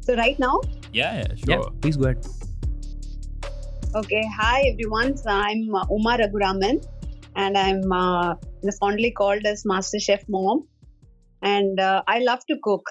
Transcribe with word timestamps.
So 0.00 0.14
right 0.16 0.38
now, 0.38 0.60
Yeah, 0.92 1.14
yeah, 1.20 1.34
sure. 1.34 1.48
Yeah, 1.54 1.70
please 1.80 1.96
go 1.96 2.04
ahead. 2.04 2.26
okay. 4.00 4.22
Hi 4.38 4.60
everyone. 4.72 5.16
So 5.16 5.30
I'm 5.30 5.74
uh, 5.74 5.84
Uma 5.96 6.16
Raguraman, 6.20 6.78
and 7.34 7.58
I'm 7.58 7.92
uh, 7.92 8.34
fondly 8.80 9.10
called 9.10 9.44
as 9.46 9.64
Master 9.64 9.98
Chef 9.98 10.22
Mom, 10.28 10.62
and 11.42 11.80
uh, 11.80 12.02
I 12.06 12.18
love 12.20 12.40
to 12.50 12.56
cook. 12.68 12.82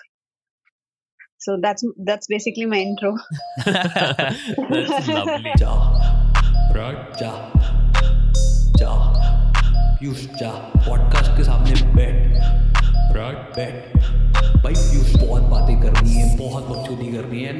So 1.38 1.58
that's 1.62 1.84
that's 2.06 2.28
basically 2.28 2.66
my 2.66 2.80
intro. 2.80 3.16
That's 3.66 5.08
lovely. 5.08 5.54
जा 5.64 5.74
प्राग 6.72 6.96
जा 7.20 7.32
जा 8.82 8.94
पीयूष 10.00 10.26
जा 10.40 10.52
podcast 10.88 11.32
के 11.38 11.44
सामने 11.44 11.74
बैठ 11.96 12.40
प्राग 13.12 13.36
बैठ 13.58 13.99
भाई 14.65 14.75
बहुत 15.17 15.43
बातें 15.43 15.81
करनी 15.81 16.11
है 16.11 16.37
बहुत 16.39 16.67
बकचोदी 16.69 17.13
करनी 17.13 17.43
है। 17.43 17.53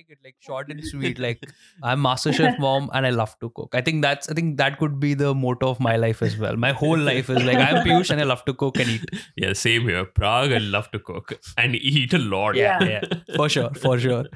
Like 0.00 0.08
it 0.08 0.18
like 0.24 0.36
short 0.40 0.70
and 0.70 0.82
sweet. 0.90 1.18
Like 1.18 1.42
I'm 1.82 2.00
Master 2.00 2.32
Chef 2.32 2.58
mom 2.58 2.88
and 2.94 3.06
I 3.06 3.10
love 3.10 3.38
to 3.40 3.50
cook. 3.50 3.74
I 3.74 3.82
think 3.82 4.00
that's 4.00 4.30
I 4.30 4.32
think 4.34 4.56
that 4.56 4.78
could 4.78 4.98
be 4.98 5.12
the 5.12 5.34
motto 5.34 5.68
of 5.68 5.78
my 5.78 5.96
life 5.96 6.22
as 6.22 6.38
well. 6.38 6.56
My 6.56 6.72
whole 6.72 6.96
life 6.98 7.28
is 7.28 7.42
like 7.44 7.58
I'm 7.58 7.84
Piyush 7.86 8.10
and 8.10 8.18
I 8.18 8.24
love 8.24 8.42
to 8.46 8.54
cook 8.54 8.78
and 8.78 8.88
eat. 8.88 9.04
Yeah, 9.36 9.52
same 9.52 9.82
here. 9.82 10.06
Parag, 10.06 10.54
I 10.54 10.58
love 10.58 10.90
to 10.92 10.98
cook 10.98 11.34
and 11.58 11.76
eat 11.76 12.14
a 12.14 12.18
lot. 12.18 12.56
Yeah. 12.56 12.82
Yeah, 12.82 13.02
for 13.36 13.50
sure, 13.50 13.74
for 13.74 13.98
sure. 13.98 14.24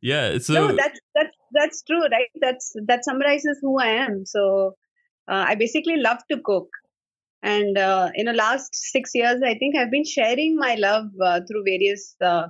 Yeah, 0.00 0.38
so 0.38 0.54
no, 0.54 0.76
that's 0.76 1.00
that's 1.14 1.36
that's 1.52 1.82
true, 1.82 2.02
right? 2.02 2.30
That's 2.40 2.72
that 2.86 3.04
summarizes 3.04 3.58
who 3.60 3.80
I 3.80 3.88
am. 4.06 4.24
So 4.26 4.74
uh, 5.28 5.44
I 5.48 5.56
basically 5.56 5.96
love 5.96 6.18
to 6.30 6.38
cook, 6.44 6.68
and 7.42 7.76
uh, 7.76 8.10
in 8.14 8.26
the 8.26 8.32
last 8.32 8.76
six 8.76 9.10
years, 9.14 9.42
I 9.44 9.54
think 9.54 9.76
I've 9.76 9.90
been 9.90 10.04
sharing 10.04 10.54
my 10.56 10.76
love 10.76 11.06
uh, 11.20 11.40
through 11.48 11.64
various 11.64 12.14
uh, 12.24 12.46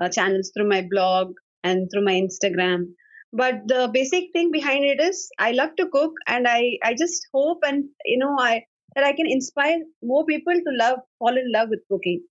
uh, 0.00 0.08
channels, 0.08 0.50
through 0.54 0.68
my 0.68 0.82
blog 0.90 1.32
and 1.62 1.88
through 1.92 2.04
my 2.04 2.12
Instagram. 2.14 2.86
But 3.32 3.62
the 3.66 3.90
basic 3.92 4.32
thing 4.32 4.50
behind 4.50 4.84
it 4.84 5.00
is 5.00 5.28
I 5.38 5.52
love 5.52 5.74
to 5.76 5.88
cook, 5.88 6.12
and 6.26 6.46
I 6.48 6.78
I 6.84 6.94
just 6.94 7.26
hope 7.34 7.58
and 7.64 7.84
you 8.04 8.18
know 8.18 8.36
I 8.38 8.64
that 8.94 9.04
I 9.04 9.12
can 9.12 9.26
inspire 9.28 9.78
more 10.02 10.24
people 10.26 10.54
to 10.54 10.72
love 10.78 11.00
fall 11.18 11.36
in 11.36 11.50
love 11.52 11.68
with 11.70 11.82
cooking. 11.90 12.22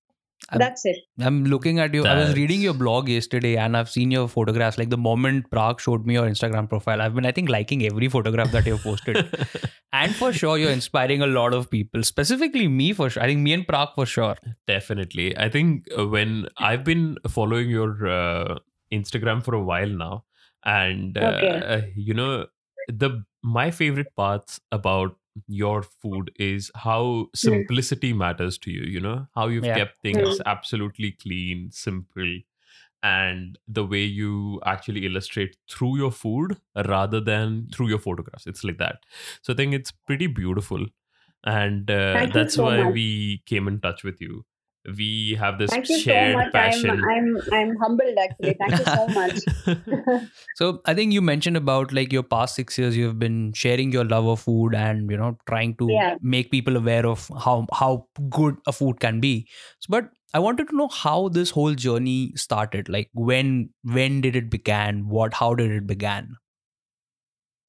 I'm- 0.49 0.59
That's 0.59 0.85
it. 0.85 0.97
I'm 1.19 1.45
looking 1.45 1.79
at 1.79 1.93
you. 1.93 2.05
I 2.05 2.15
was 2.17 2.35
reading 2.35 2.61
your 2.61 2.73
blog 2.73 3.07
yesterday 3.09 3.55
and 3.57 3.75
I've 3.77 3.89
seen 3.89 4.11
your 4.11 4.27
photographs. 4.27 4.77
Like 4.77 4.89
the 4.89 4.97
moment 4.97 5.49
Parag 5.49 5.79
showed 5.79 6.05
me 6.05 6.13
your 6.15 6.25
Instagram 6.27 6.67
profile, 6.69 7.01
I've 7.01 7.15
been, 7.15 7.25
I 7.25 7.31
think, 7.31 7.49
liking 7.49 7.85
every 7.85 8.07
photograph 8.09 8.51
that 8.51 8.65
you've 8.65 8.83
posted. 8.83 9.25
and 9.93 10.13
for 10.15 10.33
sure, 10.33 10.57
you're 10.57 10.71
inspiring 10.71 11.21
a 11.21 11.27
lot 11.27 11.53
of 11.53 11.69
people, 11.71 12.03
specifically 12.03 12.67
me 12.67 12.93
for 12.93 13.09
sure. 13.09 13.23
I 13.23 13.27
think 13.27 13.39
me 13.39 13.53
and 13.53 13.65
Parag 13.65 13.95
for 13.95 14.05
sure. 14.05 14.35
Definitely. 14.67 15.37
I 15.37 15.49
think 15.49 15.87
uh, 15.97 16.05
when 16.07 16.47
I've 16.57 16.83
been 16.83 17.17
following 17.29 17.69
your 17.69 18.07
uh, 18.07 18.59
Instagram 18.91 19.43
for 19.43 19.55
a 19.55 19.63
while 19.63 19.87
now, 19.89 20.25
and 20.65 21.17
uh, 21.17 21.21
Okay. 21.37 21.61
uh, 21.65 21.81
you 21.95 22.13
know, 22.13 22.45
the 22.87 23.23
my 23.43 23.71
favorite 23.71 24.15
parts 24.15 24.59
about 24.71 25.15
your 25.47 25.81
food 25.83 26.31
is 26.37 26.71
how 26.75 27.27
simplicity 27.35 28.13
matters 28.13 28.57
to 28.59 28.71
you. 28.71 28.83
You 28.83 28.99
know 28.99 29.27
how 29.35 29.47
you've 29.47 29.71
Yeah. 29.71 29.73
kept 29.73 30.01
things 30.01 30.39
absolutely 30.45 31.11
clean, 31.13 31.71
simple, 31.71 32.39
and 33.03 33.59
the 33.67 33.85
way 33.85 34.03
you 34.03 34.61
actually 34.65 35.05
illustrate 35.05 35.57
through 35.69 35.97
your 35.97 36.11
food 36.11 36.57
rather 36.87 37.19
than 37.21 37.67
through 37.73 37.89
your 37.89 37.99
photographs. 37.99 38.47
It's 38.47 38.63
like 38.63 38.77
that. 38.79 39.05
So 39.41 39.53
I 39.53 39.55
think 39.55 39.73
it's 39.73 39.91
pretty 39.91 40.27
beautiful, 40.27 40.85
and 41.45 41.89
uh, 41.91 42.27
that's 42.33 42.57
so 42.57 42.61
why 42.61 42.83
much. 42.83 42.99
we 42.99 43.43
came 43.45 43.67
in 43.67 43.81
touch 43.81 44.03
with 44.03 44.21
you. 44.21 44.45
We 44.97 45.37
have 45.39 45.57
this 45.59 45.71
Thank 45.71 45.89
you 45.89 45.99
so 45.99 46.13
shared 46.13 46.27
much. 46.29 46.53
passion. 46.53 46.99
I'm 46.99 47.03
I'm 47.09 47.41
I'm 47.51 47.75
humbled 47.77 48.17
actually. 48.19 48.55
Thank 48.59 48.79
you 48.79 48.85
so 48.85 49.07
much. 49.19 49.39
So 50.53 50.81
I 50.85 50.93
think 50.93 51.13
you 51.13 51.21
mentioned 51.21 51.57
about 51.57 51.91
like 51.93 52.11
your 52.11 52.23
past 52.23 52.55
six 52.55 52.77
years, 52.77 52.95
you've 52.97 53.19
been 53.19 53.53
sharing 53.53 53.91
your 53.91 54.05
love 54.05 54.25
of 54.25 54.39
food 54.41 54.75
and 54.75 55.09
you 55.09 55.17
know 55.17 55.37
trying 55.47 55.75
to 55.77 55.87
Yeah. 55.91 56.15
make 56.21 56.51
people 56.51 56.77
aware 56.77 57.05
of 57.05 57.29
how 57.45 57.65
how 57.73 58.07
good 58.29 58.57
a 58.67 58.71
food 58.73 58.99
can 58.99 59.19
be. 59.19 59.47
So, 59.79 59.87
but 59.89 60.09
I 60.33 60.39
wanted 60.39 60.69
to 60.69 60.75
know 60.75 60.87
how 60.87 61.29
this 61.29 61.49
whole 61.51 61.73
journey 61.75 62.33
started. 62.35 62.89
Like 62.89 63.09
when 63.13 63.69
when 63.83 64.21
did 64.21 64.35
it 64.35 64.49
began? 64.49 65.07
What 65.07 65.33
how 65.33 65.53
did 65.55 65.71
it 65.71 65.87
began? 65.87 66.35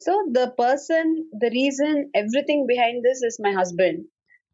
So 0.01 0.13
the 0.31 0.51
person, 0.57 1.29
the 1.33 1.51
reason, 1.51 2.11
everything 2.15 2.67
behind 2.67 3.05
this 3.05 3.23
is 3.23 3.39
my 3.41 3.53
husband, 3.53 4.07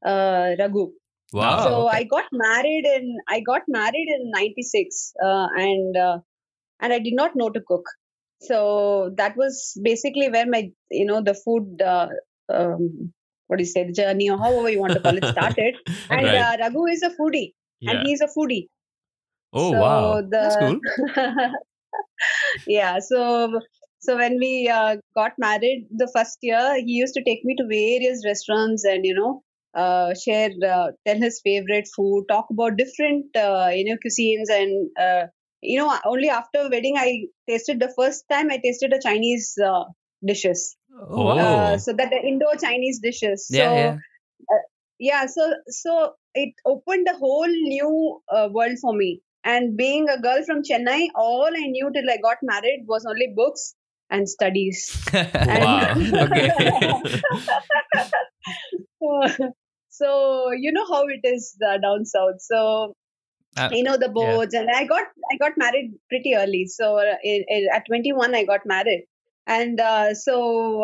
uh, 0.05 0.55
Raghu. 0.59 0.93
Wow. 1.33 1.63
so 1.63 1.89
okay. 1.89 1.99
I 1.99 2.05
got 2.05 2.25
married 2.33 2.85
in 2.87 3.17
I 3.29 3.41
got 3.41 3.63
married 3.69 4.09
in 4.17 4.31
'96, 4.31 5.13
uh, 5.23 5.47
and 5.57 5.97
uh, 5.97 6.19
and 6.81 6.93
I 6.93 6.99
did 6.99 7.15
not 7.15 7.33
know 7.35 7.51
to 7.51 7.61
cook. 7.61 7.85
So 8.43 9.13
that 9.17 9.37
was 9.37 9.79
basically 9.83 10.31
where 10.31 10.47
my 10.47 10.71
you 10.91 11.07
know 11.07 11.23
the 11.23 11.35
food. 11.35 11.81
Uh, 11.83 12.09
um, 12.53 13.13
what 13.51 13.57
do 13.59 13.65
you 13.65 13.69
say, 13.69 13.85
the 13.85 13.93
journey 13.93 14.31
or 14.31 14.39
however 14.39 14.71
you 14.71 14.79
want 14.79 14.93
to 14.93 15.01
call 15.01 15.17
it 15.17 15.25
started. 15.25 15.75
And 16.09 16.25
Right. 16.27 16.37
uh, 16.37 16.57
Raghu 16.61 16.87
is 16.87 17.03
a 17.03 17.11
foodie, 17.11 17.55
yeah. 17.81 17.91
and 17.91 18.07
he's 18.07 18.21
a 18.21 18.29
foodie. 18.29 18.69
oh 19.53 19.73
so 19.73 19.81
wow. 19.81 20.21
The, 20.21 20.29
That's 20.31 20.57
cool. 20.57 20.79
yeah. 22.69 23.01
So 23.01 23.61
so 23.99 24.17
when 24.17 24.39
we 24.39 24.69
uh, 24.69 24.97
got 25.17 25.33
married 25.39 25.89
the 25.91 26.09
first 26.15 26.39
year, 26.43 26.77
he 26.77 26.93
used 26.93 27.15
to 27.15 27.25
take 27.25 27.45
me 27.45 27.57
to 27.57 27.67
various 27.73 28.23
restaurants 28.25 28.85
and 28.85 29.05
you 29.05 29.15
know 29.15 29.43
uh, 29.75 30.15
share 30.15 30.51
uh, 30.67 30.89
tell 31.07 31.17
his 31.17 31.41
favorite 31.43 31.89
food, 31.95 32.27
talk 32.29 32.47
about 32.51 32.77
different 32.77 33.35
uh, 33.37 33.71
you 33.73 33.85
know 33.85 33.97
cuisines 34.05 34.51
and. 34.51 34.91
Uh, 34.99 35.27
you 35.63 35.79
know, 35.79 35.95
only 36.07 36.31
after 36.31 36.71
wedding, 36.71 36.95
I 36.97 37.27
tasted 37.47 37.81
the 37.81 37.93
first 37.95 38.25
time 38.31 38.51
I 38.51 38.57
tasted 38.65 38.95
a 38.95 38.99
Chinese 38.99 39.59
uh, 39.63 39.85
dishes. 40.27 40.75
Oh. 40.99 41.29
Uh, 41.29 41.77
so 41.77 41.93
that 41.93 42.09
the 42.09 42.17
Indo-Chinese 42.17 43.01
dishes. 43.01 43.47
Yeah, 43.51 43.67
so, 43.67 43.75
yeah. 43.75 43.97
yeah 45.01 45.27
so 45.27 45.53
so 45.69 46.13
it 46.35 46.55
opened 46.65 47.09
a 47.11 47.17
whole 47.17 47.49
new 47.49 48.21
uh, 48.29 48.49
world 48.53 48.79
for 48.81 48.95
me 48.95 49.21
and 49.45 49.77
being 49.77 50.09
a 50.09 50.21
girl 50.21 50.45
from 50.45 50.63
chennai 50.63 51.09
all 51.15 51.51
i 51.63 51.67
knew 51.75 51.91
till 51.95 52.11
i 52.11 52.19
got 52.19 52.37
married 52.43 52.85
was 52.87 53.07
only 53.07 53.33
books 53.35 53.75
and 54.11 54.29
studies 54.29 54.95
Wow. 55.15 55.95
okay. 56.25 56.51
so, 59.03 59.53
so 60.01 60.51
you 60.53 60.73
know 60.73 60.87
how 60.93 61.03
it 61.17 61.21
is 61.25 61.57
uh, 61.71 61.79
down 61.89 62.05
south. 62.17 62.41
So 62.53 62.63
Uh, 63.61 63.75
you 63.77 63.83
know 63.87 63.95
the 64.03 64.09
boards 64.17 64.55
and 64.59 64.71
i 64.75 64.81
got 64.91 65.07
i 65.33 65.37
got 65.43 65.57
married 65.63 65.89
pretty 66.13 66.33
early. 66.41 66.61
So 66.75 66.87
uh, 67.05 67.15
i- 67.31 67.45
i- 67.57 67.69
at 67.77 67.87
21 67.89 68.35
i 68.39 68.45
got 68.51 68.67
married. 68.73 69.03
And 69.57 69.81
uh, 69.81 70.15
so 70.23 70.37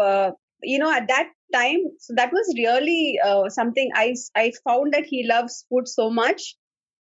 uh, 0.09 0.31
you 0.73 0.79
know 0.83 0.91
at 0.99 1.09
that 1.13 1.31
time 1.57 1.83
so 2.07 2.15
that 2.21 2.33
was 2.39 2.53
really 2.59 3.19
uh, 3.31 3.49
something 3.59 3.91
I 4.03 4.53
found 4.69 4.93
that 4.99 5.07
he 5.15 5.23
loves 5.33 5.65
food 5.69 5.89
so 5.89 6.11
much. 6.11 6.47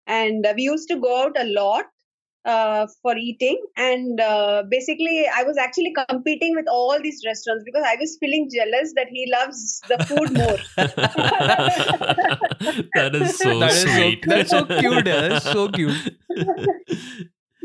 And 0.07 0.45
uh, 0.45 0.53
we 0.55 0.63
used 0.63 0.89
to 0.89 0.99
go 1.07 1.23
out 1.23 1.38
a 1.39 1.45
lot 1.45 1.85
uh, 2.45 2.87
for 3.01 3.17
eating 3.17 3.59
and 3.77 4.19
uh, 4.19 4.63
basically 4.69 5.25
i 5.35 5.43
was 5.43 5.57
actually 5.57 5.93
competing 6.09 6.55
with 6.55 6.67
all 6.67 6.99
these 7.01 7.21
restaurants 7.25 7.63
because 7.63 7.83
i 7.87 7.95
was 7.99 8.17
feeling 8.19 8.49
jealous 8.53 8.93
that 8.95 9.07
he 9.09 9.31
loves 9.31 9.81
the 9.87 9.97
food 10.05 10.33
more 10.33 10.57
that 12.95 13.15
is 13.15 13.37
so 13.37 13.59
that 13.59 13.71
is 13.71 13.81
so 13.81 13.87
sweet. 13.87 14.25
that's 14.27 14.49
so 14.49 14.65
cute. 14.65 15.05
That's 15.05 15.51
so 15.51 15.69
cute. 15.69 16.17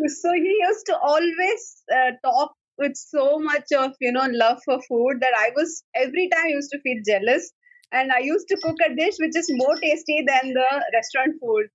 so 0.06 0.32
he 0.32 0.56
used 0.68 0.86
to 0.86 0.96
always 0.98 1.82
uh, 1.92 2.12
talk 2.24 2.52
with 2.78 2.96
so 2.96 3.38
much 3.38 3.72
of 3.76 3.92
you 4.00 4.12
know 4.12 4.26
love 4.30 4.60
for 4.64 4.80
food 4.82 5.20
that 5.20 5.34
i 5.36 5.50
was 5.56 5.82
every 5.94 6.28
time 6.28 6.46
I 6.46 6.50
used 6.50 6.70
to 6.70 6.80
feel 6.80 7.02
jealous 7.06 7.52
and 7.92 8.12
i 8.12 8.18
used 8.18 8.48
to 8.48 8.56
cook 8.62 8.76
a 8.86 8.94
dish 8.94 9.14
which 9.18 9.36
is 9.36 9.46
more 9.50 9.76
tasty 9.76 10.24
than 10.26 10.54
the 10.54 10.84
restaurant 10.94 11.34
food 11.40 11.66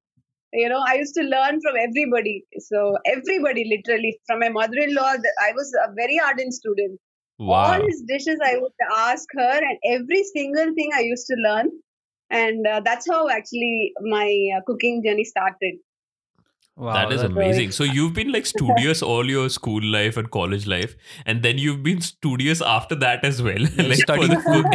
you 0.54 0.70
know 0.70 0.82
i 0.88 0.96
used 0.96 1.16
to 1.16 1.24
learn 1.24 1.60
from 1.62 1.76
everybody. 1.80 2.46
So 2.60 2.98
everybody 3.06 3.64
literally 3.70 4.20
from 4.28 4.40
my 4.40 4.50
mother-in-law 4.50 5.14
i 5.48 5.52
was 5.54 5.74
a 5.86 5.94
very 5.94 6.20
ardent 6.20 6.54
student. 6.54 7.00
Wow. 7.40 7.64
all 7.64 7.82
his 7.86 8.04
dishes 8.08 8.40
i 8.46 8.58
would 8.58 8.72
ask 8.96 9.28
her 9.38 9.56
and 9.70 9.78
every 9.94 10.24
single 10.24 10.74
thing 10.76 10.92
i 10.96 11.02
used 11.02 11.26
to 11.28 11.36
learn. 11.48 11.72
And 12.30 12.66
uh, 12.66 12.82
that's 12.86 13.08
how 13.10 13.30
actually 13.30 13.92
my 14.02 14.28
uh, 14.58 14.62
cooking 14.66 15.04
journey 15.06 15.24
started 15.24 15.76
Wow, 16.76 16.94
that 16.94 17.12
is 17.14 17.22
that- 17.22 17.32
amazing. 17.32 17.72
So 17.72 17.84
you've 17.84 18.14
been 18.14 18.32
like 18.32 18.48
studious 18.48 19.02
all 19.12 19.30
your 19.30 19.48
school 19.50 19.84
life 19.84 20.18
and 20.18 20.30
college 20.32 20.66
life, 20.66 20.96
and 21.26 21.44
then 21.44 21.60
you've 21.60 21.84
been 21.84 22.02
studious 22.02 22.62
after 22.62 22.96
that 22.96 23.24
as 23.24 23.42
well. 23.44 23.60
like 23.78 23.98
studying 24.00 24.30
the 24.30 24.40
food. 24.40 24.66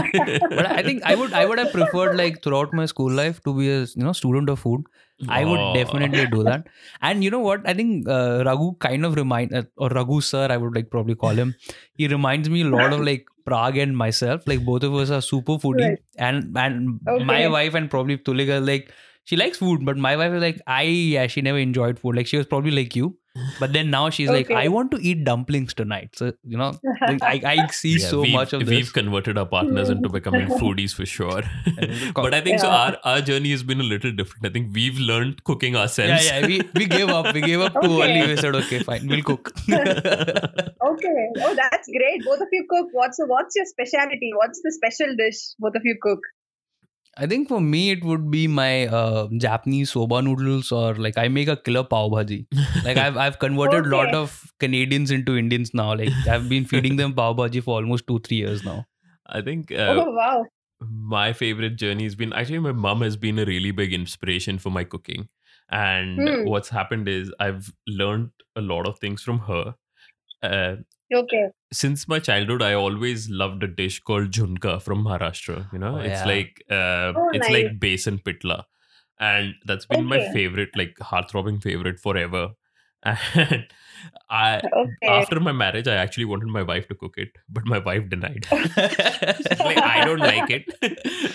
But 0.51 0.67
I 0.67 0.83
think 0.83 1.03
I 1.05 1.17
would 1.17 1.33
I 1.33 1.45
would 1.45 1.59
have 1.59 1.73
preferred 1.73 2.17
like 2.17 2.41
throughout 2.45 2.73
my 2.73 2.87
school 2.87 3.11
life 3.11 3.43
to 3.49 3.55
be 3.59 3.69
a 3.71 3.81
you 3.81 4.05
know 4.05 4.13
student 4.13 4.49
of 4.49 4.61
food. 4.61 4.85
I 5.29 5.45
would 5.45 5.75
definitely 5.75 6.27
do 6.27 6.45
that. 6.45 6.69
And 7.03 7.25
you 7.25 7.31
know 7.33 7.41
what? 7.41 7.69
I 7.69 7.75
think 7.75 8.09
uh, 8.09 8.45
Raghu 8.47 8.75
kind 8.79 9.05
of 9.05 9.17
remind 9.17 9.53
uh, 9.53 9.65
or 9.77 9.89
Raghu 9.89 10.21
sir, 10.21 10.47
I 10.49 10.57
would 10.57 10.77
like 10.77 10.91
probably 10.91 11.17
call 11.17 11.31
him. 11.31 11.57
He 11.95 12.07
reminds 12.07 12.49
me 12.49 12.63
a 12.63 12.67
lot 12.67 12.93
of 12.93 13.01
like 13.01 13.27
Parag 13.45 13.83
and 13.83 13.97
myself. 13.97 14.47
Like 14.47 14.65
both 14.65 14.85
of 14.85 14.95
us 14.95 15.11
are 15.11 15.21
super 15.21 15.55
foodie, 15.67 15.89
Right. 15.89 15.99
and 16.19 16.57
and 16.57 17.01
Okay. 17.09 17.25
my 17.25 17.49
wife 17.49 17.75
and 17.75 17.91
probably 17.91 18.19
Tulika 18.19 18.65
like 18.65 18.93
she 19.31 19.37
likes 19.39 19.59
food, 19.63 19.85
but 19.87 19.99
my 20.03 20.17
wife 20.21 20.33
is 20.41 20.43
like 20.49 20.61
I 20.67 20.83
yeah 21.15 21.27
she 21.33 21.41
never 21.47 21.59
enjoyed 21.71 21.99
food. 22.05 22.17
Like 22.21 22.27
she 22.35 22.39
was 22.43 22.47
probably 22.53 22.71
like 22.77 22.95
you, 22.99 23.09
but 23.63 23.73
then 23.75 23.91
now 23.95 24.03
she's 24.19 24.31
like 24.35 24.51
I 24.61 24.69
want 24.77 24.91
to 24.93 24.99
eat 25.11 25.25
dumplings 25.27 25.75
tonight. 25.81 26.17
So 26.21 26.29
you 26.53 26.57
know 26.63 26.71
like, 27.03 27.23
I 27.33 27.35
I 27.51 27.67
see 27.81 27.93
Yeah, 27.99 28.07
so 28.15 28.23
much 28.37 28.55
of 28.59 28.63
we've 28.63 28.71
this. 28.87 28.93
converted 28.99 29.37
our 29.43 29.51
partners 29.55 29.91
into 29.97 30.09
becoming 30.17 30.49
foodies 30.63 30.95
for 31.01 31.07
sure. 31.15 31.43
but 32.21 32.33
I 32.39 32.41
think 32.49 32.61
so. 32.65 32.71
Our 32.79 32.97
our 33.13 33.21
journey 33.33 33.53
has 33.57 33.67
been 33.73 33.85
a 33.87 33.89
little 33.91 34.17
different. 34.23 34.47
I 34.51 34.53
think 34.57 34.75
we've 34.81 35.03
learned 35.13 35.45
cooking 35.53 35.77
ourselves. 35.83 36.25
Yeah, 36.31 36.39
yeah. 36.39 36.47
We, 36.55 36.63
we 36.83 36.87
gave 36.97 37.09
up. 37.19 37.35
We 37.41 37.43
gave 37.51 37.61
up 37.69 37.75
too 37.83 37.93
Okay. 37.99 38.09
early. 38.09 38.27
We 38.35 38.41
said, 38.47 38.55
okay, 38.63 38.81
fine, 38.91 39.07
we'll 39.15 39.23
cook. 39.33 39.53
Okay. 39.69 41.23
Oh, 41.45 41.55
that's 41.55 41.89
great. 41.89 42.25
Both 42.25 42.41
of 42.41 42.49
you 42.53 42.65
cook. 42.71 42.89
What's 42.93 43.19
what's 43.27 43.55
your 43.57 43.67
specialty? 43.67 44.31
What's 44.41 44.61
the 44.63 44.73
special 44.73 45.15
dish 45.17 45.41
both 45.59 45.75
of 45.75 45.83
you 45.85 45.97
cook? 46.01 46.21
I 47.19 47.27
think 47.27 47.49
for 47.49 47.61
me, 47.61 47.91
it 47.91 48.05
would 48.05 48.31
be 48.31 48.47
my 48.47 48.87
uh, 48.87 49.29
Japanese 49.39 49.91
soba 49.91 50.23
noodles 50.23 50.71
or 50.71 50.95
like 50.95 51.19
I 51.19 51.29
make 51.29 51.49
a 51.49 51.57
killer 51.57 51.83
pav 51.85 52.11
bhaji. 52.13 52.47
Like 52.85 52.97
I've 52.97 53.17
I've 53.17 53.39
converted 53.41 53.87
a 53.87 53.89
lot 53.97 54.15
of 54.15 54.53
Canadians 54.61 55.11
into 55.11 55.37
Indians 55.37 55.75
now. 55.75 55.95
Like 55.95 56.13
I've 56.29 56.49
been 56.49 56.65
feeding 56.65 56.97
them 56.97 57.15
pav 57.15 57.37
bhaji 57.37 57.63
for 57.63 57.75
almost 57.77 58.07
two 58.07 58.21
three 58.21 58.37
years 58.39 58.65
now. 58.65 58.85
I 59.27 59.41
think 59.43 59.73
uh, 59.73 59.95
oh 60.05 60.11
wow. 60.13 60.45
my 60.81 61.33
favorite 61.33 61.77
journey 61.77 62.05
has 62.05 62.15
been 62.15 62.33
actually 62.33 62.61
my 62.61 62.73
mom 62.73 63.03
has 63.03 63.17
been 63.17 63.39
a 63.39 63.45
really 63.45 63.73
big 63.73 63.93
inspiration 63.93 64.59
for 64.59 64.71
my 64.71 64.85
cooking 64.85 65.29
and 65.71 66.19
Hmm. 66.19 66.45
what's 66.49 66.71
happened 66.71 67.09
is 67.15 67.31
i've 67.47 67.67
learned 67.87 68.31
a 68.57 68.63
lot 68.63 68.87
of 68.87 68.99
things 68.99 69.23
from 69.23 69.41
her 69.41 69.75
uh, 70.43 70.77
Okay. 71.15 71.49
since 71.73 72.07
my 72.09 72.19
childhood 72.19 72.63
i 72.63 72.73
always 72.75 73.29
loved 73.31 73.63
a 73.63 73.69
dish 73.69 74.01
called 74.01 74.31
junka 74.31 74.81
from 74.83 75.05
maharashtra 75.05 75.57
you 75.73 75.79
know 75.79 75.95
Oh, 75.97 76.01
it's 76.01 76.21
yeah. 76.21 76.27
like 76.33 76.63
uh, 76.71 77.13
Oh, 77.17 77.29
it's 77.33 77.49
nice. 77.49 77.53
like 77.57 77.81
besan 77.85 78.23
pitla 78.23 78.65
and 79.21 79.55
that's 79.67 79.87
been 79.87 80.05
my 80.05 80.21
favorite 80.33 80.71
like 80.77 80.99
heart-throbbing 81.01 81.61
favorite 81.61 81.99
forever 81.99 82.45
and 83.03 83.67
i 84.31 84.63
Okay. 84.83 85.09
after 85.19 85.41
my 85.41 85.53
marriage 85.53 85.89
i 85.89 85.95
actually 86.05 86.25
wanted 86.25 86.49
my 86.57 86.63
wife 86.63 86.89
to 86.89 86.95
cook 86.95 87.17
it 87.17 87.31
but 87.49 87.67
my 87.67 87.79
wife 87.79 88.09
denied 88.09 88.47
like 88.53 89.79
i 89.95 90.05
don't 90.05 90.21
like 90.33 90.51
it 90.51 90.65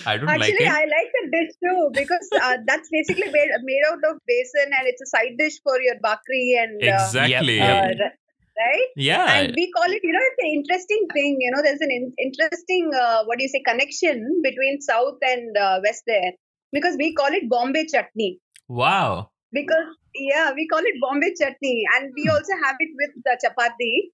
i 0.06 0.16
don't 0.16 0.38
like 0.44 0.54
Actually, 0.54 0.66
it 0.66 0.72
I 0.72 0.84
like 0.96 1.10
the 1.16 1.24
dish 1.36 1.52
too 1.62 1.90
because 1.94 2.28
uh, 2.42 2.56
that's 2.66 2.88
basically 2.90 3.30
made, 3.30 3.50
made 3.62 3.82
out 3.90 4.02
of 4.10 4.16
besan 4.30 4.72
and 4.78 4.86
it's 4.92 5.02
a 5.02 5.06
side 5.06 5.36
dish 5.38 5.60
for 5.62 5.80
your 5.80 5.96
bhakri 6.00 6.56
and 6.58 6.82
uh, 6.88 7.06
exactly 7.06 7.60
uh, 7.60 7.66
yep. 7.66 7.96
r- 8.00 8.12
right. 8.58 8.88
yeah 8.96 9.26
And 9.34 9.54
we 9.56 9.70
call 9.72 9.90
it, 9.90 10.00
you 10.02 10.12
know, 10.12 10.20
it's 10.22 10.42
an 10.42 10.50
interesting 10.50 11.06
thing. 11.12 11.36
You 11.40 11.50
know, 11.54 11.62
there's 11.62 11.80
an 11.80 11.90
in- 11.90 12.14
interesting, 12.18 12.90
uh, 12.94 13.24
what 13.24 13.38
do 13.38 13.44
you 13.44 13.48
say, 13.48 13.62
connection 13.66 14.40
between 14.42 14.80
South 14.80 15.18
and 15.22 15.56
uh, 15.56 15.80
West 15.84 16.02
there 16.06 16.32
because 16.72 16.96
we 16.98 17.14
call 17.14 17.32
it 17.32 17.48
Bombay 17.48 17.86
chutney. 17.86 18.38
wow 18.68 19.30
Because 19.52 19.86
yeah, 20.14 20.52
we 20.54 20.68
call 20.68 20.80
it 20.80 20.94
Bombay 21.00 21.34
chutney, 21.40 21.84
and 21.96 22.12
we 22.16 22.28
also 22.28 22.52
have 22.64 22.76
it 22.78 22.90
with 23.00 23.10
the 23.24 23.38
chapati. 23.44 24.10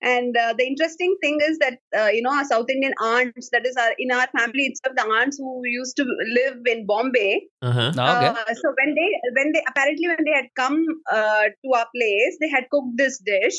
And 0.00 0.36
uh, 0.36 0.54
the 0.56 0.64
interesting 0.64 1.16
thing 1.20 1.38
is 1.42 1.58
that 1.58 1.78
uh, 1.98 2.06
you 2.06 2.22
know 2.22 2.30
our 2.32 2.44
South 2.44 2.70
Indian 2.70 2.94
aunts, 3.02 3.48
that 3.52 3.66
is 3.66 3.76
our 3.76 3.92
in 3.98 4.12
our 4.12 4.26
family 4.36 4.66
itself, 4.70 4.94
the 4.96 5.02
aunts 5.04 5.38
who 5.38 5.62
used 5.64 5.96
to 5.96 6.04
live 6.04 6.58
in 6.66 6.86
Bombay, 6.86 7.48
uh-huh 7.62 7.92
Ah, 7.96 8.16
okay. 8.16 8.28
uh, 8.28 8.54
so 8.54 8.72
when 8.78 8.94
they 8.94 9.08
when 9.38 9.52
they 9.52 9.62
apparently 9.66 10.06
when 10.08 10.24
they 10.24 10.36
had 10.36 10.48
come 10.54 10.78
uh, 11.10 11.44
to 11.48 11.68
our 11.74 11.86
place, 11.96 12.38
they 12.40 12.48
had 12.48 12.68
cooked 12.70 12.94
this 12.96 13.18
dish, 13.18 13.58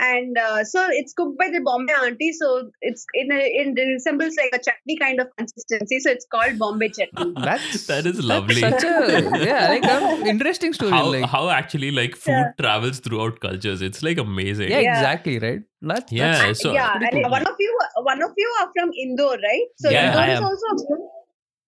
and 0.00 0.38
uh, 0.38 0.64
so 0.64 0.86
it's 0.90 1.12
cooked 1.12 1.38
by 1.38 1.48
the 1.54 1.60
Bombay 1.64 1.92
auntie. 2.02 2.32
So 2.32 2.70
it's 2.80 3.04
in 3.14 3.30
a, 3.32 3.38
it 3.40 3.78
resembles 3.88 4.34
like 4.36 4.50
a 4.54 4.58
chutney 4.66 4.96
kind 4.98 5.20
of 5.20 5.28
consistency. 5.36 6.00
So 6.00 6.10
it's 6.10 6.26
called 6.34 6.58
Bombay 6.58 6.88
chutney. 6.98 7.32
That's 7.44 7.86
that 7.86 8.06
is 8.06 8.16
that's 8.16 8.24
lovely 8.32 8.60
Such 8.62 8.84
a 8.84 9.30
yeah, 9.44 9.68
like 9.68 9.84
um, 9.84 10.26
interesting 10.34 10.72
story. 10.72 10.92
how 10.92 11.04
like 11.12 11.26
how 11.36 11.48
actually 11.50 11.90
like 11.90 12.16
food 12.16 12.32
Yeah. 12.32 12.52
travels 12.60 13.00
throughout 13.00 13.40
cultures 13.40 13.82
it's 13.82 14.02
like 14.02 14.18
amazing 14.18 14.70
yeah, 14.70 14.80
Yeah. 14.80 14.98
exactly 14.98 15.38
right. 15.38 15.60
That's, 15.82 16.12
Yeah, 16.12 16.38
that's 16.46 16.62
so- 16.62 16.72
yeah, 16.72 16.94
and 16.94 17.10
cool. 17.12 17.30
one 17.30 17.46
of 17.46 17.54
you 17.58 17.78
one 18.12 18.22
of 18.22 18.32
you 18.36 18.50
are 18.60 18.68
from 18.78 18.90
Indore, 19.06 19.36
right? 19.48 19.66
So 19.78 19.90
Yeah, 19.90 20.06
Indore 20.08 20.22
I 20.22 20.32
is 20.32 20.38
am. 20.38 20.44
also. 20.44 21.10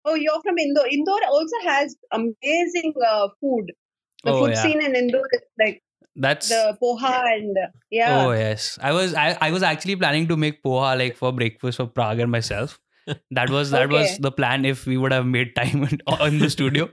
Oh, 0.04 0.14
you're 0.14 0.40
from 0.42 0.56
Indore. 0.58 0.86
Indore 0.90 1.24
also 1.28 1.56
has 1.66 1.94
amazing 2.12 2.94
uh, 3.10 3.28
food. 3.40 3.66
The 4.24 4.32
Oh, 4.32 4.40
food 4.40 4.52
yeah. 4.52 4.62
scene 4.62 4.82
in 4.82 4.96
Indore 4.96 5.26
is 5.32 5.42
like 5.62 5.82
that's 6.18 6.48
the 6.48 6.76
poha 6.82 7.14
and 7.36 7.56
yeah. 7.90 8.26
Oh 8.26 8.32
yes, 8.32 8.78
I 8.82 8.92
was 8.92 9.14
I, 9.14 9.36
I 9.40 9.50
was 9.50 9.62
actually 9.62 9.96
planning 9.96 10.28
to 10.28 10.36
make 10.36 10.62
poha 10.62 10.98
like 10.98 11.16
for 11.16 11.32
breakfast 11.32 11.78
for 11.78 11.86
Parag 11.86 12.22
and 12.22 12.30
myself. 12.30 12.78
That 13.30 13.48
was 13.48 13.70
that 13.70 13.88
was 13.88 14.18
the 14.18 14.30
plan 14.30 14.66
if 14.66 14.84
we 14.84 14.96
would 15.02 15.12
have 15.12 15.24
made 15.24 15.54
time 15.56 15.84
in, 15.84 15.98
in 16.26 16.38
the 16.40 16.50
studio. 16.50 16.90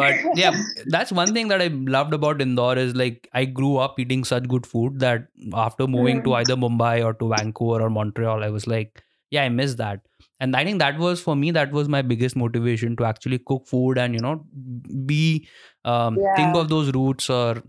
But 0.00 0.14
yeah, 0.36 0.62
that's 0.86 1.10
one 1.10 1.34
thing 1.34 1.48
that 1.48 1.60
I 1.60 1.66
loved 1.96 2.14
about 2.14 2.40
Indore 2.40 2.78
is 2.78 2.94
like 2.94 3.28
I 3.32 3.46
grew 3.46 3.76
up 3.78 3.98
eating 3.98 4.22
such 4.22 4.46
good 4.46 4.68
food 4.74 5.00
that 5.00 5.26
after 5.54 5.88
moving 5.88 6.22
to 6.22 6.30
Mm. 6.30 6.36
either 6.36 6.56
Mumbai 6.56 7.04
or 7.04 7.14
to 7.14 7.28
Vancouver 7.30 7.82
or 7.82 7.90
Montreal, 7.90 8.44
I 8.44 8.50
was 8.50 8.68
like, 8.68 9.02
yeah, 9.32 9.42
I 9.42 9.48
miss 9.48 9.74
that. 9.74 10.06
And 10.38 10.54
I 10.54 10.64
think 10.64 10.78
that 10.78 10.98
was 10.98 11.20
for 11.20 11.34
me 11.34 11.50
that 11.50 11.72
was 11.72 11.88
my 11.88 12.02
biggest 12.02 12.36
motivation 12.36 12.96
to 12.96 13.04
actually 13.04 13.40
cook 13.40 13.66
food 13.66 13.98
and 13.98 14.14
you 14.14 14.20
know 14.20 14.44
be 15.04 15.48
um, 15.84 16.16
think 16.36 16.56
of 16.56 16.68
those 16.68 16.92
roots 16.92 17.28
or 17.28 17.62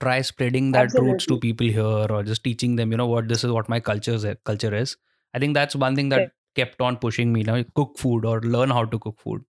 try 0.00 0.20
spreading 0.22 0.72
that 0.72 0.98
roots 0.98 1.26
to 1.26 1.36
people 1.36 1.66
here 1.66 2.06
or 2.16 2.22
just 2.22 2.44
teaching 2.44 2.76
them 2.76 2.90
you 2.92 2.96
know 2.96 3.06
what 3.06 3.28
this 3.28 3.44
is 3.44 3.50
what 3.50 3.68
my 3.68 3.80
culture 3.80 4.14
is 4.14 4.26
culture 4.44 4.74
is 4.74 4.96
i 5.34 5.38
think 5.38 5.54
that's 5.54 5.76
one 5.76 5.96
thing 5.96 6.08
that 6.08 6.22
Yeah. 6.22 6.28
kept 6.54 6.80
on 6.80 6.96
pushing 6.96 7.32
me 7.32 7.40
you 7.40 7.46
know 7.46 7.62
cook 7.74 7.98
food 7.98 8.24
or 8.24 8.40
learn 8.42 8.70
how 8.70 8.84
to 8.84 8.98
cook 8.98 9.18
food 9.18 9.44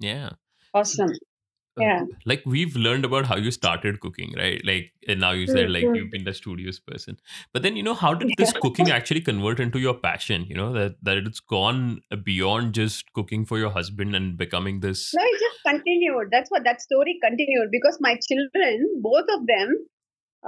yeah 0.00 0.30
Awesome. 0.74 1.12
Uh, 1.78 1.82
Yeah. 1.82 2.04
like 2.26 2.42
we've 2.44 2.74
learned 2.76 3.06
about 3.06 3.24
how 3.24 3.36
you 3.36 3.50
started 3.50 3.98
cooking 4.00 4.34
right 4.36 4.60
like 4.70 4.92
and 5.08 5.20
now 5.20 5.30
you 5.30 5.46
said 5.46 5.70
like 5.70 5.86
you've 5.94 6.10
been 6.10 6.24
the 6.24 6.34
studious 6.34 6.78
person 6.78 7.16
but 7.54 7.62
then 7.62 7.76
you 7.76 7.82
know 7.82 7.94
how 7.94 8.12
did 8.12 8.32
this 8.36 8.52
cooking 8.64 8.90
actually 8.90 9.22
convert 9.22 9.58
into 9.58 9.78
your 9.84 9.94
passion 9.94 10.44
you 10.50 10.54
know 10.54 10.70
that 10.74 10.96
that 11.02 11.16
it's 11.16 11.40
gone 11.40 12.02
beyond 12.24 12.74
just 12.74 13.10
cooking 13.14 13.46
for 13.46 13.58
your 13.58 13.70
husband 13.70 14.14
and 14.14 14.36
becoming 14.36 14.80
this 14.80 15.14
No, 15.14 15.22
it 15.24 15.40
just 15.40 15.62
continued. 15.66 16.28
That's 16.30 16.50
what 16.50 16.64
that 16.64 16.82
story 16.82 17.18
continued 17.22 17.70
because 17.70 17.96
my 18.00 18.18
children, 18.28 19.00
both 19.00 19.24
of 19.36 19.46
them, 19.46 19.74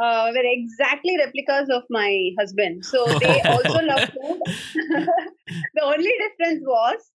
uh, 0.00 0.31
were 0.35 0.45
exactly 0.45 1.16
replicas 1.19 1.71
of 1.71 1.85
my 1.88 2.31
husband. 2.38 2.85
So 2.85 3.19
they 3.21 3.40
also 3.43 3.78
love 3.81 4.09
food. 4.14 4.40
the 5.75 5.83
only 5.83 6.12
difference 6.25 6.62
was 6.66 7.11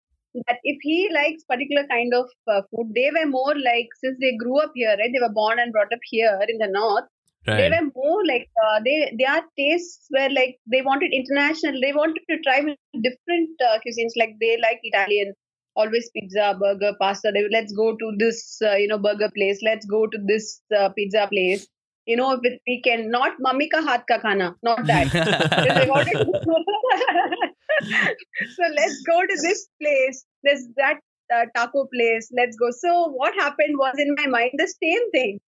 that 0.46 0.58
if 0.64 0.78
he 0.82 1.10
likes 1.12 1.44
particular 1.44 1.86
kind 1.88 2.12
of 2.14 2.26
uh, 2.46 2.62
food, 2.70 2.92
they 2.94 3.10
were 3.14 3.26
more 3.26 3.54
like 3.54 3.88
since 4.02 4.16
they 4.20 4.36
grew 4.36 4.58
up 4.58 4.72
here, 4.74 4.94
right? 4.98 5.10
They 5.12 5.20
were 5.20 5.32
born 5.32 5.58
and 5.58 5.72
brought 5.72 5.92
up 5.92 6.00
here 6.04 6.38
in 6.48 6.58
the 6.58 6.68
north. 6.68 7.04
They 7.46 7.70
were 7.70 7.90
more 7.96 8.26
like 8.26 8.46
uh, 8.62 8.80
they 8.84 9.10
their 9.18 9.42
tastes 9.56 10.06
were 10.10 10.28
like 10.28 10.58
they 10.70 10.82
wanted 10.82 11.12
international. 11.12 11.80
They 11.80 11.92
wanted 11.92 12.20
to 12.28 12.38
try 12.42 12.60
different 12.60 13.50
uh, 13.64 13.78
cuisines. 13.84 14.12
Like 14.16 14.34
they 14.40 14.58
like 14.60 14.80
Italian, 14.82 15.32
always 15.74 16.10
pizza, 16.10 16.56
burger, 16.60 16.92
pasta. 17.00 17.30
They 17.32 17.48
let's 17.50 17.72
go 17.72 17.96
to 17.96 18.12
this 18.18 18.58
uh, 18.62 18.74
you 18.74 18.88
know 18.88 18.98
burger 18.98 19.30
place. 19.34 19.60
Let's 19.62 19.86
go 19.86 20.06
to 20.06 20.18
this 20.26 20.60
uh, 20.76 20.90
pizza 20.90 21.26
place. 21.32 21.66
You 22.04 22.16
know, 22.16 22.38
if 22.42 22.60
we 22.66 22.82
can 22.82 23.10
not 23.10 23.32
mummy 23.40 23.68
ka 23.68 23.82
haath 23.82 24.04
ka 24.06 24.18
khana, 24.18 24.54
not 24.62 24.86
that. 24.86 25.08
So 28.56 28.62
let's 28.76 29.02
go 29.02 29.20
to 29.20 29.36
this 29.42 29.68
place. 29.80 30.24
There's 30.42 30.66
that 30.76 30.98
uh, 31.34 31.44
taco 31.54 31.86
place. 31.92 32.30
Let's 32.36 32.56
go. 32.56 32.70
So 32.70 33.08
what 33.10 33.34
happened 33.34 33.76
was 33.78 33.94
in 33.98 34.14
my 34.16 34.26
mind 34.26 34.52
the 34.54 34.72
same 34.82 35.10
thing. 35.10 35.40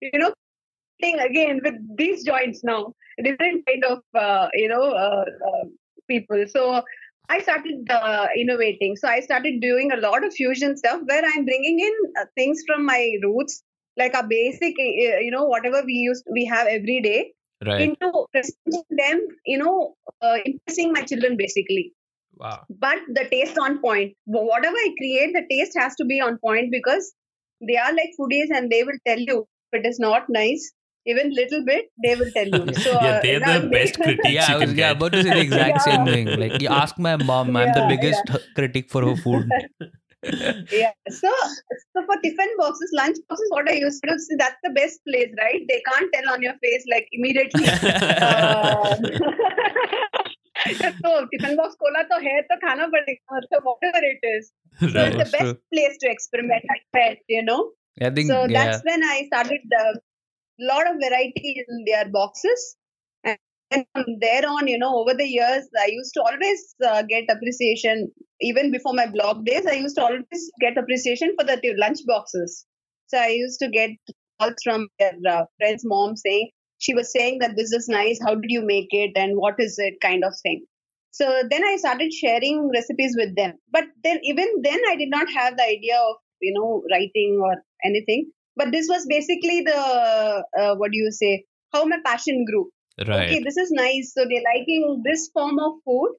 You 0.00 0.18
know, 0.18 0.32
thing 1.00 1.18
again 1.18 1.60
with 1.64 1.74
these 1.96 2.24
joints 2.24 2.62
now, 2.64 2.94
different 3.22 3.66
kind 3.66 3.84
of 3.84 3.98
uh, 4.14 4.48
you 4.54 4.68
know 4.68 4.82
uh, 4.82 5.24
uh, 5.48 5.64
people. 6.08 6.44
So 6.48 6.82
I 7.28 7.40
started 7.40 7.88
uh, 7.90 8.26
innovating. 8.36 8.96
So 8.96 9.08
I 9.08 9.20
started 9.20 9.60
doing 9.60 9.92
a 9.92 9.96
lot 9.96 10.24
of 10.24 10.34
fusion 10.34 10.76
stuff 10.76 11.00
where 11.04 11.22
I'm 11.24 11.44
bringing 11.44 11.80
in 11.80 11.92
uh, 12.20 12.24
things 12.36 12.62
from 12.66 12.84
my 12.84 13.12
roots, 13.22 13.62
like 13.96 14.14
a 14.14 14.26
basic, 14.26 14.74
uh, 14.78 15.20
you 15.20 15.30
know, 15.30 15.44
whatever 15.44 15.82
we 15.84 15.92
used 15.92 16.24
we 16.32 16.44
have 16.46 16.66
every 16.66 17.00
day 17.00 17.32
right 17.66 17.96
into 18.00 18.26
presenting 18.32 18.84
them, 18.90 19.26
you 19.46 19.58
know, 19.58 19.94
uh, 20.22 20.38
impressing 20.44 20.92
my 20.92 21.02
children 21.02 21.36
basically. 21.36 21.92
wow 22.36 22.66
But 22.68 22.98
the 23.08 23.24
taste 23.30 23.58
on 23.58 23.80
point. 23.80 24.14
Whatever 24.26 24.76
I 24.76 24.94
create, 24.98 25.32
the 25.34 25.44
taste 25.50 25.76
has 25.78 25.94
to 25.96 26.04
be 26.04 26.20
on 26.20 26.38
point 26.38 26.70
because 26.70 27.12
they 27.66 27.76
are 27.76 27.92
like 27.92 28.10
foodies 28.18 28.48
and 28.54 28.70
they 28.70 28.84
will 28.84 28.98
tell 29.06 29.18
you 29.18 29.46
If 29.72 29.80
it 29.84 29.86
is 29.88 29.98
not 29.98 30.28
nice, 30.28 30.72
even 31.06 31.30
little 31.34 31.64
bit, 31.64 31.86
they 32.02 32.14
will 32.16 32.30
tell 32.36 32.46
you. 32.48 32.66
So 32.84 32.98
Yeah, 33.00 33.12
uh, 33.12 33.22
they're 33.22 33.40
now 33.40 33.58
the 33.60 33.68
they- 33.70 33.78
best 33.78 34.00
critics 34.02 34.30
Yeah, 34.30 34.54
I 34.54 34.58
was 34.58 34.72
yeah, 34.74 34.90
about 34.92 35.12
to 35.12 35.22
say 35.22 35.30
the 35.32 35.40
exact 35.40 35.82
same 35.88 36.04
thing. 36.06 36.34
Like, 36.38 36.60
you 36.60 36.68
ask 36.68 36.98
my 36.98 37.16
mom, 37.16 37.56
I'm 37.56 37.72
the 37.72 37.82
Yeah, 37.82 37.88
biggest 37.94 38.30
critic 38.54 38.90
for 38.90 39.04
her 39.04 39.16
food 39.16 39.54
yeah. 40.22 40.92
So, 41.08 41.30
so 41.92 42.04
for 42.06 42.16
tiffin 42.22 42.48
boxes, 42.58 42.90
lunch 42.94 43.16
boxes, 43.28 43.46
what 43.50 43.68
I 43.68 43.74
used 43.74 44.02
to 44.06 44.18
say, 44.18 44.36
that's 44.38 44.56
the 44.62 44.70
best 44.70 45.00
place, 45.08 45.32
right? 45.38 45.60
They 45.68 45.82
can't 45.92 46.10
tell 46.12 46.34
on 46.34 46.42
your 46.42 46.54
face 46.62 46.84
like 46.90 47.08
immediately. 47.12 47.64
Um, 48.20 49.02
so 51.02 51.26
tiffin 51.32 51.56
box 51.56 51.74
cola 51.82 52.02
to 52.10 52.16
hai 52.24 52.40
to 52.50 52.56
khana 52.64 52.86
padega 52.94 53.40
so 53.52 53.60
whatever 53.68 54.02
it 54.12 54.26
is 54.30 54.50
so 54.80 55.04
it's 55.04 55.16
the 55.22 55.30
best 55.36 55.56
place 55.74 55.96
to 56.02 56.10
experiment 56.10 56.74
i 56.74 56.78
felt 56.96 57.18
you 57.28 57.42
know 57.42 57.70
I 58.00 58.10
think, 58.10 58.30
so 58.30 58.44
yeah. 58.44 58.64
that's 58.64 58.82
when 58.84 59.02
i 59.02 59.24
started 59.26 59.60
the 59.74 60.00
lot 60.70 60.90
of 60.90 60.96
variety 61.04 61.64
in 61.66 61.84
their 61.86 62.08
boxes 62.18 62.76
and 63.72 63.84
from 63.92 64.04
there 64.20 64.42
on, 64.48 64.66
you 64.66 64.78
know, 64.78 64.98
over 64.98 65.14
the 65.14 65.26
years, 65.26 65.68
I 65.80 65.86
used 65.86 66.12
to 66.14 66.22
always 66.22 66.74
uh, 66.84 67.02
get 67.02 67.24
appreciation. 67.30 68.10
Even 68.40 68.72
before 68.72 68.94
my 68.94 69.06
blog 69.06 69.44
days, 69.44 69.64
I 69.66 69.74
used 69.74 69.96
to 69.96 70.02
always 70.02 70.50
get 70.60 70.76
appreciation 70.76 71.34
for 71.38 71.44
the 71.44 71.60
lunch 71.76 71.98
boxes. 72.06 72.66
So 73.06 73.18
I 73.18 73.28
used 73.28 73.60
to 73.60 73.68
get 73.68 73.90
calls 74.40 74.54
from 74.64 74.88
their 74.98 75.12
uh, 75.28 75.44
friends' 75.58 75.82
mom 75.84 76.16
saying, 76.16 76.50
she 76.78 76.94
was 76.94 77.12
saying 77.12 77.38
that 77.40 77.56
this 77.56 77.72
is 77.72 77.88
nice. 77.88 78.18
How 78.24 78.34
did 78.34 78.48
you 78.48 78.64
make 78.64 78.88
it? 78.90 79.12
And 79.14 79.36
what 79.36 79.54
is 79.58 79.76
it? 79.78 80.00
Kind 80.00 80.24
of 80.24 80.32
thing. 80.42 80.64
So 81.12 81.42
then 81.50 81.62
I 81.64 81.76
started 81.76 82.12
sharing 82.12 82.70
recipes 82.74 83.14
with 83.18 83.36
them. 83.36 83.52
But 83.70 83.84
then, 84.02 84.18
even 84.22 84.46
then, 84.62 84.80
I 84.88 84.96
did 84.96 85.10
not 85.10 85.28
have 85.30 85.56
the 85.56 85.64
idea 85.64 85.98
of, 85.98 86.16
you 86.40 86.54
know, 86.56 86.82
writing 86.90 87.40
or 87.42 87.56
anything. 87.84 88.30
But 88.56 88.72
this 88.72 88.86
was 88.88 89.06
basically 89.08 89.62
the, 89.62 90.44
uh, 90.58 90.74
what 90.76 90.90
do 90.92 90.98
you 90.98 91.10
say, 91.12 91.44
how 91.72 91.84
my 91.84 91.98
passion 92.04 92.44
grew. 92.50 92.70
Right. 92.98 93.30
Okay, 93.30 93.42
this 93.42 93.56
is 93.56 93.70
nice. 93.70 94.12
So 94.14 94.24
they're 94.24 94.42
liking 94.54 95.02
this 95.04 95.30
form 95.32 95.58
of 95.58 95.74
food. 95.84 96.16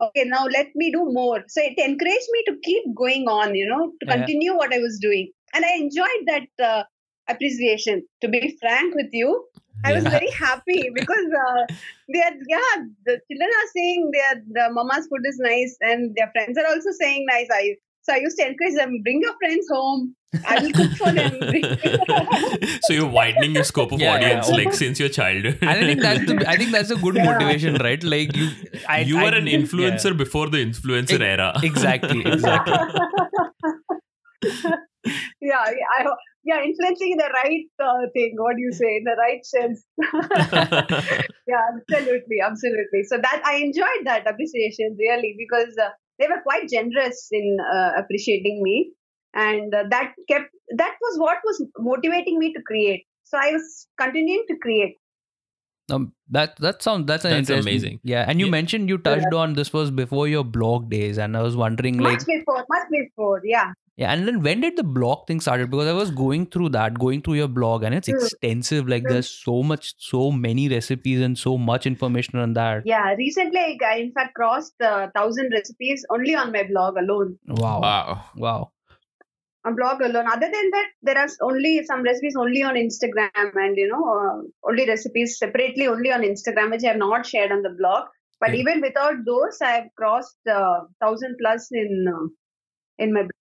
Okay, 0.00 0.24
now 0.24 0.44
let 0.46 0.68
me 0.74 0.90
do 0.90 1.04
more. 1.12 1.44
So 1.48 1.60
it 1.62 1.78
encouraged 1.78 2.28
me 2.32 2.44
to 2.48 2.56
keep 2.62 2.84
going 2.94 3.26
on, 3.28 3.54
you 3.54 3.66
know, 3.68 3.92
to 4.00 4.06
Yeah. 4.06 4.16
continue 4.16 4.56
what 4.56 4.72
I 4.74 4.78
was 4.78 4.98
doing. 5.00 5.30
And 5.54 5.64
I 5.64 5.72
enjoyed 5.76 6.24
that 6.26 6.48
uh, 6.70 6.84
appreciation. 7.28 8.02
To 8.22 8.28
be 8.28 8.56
frank 8.60 8.94
with 8.94 9.10
you, 9.12 9.46
I 9.84 9.92
was 9.92 10.04
Yeah. 10.04 10.10
very 10.10 10.30
happy 10.38 10.90
because 10.94 11.28
uh, 11.46 11.66
they 12.12 12.22
are, 12.22 12.34
yeah, 12.48 12.72
the 13.06 13.20
children 13.28 13.50
are 13.60 13.68
saying 13.76 14.10
their 14.12 14.34
the 14.58 14.72
mama's 14.72 15.06
food 15.08 15.24
is 15.26 15.38
nice, 15.38 15.76
and 15.80 16.14
their 16.16 16.30
friends 16.32 16.58
are 16.58 16.66
also 16.66 16.90
saying 17.00 17.26
nice. 17.28 17.48
I 17.52 17.76
so 18.02 18.12
I 18.14 18.16
used 18.18 18.36
to 18.38 18.46
encourage 18.46 18.74
them, 18.74 19.00
bring 19.02 19.20
your 19.22 19.34
friends 19.38 19.66
home. 19.70 20.14
I 20.46 20.62
will 20.62 20.72
cook 20.72 20.92
for 20.92 21.10
them. 21.12 21.32
so 22.82 22.92
you're 22.92 23.08
widening 23.08 23.52
your 23.54 23.64
scope 23.64 23.92
of 23.92 24.00
Yeah, 24.00 24.12
yeah. 24.20 24.26
audience 24.40 24.48
like 24.50 24.72
since 24.74 25.00
your 25.00 25.08
childhood. 25.08 25.58
I 25.62 25.74
think 25.80 26.00
that's 26.00 26.24
the, 26.26 26.44
I 26.48 26.56
think 26.56 26.70
that's 26.70 26.90
a 26.90 26.96
good 26.96 27.16
Yeah. 27.16 27.24
motivation, 27.24 27.74
right? 27.76 28.02
Like 28.02 28.36
you, 28.36 28.50
I, 28.88 29.00
you 29.00 29.18
I, 29.18 29.24
were 29.24 29.36
an 29.36 29.46
yeah. 29.48 29.58
influencer 29.58 30.16
before 30.16 30.48
the 30.48 30.58
influencer 30.58 31.20
Ex- 31.20 31.20
era. 31.20 31.52
Exactly, 31.62 32.24
exactly. 32.24 32.74
yeah, 35.40 35.58
I, 35.58 36.06
yeah, 36.44 36.62
influencing 36.62 37.16
the 37.18 37.30
right 37.34 37.66
uh, 37.82 38.06
thing. 38.14 38.34
What 38.36 38.56
do 38.56 38.62
you 38.62 38.72
say? 38.72 38.96
In 38.96 39.04
the 39.04 39.16
right 39.18 39.44
sense. 39.44 39.84
yeah, 41.46 41.66
absolutely, 41.74 42.38
absolutely. 42.42 43.02
So 43.04 43.18
that 43.18 43.42
I 43.44 43.56
enjoyed 43.56 44.04
that 44.04 44.26
appreciation 44.28 44.96
really 44.98 45.34
because 45.38 45.76
uh, 45.78 45.90
they 46.20 46.26
were 46.28 46.42
quite 46.42 46.68
generous 46.68 47.28
in 47.32 47.56
uh, 47.74 47.92
appreciating 47.98 48.62
me, 48.62 48.92
and 49.34 49.74
uh, 49.74 49.84
that 49.90 50.12
kept 50.28 50.50
that 50.76 50.94
was 51.00 51.18
what 51.18 51.38
was 51.44 51.64
motivating 51.78 52.38
me 52.38 52.52
to 52.52 52.62
create. 52.62 53.04
So 53.24 53.38
I 53.38 53.52
was 53.52 53.86
continuing 53.98 54.44
to 54.48 54.56
create. 54.62 54.96
Um, 55.90 56.12
that 56.30 56.56
that 56.58 56.82
sounds 56.82 57.06
that's 57.06 57.24
an 57.24 57.32
That's 57.32 57.50
amazing. 57.50 58.00
Yeah, 58.04 58.24
and 58.28 58.38
you 58.38 58.46
Yeah. 58.46 58.50
mentioned 58.50 58.88
you 58.88 58.98
touched 58.98 59.34
on 59.34 59.54
this 59.54 59.72
was 59.72 59.90
before 59.90 60.28
your 60.28 60.44
blog 60.44 60.88
days, 60.90 61.18
and 61.18 61.36
I 61.36 61.42
was 61.42 61.56
wondering 61.56 61.98
like 61.98 62.18
much 62.18 62.26
before, 62.26 62.64
much 62.68 62.88
before, 62.90 63.42
yeah. 63.44 63.72
Yeah, 63.96 64.12
and 64.12 64.26
then 64.26 64.42
when 64.42 64.60
did 64.60 64.76
the 64.76 64.82
blog 64.84 65.26
thing 65.26 65.40
started? 65.40 65.70
Because 65.70 65.86
I 65.86 65.92
was 65.92 66.10
going 66.10 66.46
through 66.46 66.70
that, 66.70 66.98
going 66.98 67.20
through 67.22 67.34
your 67.34 67.48
blog, 67.48 67.82
and 67.82 67.94
it's 67.94 68.08
Mm. 68.08 68.14
extensive. 68.14 68.88
Like 68.88 69.02
Mm. 69.04 69.08
there's 69.10 69.28
so 69.30 69.62
much, 69.62 69.94
so 69.98 70.30
many 70.30 70.68
recipes 70.68 71.20
and 71.20 71.36
so 71.38 71.58
much 71.58 71.86
information 71.86 72.38
on 72.38 72.54
that. 72.54 72.82
Yeah, 72.86 73.12
recently 73.14 73.78
I 73.92 73.96
in 73.98 74.12
fact 74.12 74.34
crossed 74.34 74.80
uh, 74.80 75.08
thousand 75.14 75.50
recipes 75.52 76.04
only 76.10 76.34
on 76.34 76.52
my 76.52 76.62
blog 76.64 76.96
alone. 76.96 77.38
Wow, 77.48 77.80
wow. 77.80 78.20
wow. 78.36 78.72
on 79.68 79.74
blog 79.76 80.00
alone. 80.00 80.26
Other 80.26 80.48
than 80.52 80.70
that, 80.74 80.86
there 81.02 81.18
are 81.18 81.28
only 81.42 81.84
some 81.84 82.02
recipes 82.02 82.34
only 82.38 82.62
on 82.62 82.76
Instagram, 82.76 83.50
and 83.64 83.76
you 83.76 83.88
know, 83.88 84.04
uh, 84.12 84.68
only 84.70 84.86
recipes 84.88 85.36
separately 85.38 85.86
only 85.86 86.10
on 86.10 86.22
Instagram, 86.22 86.70
which 86.70 86.82
I 86.84 86.88
have 86.92 86.96
not 86.96 87.26
shared 87.26 87.52
on 87.52 87.60
the 87.66 87.74
blog. 87.80 88.06
But 88.40 88.54
Yeah. 88.54 88.60
even 88.60 88.80
without 88.80 89.18
those, 89.26 89.58
I 89.60 89.72
have 89.72 89.88
crossed 89.96 90.38
uh, 90.48 90.78
thousand 91.02 91.36
plus 91.42 91.68
in 91.72 92.06
uh, 92.14 92.24
in 92.98 93.12
my 93.12 93.20
blog. 93.28 93.39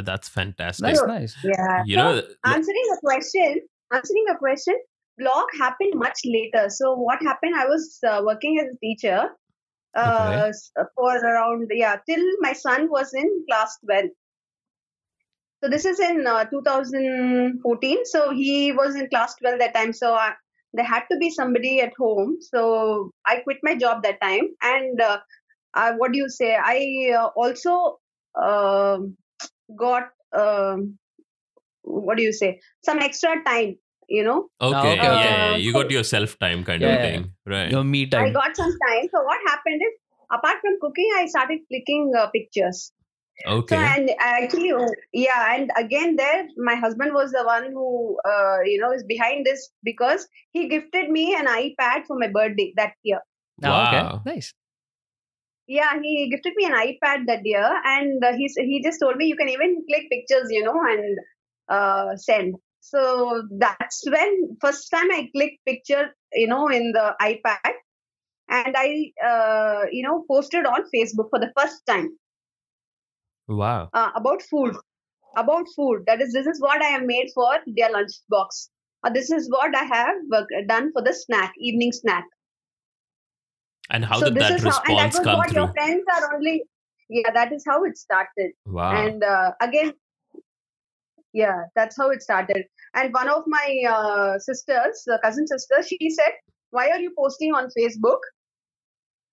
That's 0.00 0.28
fantastic. 0.28 0.86
That's 0.86 1.00
So- 1.00 1.06
nice. 1.06 1.36
Yeah. 1.44 1.82
you 1.84 1.96
so 1.96 2.02
know, 2.02 2.22
answering 2.46 2.86
the 2.90 2.98
question, 3.04 3.60
answering 3.92 4.24
the 4.28 4.36
question, 4.38 4.74
blog 5.18 5.44
happened 5.58 5.92
much 5.96 6.18
later. 6.24 6.70
So 6.70 6.94
what 6.94 7.22
happened? 7.22 7.54
I 7.56 7.66
was 7.66 7.98
uh, 8.08 8.22
working 8.24 8.58
as 8.60 8.66
a 8.74 8.78
teacher 8.78 9.28
uh, 9.94 10.46
s- 10.48 10.70
for 10.96 11.14
around 11.18 11.70
yeah 11.74 11.96
till 12.08 12.24
my 12.40 12.54
son 12.54 12.88
was 12.90 13.12
in 13.12 13.44
class 13.48 13.76
twelve. 13.84 14.08
So 15.62 15.68
this 15.70 15.84
is 15.84 16.00
in 16.00 16.26
uh, 16.26 16.44
2014. 16.46 18.04
So 18.06 18.32
he 18.32 18.72
was 18.72 18.96
in 18.96 19.08
class 19.08 19.36
12 19.36 19.60
that 19.60 19.74
time. 19.74 19.92
So 19.92 20.12
I, 20.12 20.32
there 20.72 20.84
had 20.84 21.04
to 21.12 21.16
be 21.18 21.30
somebody 21.30 21.80
at 21.80 21.92
home. 21.96 22.38
So 22.40 23.12
I 23.24 23.36
quit 23.44 23.58
my 23.62 23.76
job 23.76 24.02
that 24.02 24.20
time. 24.20 24.48
And 24.60 25.00
uh, 25.00 25.18
uh, 25.74 25.92
what 25.98 26.10
do 26.10 26.18
you 26.18 26.28
say? 26.28 26.56
I 26.56 27.12
uh, 27.16 27.28
also 27.36 27.98
um 28.34 29.16
got 29.76 30.08
um, 30.32 30.98
what 31.82 32.16
do 32.16 32.22
you 32.22 32.32
say? 32.32 32.60
Some 32.84 32.98
extra 32.98 33.42
time. 33.44 33.76
You 34.08 34.24
know, 34.24 34.48
okay, 34.60 34.98
okay, 35.00 35.04
yeah, 35.04 35.16
yeah, 35.16 35.56
you 35.56 35.72
got 35.72 35.90
your 35.90 36.04
self 36.04 36.38
time 36.38 36.64
kind 36.64 36.82
Yeah, 36.82 36.96
of 36.96 37.02
thing, 37.02 37.32
right? 37.46 37.70
Your 37.70 37.84
me 37.84 38.06
time 38.06 38.26
I 38.26 38.30
got 38.30 38.56
some 38.56 38.72
time. 38.88 39.08
So 39.14 39.22
what 39.22 39.38
happened 39.46 39.80
is, 39.80 39.94
apart 40.30 40.58
from 40.60 40.76
cooking, 40.80 41.08
I 41.16 41.26
started 41.26 41.60
clicking 41.68 42.12
uh, 42.18 42.26
pictures. 42.28 42.92
Okay, 43.46 43.76
So 43.76 43.80
and 43.80 44.10
actually, 44.20 44.72
yeah, 45.14 45.54
and 45.54 45.70
again 45.78 46.16
there, 46.16 46.46
my 46.58 46.74
husband 46.74 47.14
was 47.14 47.32
the 47.32 47.42
one 47.44 47.72
who, 47.72 48.18
uh, 48.24 48.58
you 48.64 48.78
know, 48.78 48.92
is 48.92 49.04
behind 49.04 49.46
this 49.46 49.70
because 49.82 50.28
he 50.50 50.68
gifted 50.68 51.10
me 51.10 51.34
an 51.34 51.46
iPad 51.46 52.06
for 52.06 52.18
my 52.18 52.28
birthday 52.28 52.72
that 52.76 52.92
year. 53.02 53.20
Ah, 53.64 53.70
wow. 53.70 54.20
okay, 54.26 54.34
nice. 54.34 54.52
Yeah, 55.66 56.00
he 56.02 56.28
gifted 56.30 56.54
me 56.56 56.64
an 56.66 56.72
iPad 56.72 57.26
that 57.26 57.40
year, 57.44 57.80
and 57.84 58.22
uh, 58.24 58.32
he 58.32 58.50
he 58.56 58.82
just 58.82 59.00
told 59.00 59.16
me 59.16 59.26
you 59.26 59.36
can 59.36 59.48
even 59.48 59.84
click 59.88 60.10
pictures, 60.10 60.48
you 60.50 60.64
know, 60.64 60.78
and 60.80 61.18
uh, 61.68 62.16
send. 62.16 62.56
So 62.80 63.42
that's 63.58 64.02
when 64.10 64.56
first 64.60 64.90
time 64.90 65.10
I 65.10 65.28
clicked 65.34 65.64
picture, 65.64 66.14
you 66.32 66.48
know, 66.48 66.68
in 66.68 66.92
the 66.92 67.14
iPad, 67.20 67.72
and 68.48 68.74
I, 68.76 69.12
uh, 69.24 69.84
you 69.92 70.02
know, 70.02 70.24
posted 70.28 70.66
on 70.66 70.82
Facebook 70.94 71.30
for 71.30 71.38
the 71.38 71.52
first 71.56 71.86
time. 71.86 72.10
wow. 73.48 73.88
uh, 73.92 74.10
about 74.16 74.42
food 74.42 74.76
about 75.36 75.66
food 75.74 76.02
that 76.06 76.20
is 76.20 76.32
this 76.32 76.46
is 76.46 76.60
what 76.60 76.82
i 76.82 76.88
have 76.94 77.04
made 77.04 77.28
for 77.34 77.50
their 77.76 77.90
lunch 77.90 78.12
box 78.28 78.70
or 79.04 79.12
this 79.12 79.30
is 79.30 79.48
what 79.50 79.74
i 79.74 79.84
have 79.84 80.16
uh, 80.34 80.44
done 80.68 80.92
for 80.92 81.02
the 81.02 81.14
snack 81.14 81.52
evening 81.58 81.92
snack 81.92 82.24
And 83.92 84.04
how 84.04 84.18
so 84.18 84.26
did 84.26 84.36
this 84.36 84.48
that 84.48 84.56
is 84.56 84.64
how 84.64 84.82
and 84.88 84.98
that 84.98 85.12
was 85.12 85.20
come 85.20 85.36
what 85.36 85.50
through? 85.50 85.62
your 85.62 85.72
friends 85.72 86.04
are 86.14 86.34
only 86.34 86.64
yeah 87.10 87.30
that 87.32 87.52
is 87.52 87.64
how 87.68 87.84
it 87.84 87.98
started. 87.98 88.52
Wow. 88.66 88.90
and 88.92 89.22
uh, 89.22 89.52
again 89.60 89.92
yeah 91.32 91.64
that's 91.76 91.96
how 91.96 92.10
it 92.10 92.22
started. 92.22 92.64
And 92.94 93.12
one 93.12 93.28
of 93.28 93.44
my 93.46 93.82
uh, 93.88 94.38
sisters 94.38 95.02
the 95.06 95.18
cousin 95.22 95.46
sister 95.46 95.82
she 95.86 96.10
said 96.10 96.32
why 96.70 96.88
are 96.88 97.00
you 97.00 97.12
posting 97.16 97.52
on 97.52 97.68
facebook? 97.78 98.20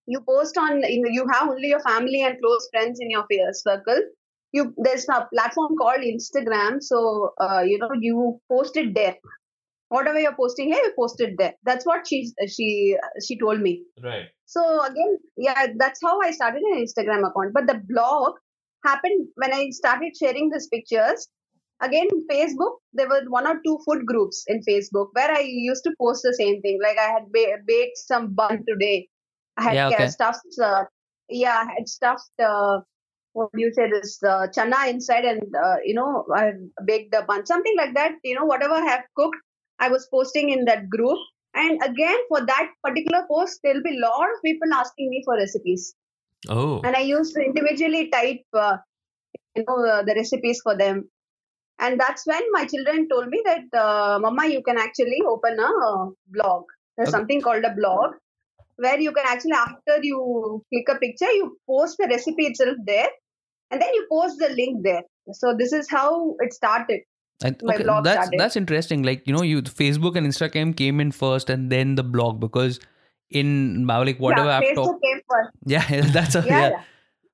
You 0.08 0.22
post 0.28 0.58
on 0.58 0.82
you 0.84 1.26
have 1.32 1.50
only 1.50 1.70
your 1.70 1.82
family 1.82 2.22
and 2.22 2.38
close 2.44 2.68
friends 2.74 3.00
in 3.00 3.10
your 3.10 3.26
circle. 3.54 4.02
You 4.52 4.74
there's 4.78 5.08
a 5.08 5.28
platform 5.34 5.78
called 5.78 6.02
instagram. 6.02 6.84
So 6.84 7.34
uh, 7.40 7.62
you 7.62 7.78
know 7.78 7.92
you 7.94 8.42
post 8.50 8.76
it 8.76 8.94
there 8.94 9.16
whatever 9.90 10.20
you're 10.20 10.36
posting 10.36 10.72
here 10.72 10.82
you 10.84 10.94
post 10.98 11.20
it 11.20 11.36
there 11.38 11.54
that's 11.64 11.86
what 11.86 12.08
she 12.08 12.32
she 12.48 12.96
she 13.26 13.38
told 13.40 13.60
me 13.62 13.84
right. 14.04 14.28
so 14.46 14.84
again, 14.86 15.18
yeah, 15.38 15.68
that's 15.78 16.00
how 16.04 16.20
I 16.22 16.32
started 16.32 16.62
an 16.64 16.86
Instagram 16.86 17.20
account. 17.20 17.54
But 17.54 17.68
the 17.68 17.82
blog 17.88 18.34
happened 18.86 19.28
when 19.36 19.54
I 19.54 19.70
started 19.72 20.14
sharing 20.20 20.50
these 20.50 20.68
pictures. 20.68 21.28
Again, 21.82 22.08
Facebook, 22.30 22.78
there 22.94 23.08
were 23.08 23.22
one 23.30 23.48
or 23.48 23.60
two 23.66 23.78
food 23.86 24.06
groups 24.06 24.44
in 24.48 24.62
Facebook 24.68 25.10
where 25.14 25.32
I 25.32 25.42
used 25.42 25.84
to 25.86 25.94
post 26.00 26.24
the 26.24 26.34
same 26.34 26.62
thing. 26.62 26.80
Like 26.84 26.98
I 26.98 27.10
had 27.12 27.32
ba- 27.32 27.62
baked 27.66 27.98
some 27.98 28.34
bun 28.34 28.64
today. 28.68 29.08
I 29.58 29.64
had 29.64 29.76
Yeah, 29.76 29.88
uh, 29.88 29.94
okay. 29.94 30.08
stuffed, 30.08 30.60
uh, 30.62 30.84
yeah, 31.30 31.64
I 31.66 31.72
had 31.78 31.88
stuffed 31.88 32.40
uh, 32.44 32.80
what 33.34 33.52
do 33.54 33.62
you 33.62 33.72
say 33.74 33.90
this 33.90 34.20
uh, 34.24 34.48
chana 34.56 34.90
inside 34.90 35.26
and 35.26 35.42
uh, 35.56 35.78
you 35.86 35.94
know 35.94 36.26
I 36.36 36.52
baked 36.86 37.12
the 37.12 37.24
bun 37.28 37.46
something 37.46 37.76
like 37.78 37.94
that 37.96 38.14
you 38.24 38.36
know 38.36 38.46
whatever 38.46 38.74
I 38.74 38.86
have 38.86 39.04
cooked 39.16 39.38
I 39.80 39.90
was 39.90 40.08
posting 40.12 40.50
in 40.50 40.66
that 40.66 40.90
group. 40.90 41.18
And 41.56 41.82
again 41.84 42.18
for 42.30 42.46
that 42.46 42.70
particular 42.84 43.26
post 43.30 43.60
there'll 43.64 43.82
be 43.84 43.98
a 43.98 44.02
lot 44.02 44.30
of 44.34 44.42
people 44.46 44.74
asking 44.74 45.10
me 45.10 45.24
for 45.26 45.36
recipes. 45.36 45.96
Oh. 46.48 46.82
And 46.84 46.96
I 46.96 47.02
used 47.02 47.34
to 47.36 47.42
individually 47.42 48.10
type 48.10 48.42
uh, 48.54 48.78
you 49.56 49.66
know 49.68 49.86
uh, 49.86 50.04
the 50.04 50.14
recipes 50.16 50.62
for 50.64 50.78
them. 50.78 51.10
And 51.80 52.00
that's 52.00 52.26
when 52.28 52.42
my 52.52 52.66
children 52.66 53.08
told 53.10 53.28
me 53.30 53.42
that 53.46 53.80
uh, 53.80 54.20
mama 54.20 54.48
you 54.48 54.62
can 54.64 54.78
actually 54.78 55.22
open 55.28 55.60
a 55.60 56.10
blog. 56.28 56.64
There's 56.98 57.10
Okay. 57.10 57.18
something 57.18 57.42
called 57.42 57.64
a 57.64 57.74
blog 57.76 58.16
where 58.78 59.00
you 59.00 59.12
can 59.12 59.26
actually 59.28 59.54
after 59.54 59.98
you 60.04 60.64
click 60.72 60.88
a 60.96 61.00
picture 61.00 61.32
you 61.32 61.58
post 61.68 61.98
the 62.00 62.08
recipe 62.08 62.46
itself 62.48 62.78
there. 62.86 63.10
And 63.72 63.82
then 63.82 63.94
you 63.94 64.08
post 64.12 64.38
the 64.40 64.50
link 64.50 64.84
there. 64.84 65.04
So 65.34 65.56
this 65.58 65.74
is 65.74 65.90
how 65.90 66.36
it 66.40 66.54
started 66.54 67.02
And, 67.44 67.56
My 67.64 67.74
okay, 67.76 67.84
blog 67.84 68.04
that's 68.04 68.16
started. 68.26 68.40
that's 68.40 68.56
interesting. 68.58 69.04
Like 69.04 69.26
you 69.26 69.34
know, 69.34 69.42
you 69.44 69.62
Facebook 69.62 70.16
and 70.18 70.28
Instagram 70.28 70.76
came 70.76 71.00
in 71.00 71.12
first, 71.12 71.50
and 71.50 71.72
then 71.72 71.96
the 71.96 72.04
blog 72.04 72.40
because 72.40 72.80
in 73.32 73.90
uh, 73.90 74.04
like 74.06 74.20
whatever 74.20 74.50
yeah, 74.50 74.58
I've 74.58 74.64
Facebook 74.64 74.76
talked, 74.86 75.04
came 75.04 75.20
first. 75.30 75.52
yeah, 75.66 76.02
that's 76.12 76.36
a, 76.36 76.40
yeah, 76.46 76.48
yeah, 76.48 76.70
yeah. 76.70 76.82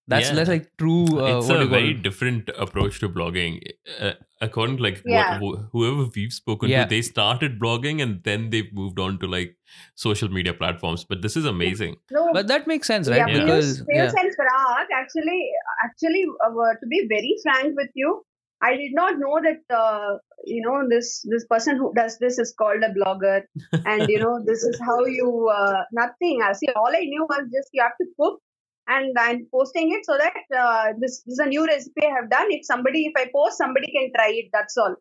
that's 0.07 0.29
Yeah. 0.29 0.35
that's 0.35 0.49
like 0.49 0.69
true. 0.77 1.05
Uh, 1.19 1.39
it's 1.39 1.47
what 1.47 1.57
a 1.57 1.59
do 1.63 1.69
call 1.69 1.79
very 1.79 1.91
it? 1.91 2.03
different 2.03 2.49
approach 2.57 2.99
to 2.99 3.09
blogging. 3.09 3.61
Uh, 3.99 4.11
according 4.41 4.77
to 4.77 4.83
like 4.83 5.01
Yeah. 5.05 5.39
what, 5.39 5.59
whoever 5.71 6.05
we've 6.15 6.31
spoken 6.33 6.69
Yeah. 6.69 6.83
to, 6.83 6.89
they 6.89 7.01
started 7.01 7.57
blogging 7.59 8.03
and 8.03 8.21
then 8.23 8.49
they've 8.51 8.71
moved 8.73 8.99
on 8.99 9.17
to 9.19 9.27
like 9.27 9.55
social 9.95 10.29
media 10.29 10.53
platforms. 10.53 11.03
But 11.03 11.23
this 11.23 11.35
is 11.35 11.45
amazing. 11.45 11.95
No, 12.11 12.29
But 12.33 12.47
that 12.49 12.67
makes 12.67 12.85
sense, 12.85 13.09
right? 13.09 13.17
yeah, 13.17 13.27
Yeah. 13.27 13.39
Because 13.45 13.81
Piyush, 13.81 13.85
yeah, 13.95 14.05
Piyush 14.11 14.21
and 14.21 14.35
Parag, 14.43 14.85
actually, 15.01 15.41
actually, 15.83 16.25
uh, 16.45 16.73
to 16.79 16.87
be 16.87 17.05
very 17.09 17.35
frank 17.41 17.75
with 17.75 17.89
you, 17.95 18.23
I 18.65 18.75
did 18.77 18.93
not 18.93 19.19
know 19.19 19.39
that 19.45 19.75
uh, 19.75 20.17
you 20.45 20.61
know 20.65 20.77
this 20.89 21.09
this 21.33 21.45
person 21.45 21.77
who 21.77 21.93
does 21.95 22.17
this 22.19 22.39
is 22.39 22.53
called 22.57 22.83
a 22.87 22.91
blogger, 22.97 23.41
and 23.85 24.09
you 24.09 24.19
know 24.19 24.39
this 24.45 24.63
is 24.63 24.79
how 24.89 24.99
you 25.05 25.29
uh, 25.55 25.83
nothing. 25.91 26.41
I 26.43 26.53
see. 26.53 26.69
All 26.75 26.95
I 27.01 27.05
knew 27.13 27.27
was 27.29 27.43
just 27.55 27.69
you 27.73 27.83
have 27.83 27.97
to 28.01 28.07
cook, 28.19 28.39
and 28.87 29.21
I'm 29.25 29.47
posting 29.53 29.91
it 29.97 30.05
so 30.05 30.17
that 30.17 30.57
uh, 30.63 30.93
this, 30.99 31.21
this 31.25 31.33
is 31.33 31.39
a 31.39 31.49
new 31.53 31.65
recipe 31.65 32.07
I 32.07 32.15
have 32.15 32.29
done. 32.29 32.47
If 32.49 32.65
somebody, 32.65 33.05
if 33.05 33.13
I 33.17 33.29
post, 33.35 33.57
somebody 33.57 33.91
can 33.97 34.11
try 34.17 34.29
it. 34.41 34.49
That's 34.51 34.77
all. 34.77 34.95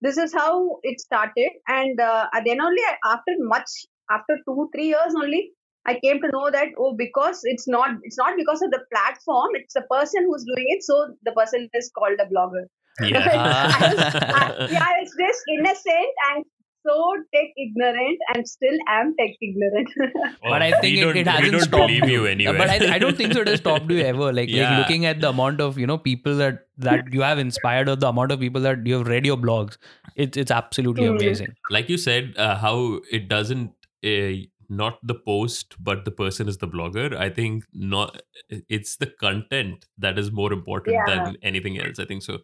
This 0.00 0.16
is 0.16 0.32
how 0.32 0.78
it 0.82 1.00
started, 1.00 1.50
and 1.66 2.00
uh, 2.00 2.26
then 2.46 2.60
only 2.60 2.82
after 3.04 3.32
much 3.54 3.70
after 4.10 4.38
two 4.46 4.70
three 4.74 4.88
years 4.94 5.14
only 5.22 5.52
I 5.86 5.98
came 6.04 6.20
to 6.22 6.28
know 6.32 6.50
that 6.50 6.68
oh 6.78 6.94
because 6.96 7.40
it's 7.44 7.66
not 7.66 7.90
it's 8.02 8.18
not 8.18 8.36
because 8.36 8.62
of 8.62 8.70
the 8.70 8.80
platform 8.92 9.48
it's 9.54 9.74
the 9.74 9.86
person 9.90 10.24
who's 10.26 10.44
doing 10.44 10.66
it 10.74 10.82
so 10.82 11.14
the 11.24 11.32
person 11.32 11.68
is 11.74 11.90
called 11.98 12.18
a 12.20 12.26
blogger 12.32 12.64
Yeah. 13.00 13.18
I 13.80 13.94
was, 13.94 14.14
I, 14.14 14.68
yeah 14.70 14.86
it's 15.00 15.14
just 15.16 15.42
innocent 15.56 16.14
and 16.30 16.44
so 16.86 17.14
tech 17.34 17.48
ignorant 17.56 18.18
and 18.34 18.48
still 18.48 18.76
am 18.88 19.14
tech 19.18 19.30
ignorant 19.42 19.88
But 20.42 20.62
I 20.62 20.72
Oh, 20.72 20.80
think 20.80 20.94
we 20.96 21.00
it- 21.00 21.04
don't, 21.04 21.16
it 21.16 21.26
hasn't 21.26 21.52
don't 21.52 21.60
stopped 21.62 21.86
believe 21.88 22.08
you 22.08 22.20
you. 22.22 22.26
anyway. 22.26 22.56
but 22.58 22.70
I, 22.70 22.94
I 22.94 22.98
don't 22.98 23.16
think 23.16 23.32
so. 23.34 23.40
It 23.42 23.48
has 23.48 23.58
stopped 23.60 23.90
you 23.90 24.00
ever. 24.00 24.32
Like, 24.32 24.48
like 24.50 24.78
looking 24.78 25.04
at 25.06 25.20
the 25.20 25.28
amount 25.30 25.60
of 25.60 25.78
you 25.78 25.86
know 25.86 25.98
people 25.98 26.36
that 26.36 26.66
that 26.78 27.12
you 27.12 27.20
have 27.22 27.38
inspired, 27.38 27.88
or 27.88 27.96
the 27.96 28.08
amount 28.08 28.32
of 28.32 28.40
people 28.40 28.60
that 28.62 28.86
you 28.86 28.98
have 28.98 29.06
read 29.08 29.26
your 29.26 29.36
blogs, 29.36 29.76
it's 30.16 30.36
it's 30.36 30.50
absolutely 30.50 31.06
amazing. 31.06 31.48
like 31.70 31.88
you 31.88 31.98
said, 31.98 32.32
uh, 32.36 32.56
how 32.56 33.00
it 33.12 33.28
doesn't. 33.28 33.72
Uh, 34.04 34.46
not 34.68 34.98
the 35.02 35.14
post, 35.14 35.76
but 35.80 36.04
the 36.04 36.10
person 36.10 36.48
is 36.48 36.58
the 36.58 36.68
blogger. 36.68 37.16
I 37.16 37.30
think 37.30 37.64
not. 37.72 38.20
It's 38.68 38.96
the 38.96 39.06
content 39.06 39.86
that 39.98 40.18
is 40.18 40.30
more 40.32 40.52
important 40.52 40.94
Yeah. 40.96 41.06
than 41.24 41.36
anything 41.42 41.78
else. 41.78 41.98
I 41.98 42.04
think 42.04 42.22
so, 42.22 42.38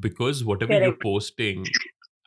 because 0.00 0.44
whatever 0.44 0.72
you're 0.74 0.96
posting 1.02 1.66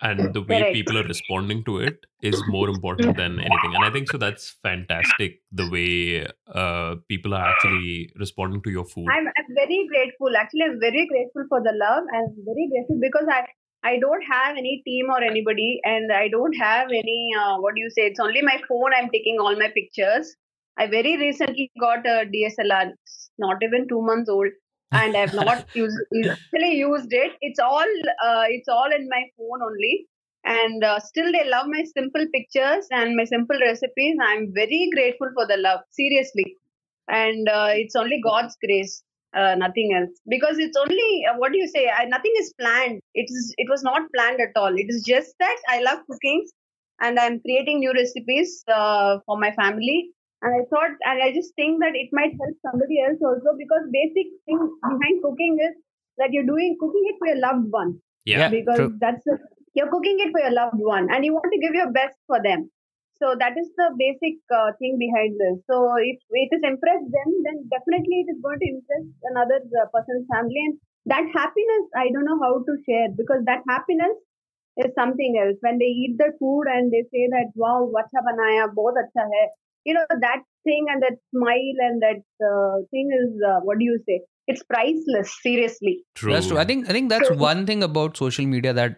and 0.01 0.33
the 0.33 0.41
way 0.41 0.59
Correct. 0.59 0.73
people 0.73 0.97
are 0.97 1.03
responding 1.03 1.63
to 1.65 1.79
it 1.79 2.05
is 2.21 2.41
more 2.47 2.69
important 2.69 3.17
than 3.17 3.39
anything. 3.39 3.75
And 3.75 3.83
I 3.83 3.91
think 3.91 4.07
so. 4.09 4.17
That's 4.17 4.49
fantastic. 4.63 5.41
The 5.51 5.69
way 5.69 6.25
uh, 6.53 6.95
people 7.09 7.33
are 7.33 7.45
actually 7.49 8.09
responding 8.15 8.61
to 8.63 8.69
your 8.69 8.85
food. 8.85 9.07
I'm, 9.09 9.27
I'm 9.27 9.49
very 9.55 9.85
grateful 9.89 10.35
actually 10.37 10.63
I'm 10.63 10.79
very 10.79 11.05
grateful 11.07 11.43
for 11.49 11.61
the 11.61 11.73
love 11.75 12.03
and 12.13 12.33
very 12.45 12.69
grateful 12.71 12.97
because 13.01 13.27
I 13.29 13.45
I 13.83 13.97
don't 13.99 14.21
have 14.21 14.57
any 14.57 14.81
team 14.85 15.09
or 15.09 15.21
anybody 15.23 15.79
and 15.83 16.11
I 16.11 16.27
don't 16.27 16.53
have 16.53 16.89
any 16.89 17.31
uh, 17.39 17.57
what 17.59 17.75
do 17.75 17.81
you 17.81 17.89
say 17.89 18.07
it's 18.07 18.19
only 18.19 18.41
my 18.41 18.61
phone 18.67 18.91
I'm 18.95 19.09
taking 19.09 19.37
all 19.39 19.55
my 19.55 19.69
pictures. 19.73 20.35
I 20.77 20.87
very 20.87 21.17
recently 21.17 21.71
got 21.79 22.05
a 22.05 22.25
DSLR 22.33 22.91
it's 22.91 23.29
not 23.37 23.57
even 23.63 23.87
2 23.87 24.01
months 24.01 24.29
old 24.29 24.47
and 24.91 25.15
I've 25.15 25.33
not 25.33 25.65
used 25.73 25.97
used 26.11 27.13
it. 27.13 27.33
It's 27.41 27.59
all 27.59 27.91
uh, 28.23 28.45
it's 28.47 28.67
all 28.67 28.91
in 28.93 29.07
my 29.09 29.23
phone 29.37 29.61
only 29.63 30.07
and 30.43 30.83
uh, 30.83 30.99
still 30.99 31.31
they 31.31 31.47
love 31.49 31.67
my 31.67 31.83
simple 31.83 32.25
pictures 32.33 32.87
and 32.91 33.15
my 33.15 33.25
simple 33.25 33.59
recipes. 33.59 34.17
I'm 34.21 34.51
very 34.53 34.89
grateful 34.93 35.29
for 35.33 35.45
the 35.45 35.57
love 35.57 35.81
seriously. 35.91 36.55
And 37.07 37.47
uh, 37.49 37.69
it's 37.71 37.95
only 37.95 38.21
God's 38.23 38.55
grace 38.63 39.03
uh, 39.35 39.55
nothing 39.55 39.93
else 39.93 40.19
because 40.27 40.57
it's 40.57 40.77
only 40.77 41.25
uh, 41.29 41.35
what 41.37 41.51
do 41.51 41.57
you 41.57 41.67
say 41.67 41.89
I, 41.89 42.05
nothing 42.05 42.33
is 42.39 42.53
planned 42.59 42.99
it 43.13 43.27
is 43.29 43.53
it 43.57 43.67
was 43.69 43.83
not 43.83 44.01
planned 44.15 44.41
at 44.41 44.55
all 44.55 44.73
it 44.75 44.87
is 44.89 45.03
just 45.05 45.33
that 45.39 45.57
i 45.67 45.81
love 45.81 45.99
cooking 46.09 46.47
and 47.01 47.19
i'm 47.19 47.39
creating 47.41 47.79
new 47.79 47.93
recipes 47.93 48.63
uh, 48.67 49.19
for 49.25 49.37
my 49.37 49.51
family 49.51 50.09
and 50.41 50.53
i 50.59 50.63
thought 50.69 50.91
and 51.05 51.21
i 51.21 51.31
just 51.33 51.53
think 51.55 51.79
that 51.79 51.93
it 51.93 52.09
might 52.11 52.33
help 52.41 52.55
somebody 52.65 53.01
else 53.01 53.19
also 53.21 53.55
because 53.57 53.81
basic 53.91 54.27
thing 54.45 54.59
behind 54.83 55.21
cooking 55.23 55.57
is 55.61 55.75
that 56.17 56.29
you're 56.31 56.49
doing 56.51 56.75
cooking 56.79 57.05
it 57.11 57.15
for 57.19 57.27
your 57.27 57.39
loved 57.39 57.67
one 57.69 57.99
yeah. 58.25 58.39
Yeah. 58.39 58.49
because 58.49 58.77
true. 58.77 58.97
that's 58.99 59.23
the, 59.25 59.37
you're 59.75 59.89
cooking 59.89 60.17
it 60.19 60.31
for 60.31 60.41
your 60.41 60.51
loved 60.51 60.79
one 60.79 61.07
and 61.11 61.23
you 61.23 61.33
want 61.33 61.51
to 61.53 61.59
give 61.59 61.73
your 61.73 61.91
best 61.91 62.17
for 62.27 62.41
them 62.41 62.69
so 63.21 63.35
that 63.39 63.57
is 63.57 63.69
the 63.77 63.87
basic 63.97 64.39
uh, 64.51 64.71
thing 64.79 64.97
behind 64.97 65.35
this. 65.39 65.59
So 65.69 65.95
if 65.99 66.17
it 66.31 66.49
is 66.55 66.63
impressed 66.63 67.09
them 67.11 67.29
then 67.47 67.67
definitely 67.69 68.23
it 68.25 68.31
is 68.33 68.39
going 68.41 68.59
to 68.59 68.69
impress 68.75 69.05
another 69.31 69.59
uh, 69.79 69.87
person's 69.93 70.25
family. 70.31 70.59
And 70.67 70.79
that 71.05 71.25
happiness 71.33 71.85
i 71.95 72.07
don't 72.13 72.25
know 72.27 72.39
how 72.43 72.59
to 72.67 72.73
share 72.85 73.07
because 73.19 73.41
that 73.45 73.61
happiness 73.67 74.15
is 74.77 74.91
something 74.95 75.39
else. 75.41 75.57
When 75.61 75.77
they 75.79 75.85
eat 75.85 76.17
the 76.17 76.31
food 76.39 76.65
and 76.73 76.91
they 76.91 77.03
say 77.11 77.27
that 77.35 77.51
wow 77.55 77.89
acha 78.01 78.23
banaya 78.27 78.67
bahut 78.79 78.99
acha 79.03 79.25
hai 79.35 79.45
you 79.85 79.93
know 79.93 80.05
that 80.25 80.43
thing 80.63 80.85
and 80.89 81.01
that 81.03 81.17
smile 81.33 81.81
and 81.87 82.01
that 82.01 82.21
uh, 82.49 82.75
thing 82.91 83.09
is 83.21 83.31
uh, 83.51 83.59
what 83.61 83.79
do 83.79 83.85
you 83.85 83.99
say? 84.05 84.19
It's 84.47 84.63
priceless 84.63 85.33
seriously. 85.41 86.03
True. 86.15 86.33
That's 86.33 86.47
true. 86.47 86.57
I 86.57 86.65
think 86.65 86.89
I 86.89 86.93
think 86.93 87.09
that's 87.09 87.27
So- 87.27 87.35
one 87.35 87.65
thing 87.65 87.83
about 87.83 88.17
social 88.17 88.45
media 88.45 88.73
that 88.73 88.97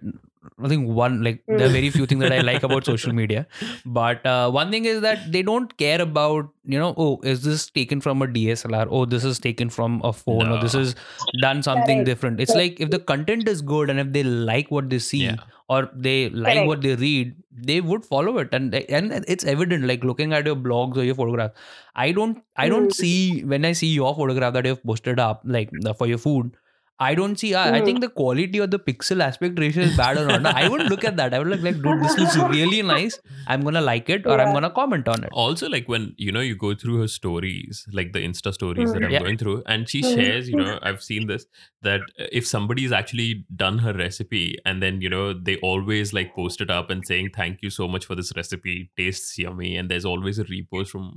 I 0.64 0.68
think 0.68 0.88
one 0.90 1.24
like 1.24 1.44
there 1.48 1.68
are 1.68 1.70
very 1.70 1.90
few 1.92 2.06
things 2.08 2.22
that 2.22 2.32
I 2.34 2.40
like 2.50 2.64
about 2.64 2.86
social 2.86 3.14
media, 3.14 3.46
but 3.86 4.26
uh, 4.26 4.50
one 4.50 4.72
thing 4.72 4.86
is 4.86 5.02
that 5.02 5.32
they 5.32 5.42
don't 5.44 5.76
care 5.78 6.02
about 6.02 6.50
you 6.66 6.80
know 6.80 6.94
oh 6.98 7.20
is 7.24 7.44
this 7.44 7.70
taken 7.70 8.02
from 8.02 8.22
a 8.22 8.28
DSLR 8.28 8.88
oh 8.90 9.06
this 9.06 9.24
is 9.24 9.40
taken 9.40 9.70
from 9.70 10.02
a 10.04 10.12
phone 10.12 10.52
or 10.52 10.60
this 10.60 10.74
is 10.74 10.96
done 11.40 11.62
something 11.62 11.98
Correct. 11.98 12.06
different. 12.06 12.40
It's 12.40 12.56
like 12.56 12.80
if 12.80 12.90
the 12.90 13.00
content 13.00 13.48
is 13.48 13.62
good 13.62 13.90
and 13.92 14.00
if 14.00 14.12
they 14.14 14.24
like 14.24 14.72
what 14.72 14.90
they 14.90 15.00
see 15.00 15.24
Yeah. 15.26 15.36
or 15.68 15.90
they 15.94 16.30
like 16.30 16.54
Correct. 16.56 16.68
what 16.68 16.82
they 16.82 16.96
read, 16.96 17.36
they 17.52 17.80
would 17.82 18.04
follow 18.06 18.38
it 18.40 18.50
and 18.52 18.74
and 18.76 19.24
it's 19.28 19.44
evident 19.44 19.86
like 19.86 20.04
looking 20.04 20.34
at 20.34 20.46
your 20.46 20.56
blogs 20.56 20.98
or 20.98 21.04
your 21.04 21.16
photographs. 21.16 21.56
I 21.96 22.12
don't 22.14 22.42
I 22.58 22.68
don't 22.70 22.90
Mm. 22.90 22.94
see 23.04 23.44
when 23.44 23.64
I 23.66 23.74
see 23.74 23.88
your 24.00 24.16
photograph 24.16 24.54
that 24.54 24.66
you've 24.66 24.84
posted 24.84 25.20
up 25.20 25.42
like 25.46 25.70
for 25.98 26.08
your 26.08 26.18
food. 26.18 26.52
I 27.06 27.16
don't 27.20 27.40
see. 27.42 27.50
I, 27.60 27.78
I 27.78 27.82
think 27.86 28.02
the 28.02 28.10
quality 28.18 28.60
of 28.66 28.70
the 28.74 28.80
pixel 28.88 29.22
aspect 29.28 29.60
ratio 29.64 29.84
is 29.90 29.98
bad 30.02 30.18
or 30.22 30.26
not. 30.40 30.46
I 30.62 30.68
wouldn't 30.70 30.90
look 30.94 31.04
at 31.10 31.16
that. 31.22 31.34
I 31.34 31.40
would 31.40 31.48
look 31.54 31.62
like, 31.68 31.82
dude, 31.86 32.04
this 32.04 32.18
looks 32.20 32.36
really 32.56 32.82
nice. 32.90 33.20
I'm 33.48 33.62
gonna 33.68 33.82
like 33.90 34.10
it 34.16 34.28
or 34.34 34.36
I'm 34.44 34.54
gonna 34.58 34.70
comment 34.80 35.08
on 35.16 35.24
it. 35.24 35.32
also 35.46 35.70
like 35.76 35.88
when 35.94 36.04
you 36.26 36.32
know 36.38 36.44
you 36.50 36.56
go 36.66 36.74
through 36.84 37.00
her 37.02 37.08
stories 37.14 37.80
like 38.00 38.14
the 38.18 38.22
insta 38.28 38.54
stories 38.58 38.94
that 38.94 39.04
i'm 39.08 39.16
Yeah. 39.16 39.24
going 39.26 39.38
through 39.44 39.56
and 39.76 39.90
she 39.94 40.02
Mhm. 40.04 40.14
shares 40.16 40.50
you 40.52 40.58
know 40.62 40.78
i've 40.90 41.02
seen 41.08 41.26
this 41.32 41.46
that 41.90 42.02
uh, 42.26 42.28
if 42.42 42.48
somebody's 42.52 42.94
actually 43.00 43.30
done 43.64 43.80
her 43.86 43.94
recipe 44.02 44.46
and 44.72 44.86
then 44.86 45.02
you 45.08 45.12
know 45.16 45.26
they 45.50 45.56
always 45.72 46.14
like 46.20 46.36
post 46.36 46.62
it 46.68 46.74
up 46.78 46.90
and 46.96 47.08
saying 47.12 47.32
thank 47.40 47.66
you 47.68 47.72
so 47.80 47.88
much 47.96 48.06
for 48.12 48.16
this 48.22 48.32
recipe 48.42 48.78
tastes 49.02 49.38
yummy 49.46 49.72
and 49.82 49.90
there's 49.96 50.06
always 50.14 50.40
a 50.46 50.48
repost 50.54 50.90
from 50.96 51.10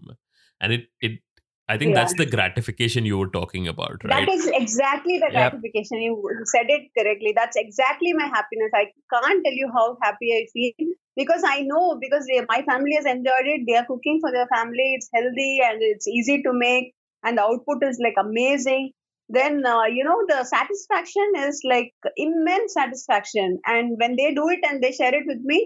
and 0.61 0.73
it 0.79 0.87
it 1.11 1.21
i 1.69 1.77
think 1.79 1.91
Yeah. 1.91 1.99
that's 2.01 2.15
the 2.21 2.27
gratification 2.35 3.05
you 3.11 3.19
were 3.19 3.29
talking 3.37 3.67
about 3.73 4.05
right 4.05 4.27
That 4.27 4.33
is 4.35 4.47
exactly 4.59 5.19
the 5.19 5.29
Yep. 5.33 5.37
gratification. 5.37 6.03
You 6.07 6.15
said 6.53 6.71
it 6.75 6.83
correctly. 6.99 7.33
That's 7.37 7.57
exactly 7.61 8.13
my 8.19 8.27
happiness. 8.35 8.75
I 8.81 8.85
can't 9.15 9.45
tell 9.47 9.57
you 9.61 9.71
how 9.77 9.85
happy 10.03 10.33
I 10.39 10.41
feel 10.53 10.91
because 11.21 11.47
I 11.51 11.63
know 11.71 11.85
because 12.03 12.27
they, 12.31 12.41
my 12.51 12.61
family 12.69 12.97
has 12.97 13.07
enjoyed 13.13 13.49
it. 13.55 13.63
They 13.69 13.77
are 13.81 13.87
cooking 13.93 14.19
for 14.25 14.33
their 14.37 14.47
family. 14.55 14.89
It's 14.99 15.09
healthy 15.15 15.61
and 15.69 15.79
it's 15.93 16.07
easy 16.19 16.37
to 16.49 16.53
make, 16.65 16.93
and 17.23 17.39
the 17.39 17.43
output 17.43 17.83
is 17.91 18.01
like 18.09 18.21
amazing. 18.27 18.91
Then 19.39 19.65
uh, 19.75 19.85
you 19.99 20.05
know 20.05 20.19
the 20.33 20.45
satisfaction 20.45 21.33
is 21.47 21.63
like 21.75 21.93
immense 22.29 22.75
satisfaction. 22.75 23.59
And 23.75 23.97
when 24.05 24.17
they 24.17 24.35
do 24.35 24.49
it 24.57 24.61
and 24.71 24.83
they 24.83 24.93
share 24.93 25.15
it 25.15 25.25
with 25.27 25.41
me, 25.55 25.61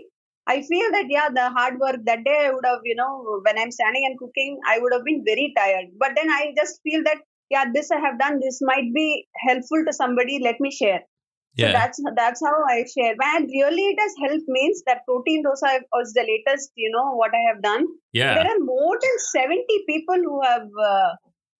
I 0.49 0.63
feel 0.63 0.91
that 0.93 1.07
yeah, 1.11 1.29
the 1.29 1.51
hard 1.51 1.79
work 1.79 1.97
that 2.07 2.25
day 2.25 2.47
I 2.47 2.51
would 2.51 2.65
have, 2.65 2.81
you 2.83 2.97
know, 2.97 3.41
when 3.45 3.59
I'm 3.59 3.71
standing 3.71 4.05
and 4.07 4.19
cooking, 4.19 4.59
I 4.67 4.79
would 4.79 4.95
have 4.95 5.05
been 5.05 5.23
very 5.25 5.53
tired. 5.57 5.89
But 5.99 6.13
then 6.17 6.31
I 6.31 6.55
just 6.57 6.81
feel 6.83 7.03
that 7.05 7.19
yeah, 7.51 7.65
this 7.73 7.91
I 7.91 8.01
have 8.01 8.19
done. 8.19 8.41
This 8.41 8.59
might 8.63 8.93
be 8.95 9.27
helpful 9.47 9.85
to 9.87 9.93
somebody. 9.93 10.41
Let 10.43 10.57
me 10.61 10.71
share. 10.71 11.01
Yeah. 11.55 11.67
So 11.67 11.73
that's 11.73 12.01
that's 12.17 12.43
how 12.45 12.57
I 12.69 12.85
share. 12.97 13.15
And 13.21 13.47
really, 13.47 13.83
it 13.93 13.99
has 14.01 14.13
helped. 14.25 14.45
Means 14.49 14.83
that 14.87 15.05
protein 15.07 15.45
dosa 15.45 15.81
was 15.93 16.13
the 16.15 16.23
latest. 16.23 16.73
You 16.77 16.91
know 16.97 17.15
what 17.15 17.33
I 17.35 17.43
have 17.53 17.63
done. 17.63 17.87
Yeah. 18.13 18.35
There 18.35 18.51
are 18.53 18.61
more 18.61 18.99
than 19.01 19.17
seventy 19.33 19.85
people 19.87 20.17
who 20.17 20.43
have 20.43 20.69
uh, 20.91 21.11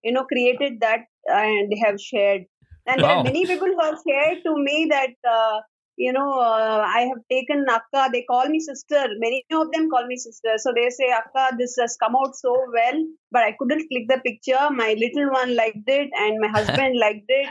you 0.03 0.13
know 0.13 0.23
created 0.25 0.79
that 0.81 1.01
and 1.27 1.71
have 1.85 2.01
shared. 2.01 2.43
And 2.87 3.01
there 3.01 3.09
are 3.09 3.23
many 3.23 3.45
people 3.45 3.67
who 3.67 3.81
have 3.81 3.99
shared 4.07 4.39
to 4.45 4.55
me 4.57 4.87
that. 4.89 5.11
Uh, 5.29 5.59
you 5.99 6.13
know, 6.13 6.39
uh, 6.39 6.81
I 6.87 7.01
have 7.01 7.19
taken 7.29 7.65
Akka. 7.69 8.09
They 8.13 8.23
call 8.23 8.47
me 8.47 8.61
sister. 8.61 9.03
Many 9.17 9.43
of 9.51 9.69
them 9.73 9.89
call 9.89 10.07
me 10.07 10.15
sister. 10.15 10.53
So 10.57 10.71
they 10.73 10.89
say, 10.89 11.11
Akka, 11.11 11.57
this 11.57 11.75
has 11.77 11.97
come 12.01 12.15
out 12.15 12.35
so 12.35 12.55
well, 12.73 13.05
but 13.33 13.43
I 13.43 13.53
couldn't 13.59 13.85
click 13.89 14.07
the 14.07 14.21
picture. 14.25 14.69
My 14.71 14.95
little 14.97 15.29
one 15.29 15.57
liked 15.57 15.87
it, 15.87 16.09
and 16.17 16.39
my 16.39 16.47
husband 16.47 16.97
liked 17.05 17.25
it. 17.27 17.49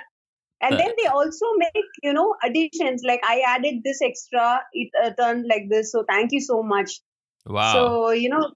And 0.63 0.79
then 0.79 0.91
they 1.01 1.09
also 1.09 1.47
make, 1.59 1.85
you 2.03 2.13
know, 2.15 2.35
additions 2.43 3.03
like 3.07 3.21
I 3.23 3.43
added 3.47 3.83
this 3.85 4.01
extra, 4.03 4.61
it 4.73 4.89
uh, 5.05 5.11
turned 5.11 5.47
like 5.47 5.69
this. 5.69 5.93
So 5.93 6.05
thank 6.09 6.33
you 6.33 6.41
so 6.41 6.63
much. 6.63 7.01
Wow. 7.47 7.73
So, 7.75 8.11
you 8.11 8.29
know, 8.29 8.51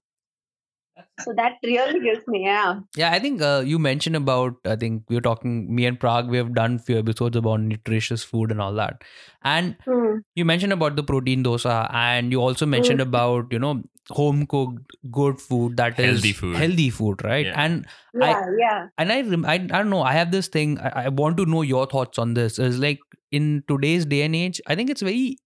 so 1.19 1.33
that 1.35 1.53
really 1.63 1.99
gives 1.99 2.27
me, 2.27 2.43
yeah. 2.45 2.79
Yeah, 2.95 3.11
I 3.11 3.19
think 3.19 3.41
uh, 3.41 3.63
you 3.65 3.79
mentioned 3.79 4.15
about. 4.15 4.55
I 4.65 4.75
think 4.75 5.03
we 5.09 5.15
were 5.15 5.21
talking. 5.21 5.73
Me 5.73 5.85
and 5.85 5.99
Parag, 5.99 6.27
we 6.29 6.37
have 6.37 6.53
done 6.53 6.79
few 6.79 6.97
episodes 6.99 7.35
about 7.35 7.61
nutritious 7.61 8.23
food 8.23 8.51
and 8.51 8.61
all 8.61 8.73
that. 8.75 9.03
And 9.43 9.75
Hmm. 9.85 10.17
you 10.35 10.45
mentioned 10.45 10.73
about 10.73 10.95
the 10.95 11.03
protein 11.03 11.43
dosa, 11.43 11.89
and 11.93 12.31
you 12.31 12.41
also 12.41 12.65
mentioned 12.65 12.99
Mm. 12.99 13.03
about 13.07 13.51
you 13.51 13.59
know 13.59 13.81
home 14.09 14.45
cooked 14.47 14.95
good 15.11 15.39
food 15.39 15.77
that 15.77 15.99
is 15.99 16.15
Healthy 16.15 16.33
food. 16.33 16.55
healthy 16.57 16.89
food, 16.89 17.23
right? 17.23 17.45
Yeah. 17.45 17.63
And 17.65 17.85
Yeah, 18.19 18.45
yeah. 18.59 18.87
and 18.97 19.11
I, 19.11 19.21
rem- 19.21 19.45
I 19.45 19.53
I 19.55 19.57
don't 19.81 19.89
know. 19.89 20.01
I 20.03 20.13
have 20.13 20.31
this 20.31 20.47
thing. 20.47 20.77
I, 20.79 21.05
I 21.05 21.09
want 21.09 21.37
to 21.37 21.45
know 21.45 21.61
your 21.61 21.85
thoughts 21.87 22.17
on 22.19 22.33
this. 22.33 22.59
Is 22.59 22.79
like 22.79 22.99
in 23.31 23.63
today's 23.67 24.05
day 24.05 24.21
and 24.23 24.35
age, 24.35 24.61
I 24.67 24.75
think 24.75 24.89
it's 24.89 25.01
very 25.01 25.37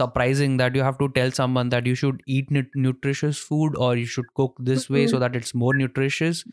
surprising 0.00 0.56
that 0.62 0.74
you 0.78 0.82
have 0.86 0.98
to 1.02 1.08
tell 1.18 1.30
someone 1.40 1.70
that 1.74 1.86
you 1.90 1.94
should 2.04 2.22
eat 2.36 2.50
nut- 2.56 2.78
nutritious 2.86 3.38
food 3.50 3.76
or 3.88 3.90
you 3.96 4.06
should 4.14 4.32
cook 4.40 4.56
this 4.70 4.88
way 4.96 5.06
so 5.06 5.16
Mhm. 5.16 5.20
that 5.26 5.36
it's 5.42 5.54
more 5.64 5.74
nutritious. 5.82 6.44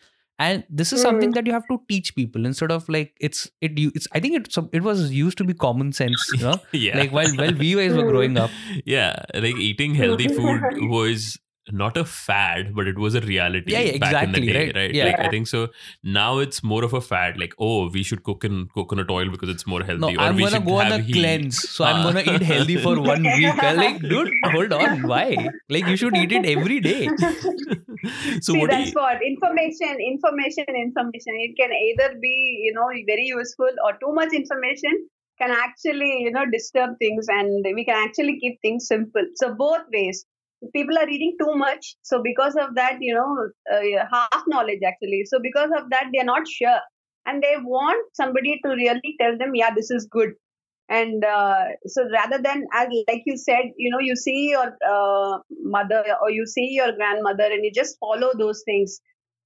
And 0.44 0.64
this 0.78 0.92
is 0.96 1.00
Mm. 1.00 1.04
something 1.08 1.32
that 1.38 1.48
you 1.50 1.54
have 1.54 1.66
to 1.72 1.76
teach 1.90 2.08
people 2.16 2.48
instead 2.52 2.72
of 2.76 2.88
like 2.96 3.12
it's 3.28 3.42
it. 3.68 3.78
you- 3.82 3.92
It's 4.00 4.08
I 4.20 4.22
think 4.26 4.38
it's 4.40 4.58
it 4.80 4.82
was 4.88 5.04
used 5.18 5.38
to 5.42 5.46
be 5.50 5.54
common 5.66 5.92
sense, 6.00 6.24
you 6.34 6.40
know. 6.46 6.56
yeah. 6.86 6.98
Like 7.02 7.12
while 7.18 7.36
while 7.42 7.54
we 7.64 7.74
guys 7.82 7.94
were 8.00 8.08
growing 8.14 8.38
up, 8.46 8.50
yeah, 8.94 9.12
like 9.48 9.62
eating 9.68 9.94
healthy 10.04 10.30
food 10.40 10.62
was 10.98 11.28
not 11.72 11.96
a 11.98 12.04
fad, 12.04 12.76
but 12.76 12.88
it 12.88 12.98
was 12.98 13.16
a 13.16 13.22
reality 13.22 13.72
Yeah, 13.72 13.80
yeah, 13.80 13.98
back 13.98 14.24
in 14.24 14.32
the 14.34 14.40
exactly, 14.40 14.54
day, 14.54 14.66
right? 14.68 14.76
right? 14.76 14.94
Yeah. 14.94 15.06
Like 15.06 15.20
I 15.20 15.30
think 15.30 15.48
so. 15.48 15.70
Now 16.04 16.40
it's 16.40 16.64
more 16.64 16.84
of 16.84 16.94
a 16.94 17.02
fad. 17.02 17.40
Like, 17.40 17.54
oh, 17.60 17.90
we 17.90 18.04
should 18.04 18.24
cook 18.24 18.44
in 18.44 18.68
coconut 18.74 19.10
oil 19.10 19.30
because 19.30 19.50
it's 19.50 19.66
more 19.66 19.84
healthy. 19.84 20.00
no, 20.00 20.10
or 20.10 20.20
I'm 20.20 20.36
we 20.36 20.44
gonna 20.44 20.60
go 20.60 20.80
on 20.80 20.92
a 20.92 21.00
heat. 21.00 21.14
cleanse, 21.14 21.58
so 21.70 21.86
I'm 21.86 21.98
Ah. 22.06 22.12
gonna 22.12 22.34
eat 22.36 22.42
healthy 22.42 22.76
for 22.78 23.00
one 23.12 23.24
week. 23.24 23.64
I'm 23.64 23.78
like, 23.78 24.02
dude, 24.02 24.32
hold 24.46 24.74
on, 24.74 25.04
why? 25.08 25.50
Like 25.70 25.88
you 25.88 25.96
should 25.96 26.16
eat 26.18 26.32
it 26.32 26.46
every 26.46 26.80
day. 26.82 27.08
so 28.42 28.54
See, 28.54 28.60
what 28.60 28.70
that's 28.72 28.88
you, 28.94 29.00
what 29.02 29.22
information, 29.24 29.98
information, 30.00 30.66
information. 30.76 31.34
It 31.48 31.56
can 31.60 31.72
either 31.72 32.16
be, 32.20 32.60
you 32.64 32.74
know, 32.74 32.88
very 33.06 33.26
useful 33.26 33.70
or 33.86 33.94
too 33.94 34.14
much 34.14 34.34
information 34.34 35.08
can 35.40 35.50
actually, 35.52 36.18
you 36.20 36.32
know, 36.32 36.46
disturb 36.52 36.92
things 37.00 37.26
and 37.30 37.66
we 37.76 37.84
can 37.86 37.96
actually 38.08 38.38
keep 38.40 38.62
things 38.62 38.88
simple. 38.88 39.24
So 39.36 39.56
both 39.56 39.82
ways. 39.92 40.26
People 40.74 40.98
are 40.98 41.06
reading 41.06 41.36
too 41.40 41.56
much. 41.56 41.96
So 42.04 42.22
because 42.24 42.56
of 42.56 42.76
that, 42.76 42.98
you 43.02 43.14
know, 43.14 43.50
uh, 43.72 44.06
half 44.12 44.44
knowledge 44.48 44.80
actually. 44.86 45.24
So 45.26 45.40
because 45.42 45.72
of 45.78 45.90
that, 45.90 46.06
they're 46.14 46.24
not 46.24 46.48
sure. 46.48 46.80
And 47.26 47.42
they 47.42 47.56
want 47.62 48.06
somebody 48.14 48.60
to 48.64 48.70
really 48.72 49.16
tell 49.20 49.38
them, 49.38 49.56
yeah, 49.56 49.74
this 49.74 49.90
is 49.92 50.08
good. 50.10 50.34
And 50.90 51.24
uh, 51.24 51.66
so 51.86 52.08
rather 52.12 52.38
than, 52.42 52.66
as 52.74 52.88
like 53.08 53.24
you 53.26 53.38
said, 53.38 53.72
you 53.78 53.90
know, 53.90 54.00
you 54.00 54.16
see 54.16 54.50
your 54.50 54.78
uh, 54.88 55.40
mother 55.62 56.04
or 56.22 56.30
you 56.30 56.46
see 56.46 56.70
your 56.72 56.92
grandmother 56.94 57.46
and 57.46 57.64
you 57.64 57.72
just 57.74 57.98
follow 58.00 58.32
those 58.38 58.62
things. 58.66 59.00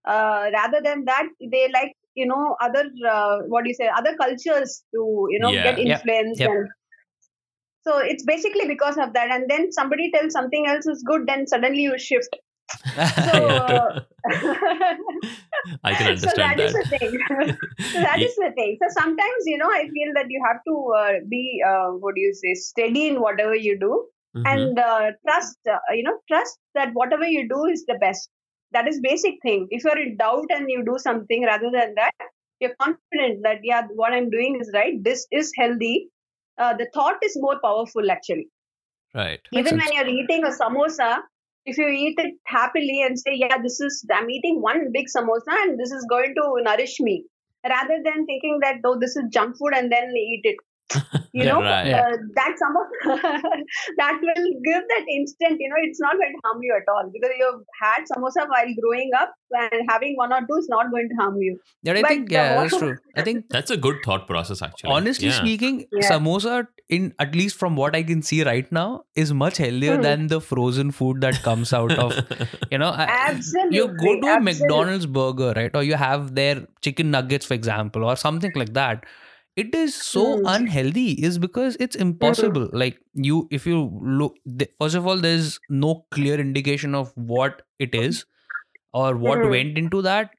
Uh, 0.06 0.50
rather 0.54 0.82
than 0.84 1.06
that, 1.06 1.28
they 1.52 1.70
like, 1.74 1.94
you 2.16 2.26
know, 2.26 2.56
other, 2.62 2.86
uh, 3.10 3.38
what 3.48 3.64
do 3.64 3.70
you 3.70 3.76
say, 3.76 3.90
other 3.96 4.16
cultures 4.16 4.84
to, 4.94 5.28
you 5.30 5.40
know, 5.40 5.52
Yeah. 5.52 5.64
get 5.64 5.80
Yep. 5.80 6.02
influenced. 6.02 6.42
Yep. 6.42 6.50
And 6.50 6.68
so 7.82 8.00
it's 8.00 8.24
basically 8.24 8.68
because 8.68 8.98
of 8.98 9.13
that. 9.13 9.30
And 9.32 9.50
then 9.50 9.72
somebody 9.72 10.12
tells 10.12 10.34
something 10.34 10.68
else 10.68 10.86
is 10.88 11.04
good, 11.06 11.28
then 11.28 11.48
suddenly 11.48 11.82
you 11.82 11.98
shift. 11.98 12.36
So. 13.26 13.90
I 15.84 15.96
can 15.96 16.08
so 16.08 16.08
understand 16.08 16.38
that 16.38 16.60
is 16.60 16.74
the 16.74 16.86
thing. 17.00 17.18
so 17.94 18.02
that 18.02 18.22
is 18.22 18.36
the 18.36 18.52
thing. 18.56 18.78
So 18.82 18.88
sometimes, 19.02 19.44
you 19.46 19.58
know, 19.58 19.70
I 19.70 19.84
feel 19.94 20.13
that 20.16 20.26
you 20.30 20.44
have 20.46 20.58
to 20.68 20.94
uh, 20.98 21.13
be, 21.30 21.62
uh, 21.66 21.92
what 22.00 22.16
do 22.16 22.22
you 22.22 22.34
say, 22.34 22.54
steady 22.56 23.08
in 23.08 23.22
whatever 23.22 23.56
you 23.56 23.80
do 23.80 24.06
Mhm. 24.36 24.44
and 24.46 24.80
uh, 24.80 25.12
trust, 25.26 25.58
uh, 25.72 25.78
you 25.94 26.04
know, 26.04 26.20
trust 26.28 26.60
that 26.76 26.90
whatever 26.94 27.26
you 27.26 27.48
do 27.48 27.66
is 27.66 27.86
the 27.88 27.98
best. 28.02 28.30
That 28.72 28.88
is 28.88 29.00
basic 29.02 29.36
thing. 29.42 29.68
If 29.70 29.84
you're 29.84 29.98
in 29.98 30.18
doubt 30.18 30.48
and 30.50 30.70
you 30.70 30.84
do 30.86 30.98
something 30.98 31.46
rather 31.46 31.72
than 31.72 31.96
that, 31.96 32.13
you're 32.60 32.76
confident 32.80 33.44
that, 33.44 33.60
yeah, 33.63 33.88
what 33.96 34.13
I'm 34.13 34.30
doing 34.30 34.60
is 34.60 34.72
right. 34.74 35.02
This 35.02 35.26
is 35.32 35.52
healthy. 35.58 36.10
Uh, 36.58 36.74
the 36.76 36.88
thought 36.93 37.17
is 37.24 37.38
more 37.39 37.60
powerful 37.63 38.12
actually. 38.12 38.48
Right. 39.13 39.39
Even 39.52 39.78
when 39.78 39.93
you're 39.93 40.08
eating 40.08 40.43
a 40.43 40.50
samosa 40.50 41.20
if 41.67 41.78
you 41.78 41.88
eat 41.89 42.15
it 42.17 42.34
happily 42.46 43.02
and 43.06 43.20
say 43.20 43.34
yeah 43.36 43.58
this 43.62 43.80
is 43.88 44.04
i'm 44.17 44.30
eating 44.36 44.62
one 44.62 44.84
big 44.93 45.08
samosa 45.15 45.56
and 45.63 45.80
this 45.80 45.91
is 45.98 46.06
going 46.10 46.34
to 46.38 46.46
nourish 46.67 46.96
me 47.08 47.15
rather 47.74 47.98
than 48.06 48.26
thinking 48.26 48.60
that 48.62 48.88
oh 48.89 48.98
this 49.02 49.15
is 49.22 49.34
junk 49.38 49.58
food 49.60 49.76
and 49.80 49.91
then 49.91 50.15
eat 50.15 50.48
it 50.52 50.56
you 51.34 51.43
know 51.50 51.62
right. 51.62 51.91
uh, 51.93 52.17
that 52.36 52.56
samosa 52.62 53.21
that 53.97 54.19
will 54.21 54.45
give 54.67 54.84
that 54.93 55.06
instant 55.15 55.58
you 55.60 55.69
know 55.69 55.76
it's 55.84 56.00
not 56.00 56.13
going 56.21 56.32
to 56.36 56.39
harm 56.45 56.62
you 56.63 56.73
at 56.78 56.88
all 56.93 57.10
because 57.13 57.32
you've 57.39 57.62
had 57.82 58.06
samosa 58.12 58.47
while 58.54 58.71
growing 58.82 59.12
up 59.19 59.34
and 59.52 59.82
having 59.89 60.15
one 60.15 60.32
or 60.32 60.39
two 60.41 60.56
is 60.60 60.69
not 60.69 60.89
going 60.91 61.10
to 61.10 61.15
harm 61.21 61.36
you 61.41 61.58
Yeah, 61.84 61.93
I 61.93 62.02
But 62.02 62.10
think 62.10 62.32
yeah, 62.32 62.56
what- 62.56 62.69
that's 62.69 62.78
true. 62.78 62.95
I 63.15 63.21
think 63.23 63.45
That's 63.58 63.71
a 63.71 63.78
good 63.78 63.97
thought 64.06 64.28
process, 64.28 64.62
actually. 64.62 64.91
honestly 64.91 65.28
Yeah. 65.28 65.38
speaking, 65.41 65.86
Yeah. 65.91 66.10
samosa 66.10 66.67
in 66.97 67.13
at 67.19 67.36
least 67.36 67.58
from 67.62 67.76
what 67.76 67.95
I 68.00 68.02
can 68.10 68.21
see 68.21 68.43
right 68.47 68.71
now 68.71 69.04
is 69.15 69.34
much 69.34 69.58
healthier 69.58 69.95
Hmm. 69.97 70.02
than 70.08 70.28
the 70.28 70.39
frozen 70.50 70.91
food 70.91 71.19
that 71.28 71.41
comes 71.43 71.73
out 71.73 71.91
of 72.06 72.13
you 72.71 72.78
know. 72.78 72.93
Absolutely 72.97 73.78
you 73.78 73.88
go 73.88 74.13
to 74.21 74.28
a 74.28 74.36
absolutely. 74.36 74.54
McDonald's 74.67 75.06
burger, 75.19 75.54
right? 75.62 75.76
Or 75.76 75.84
you 75.84 75.95
have 75.95 76.36
their 76.36 76.65
chicken 76.82 77.12
nuggets, 77.12 77.45
for 77.45 77.56
example, 77.56 78.06
or 78.06 78.15
something 78.15 78.52
like 78.56 78.73
that. 78.73 79.06
It 79.58 79.74
is 79.76 79.96
so 79.96 80.24
Mm. 80.38 80.43
unhealthy, 80.56 81.12
is 81.30 81.38
because 81.39 81.78
it's 81.86 81.96
impossible. 81.96 82.70
Like 82.74 83.00
you, 83.13 83.48
if 83.52 83.65
you 83.67 83.80
look, 84.22 84.38
first 84.82 84.96
of 84.96 85.08
all, 85.08 85.17
there's 85.20 85.60
no 85.70 86.06
clear 86.12 86.39
indication 86.39 86.96
of 86.96 87.12
what 87.15 87.63
it 87.80 87.96
is 87.96 88.26
or 88.93 89.17
what 89.17 89.41
Mm. 89.41 89.52
went 89.58 89.80
into 89.80 90.02
that. 90.04 90.37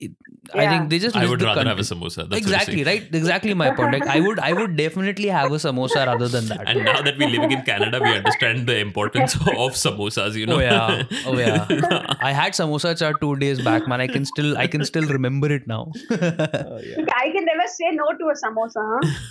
It, 0.00 0.12
I 0.54 0.66
think 0.68 0.90
they 0.90 0.98
just 1.00 1.16
I 1.16 1.26
would 1.28 1.40
the 1.40 1.46
rather 1.46 1.64
have 1.64 1.78
a 1.78 1.82
samosa. 1.82 2.28
That's 2.28 2.40
exactly 2.40 2.84
right 2.84 3.02
exactly 3.20 3.52
my 3.62 3.70
point 3.78 3.94
like 3.94 4.06
i 4.06 4.20
would 4.20 4.38
i 4.48 4.52
would 4.58 4.76
definitely 4.76 5.26
have 5.36 5.50
a 5.56 5.58
samosa 5.64 6.06
rather 6.10 6.28
than 6.34 6.46
that 6.50 6.68
And 6.68 6.84
now 6.84 7.02
that 7.06 7.18
we're 7.18 7.28
living 7.28 7.50
in 7.56 7.62
Canada, 7.62 8.00
we 8.04 8.12
understand 8.18 8.68
the 8.68 8.76
importance 8.78 9.34
of 9.64 9.72
samosas. 9.82 10.34
You 10.34 10.46
oh, 10.46 10.50
know. 10.50 10.56
Oh, 10.56 10.60
yeah. 10.60 11.02
Oh, 11.26 11.36
yeah. 11.38 12.14
i 12.30 12.32
had 12.40 12.52
samosa 12.60 12.92
chaat 13.00 13.18
two 13.24 13.32
days 13.42 13.60
back 13.70 13.88
man 13.92 14.00
i 14.00 14.08
can 14.14 14.24
still 14.32 14.56
i 14.64 14.68
can 14.76 14.84
still 14.92 15.08
remember 15.16 15.50
it 15.58 15.66
now 15.74 15.80
oh, 16.10 16.80
yeah. 16.90 17.04
I 17.22 17.26
can 17.34 17.44
never 17.50 17.66
say 17.74 17.90
no 17.98 18.06
to 18.20 18.30
a 18.34 18.36
samosa. 18.42 18.84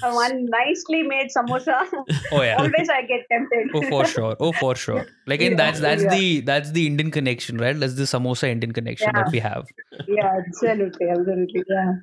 Huh? 0.04 0.12
One 0.18 0.46
nicely 0.58 1.02
made 1.14 1.30
samosa. 1.38 1.78
oh 2.32 2.42
yeah 2.42 2.58
Always 2.66 2.90
I 2.98 3.02
get 3.14 3.26
tempted. 3.32 3.70
oh 3.80 3.84
for 3.94 4.04
sure 4.16 4.36
oh 4.40 4.52
for 4.52 4.76
sure 4.76 5.06
like 5.26 5.42
and 5.42 5.52
Yeah, 5.58 5.64
that's 5.64 5.80
that's 5.88 6.04
yeah. 6.04 6.16
the 6.18 6.42
that's 6.52 6.72
the 6.78 6.86
indian 6.92 7.12
connection 7.20 7.58
right 7.66 7.80
that's 7.86 7.96
the 8.04 8.10
samosa 8.16 8.50
indian 8.58 8.74
connection 8.82 9.12
Yeah. 9.14 9.24
that 9.24 9.32
we 9.38 9.40
have 9.50 9.66
yeah, 10.08 10.40
absolutely, 10.64 11.10
absolutely. 11.10 11.64
Yeah. 11.70 11.94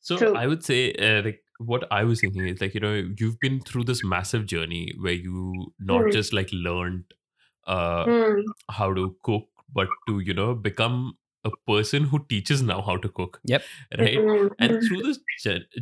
So 0.00 0.16
True. 0.18 0.34
I 0.34 0.46
would 0.46 0.64
say, 0.64 0.92
uh, 0.94 1.22
like, 1.24 1.42
what 1.58 1.90
I 1.92 2.04
was 2.04 2.20
thinking 2.20 2.46
is 2.46 2.60
like, 2.60 2.74
you 2.74 2.80
know, 2.80 2.94
you've 3.18 3.40
been 3.40 3.60
through 3.60 3.84
this 3.84 4.04
massive 4.04 4.46
journey 4.46 4.94
where 5.00 5.12
you 5.14 5.74
not 5.80 6.02
Hmm. 6.04 6.10
just 6.10 6.32
like 6.32 6.50
learned 6.52 7.04
uh, 7.66 8.06
Hmm. 8.06 8.40
how 8.70 8.94
to 8.94 9.16
cook, 9.22 9.48
but 9.72 9.88
to 10.08 10.20
you 10.20 10.34
know 10.34 10.54
become 10.54 11.18
a 11.44 11.50
person 11.66 12.04
who 12.04 12.24
teaches 12.28 12.62
now 12.62 12.82
how 12.82 12.96
to 12.98 13.08
cook. 13.08 13.40
Yep. 13.44 13.70
Right. 13.98 14.18
Hmm. 14.20 14.48
And 14.60 14.82
through 14.82 15.02
this 15.02 15.18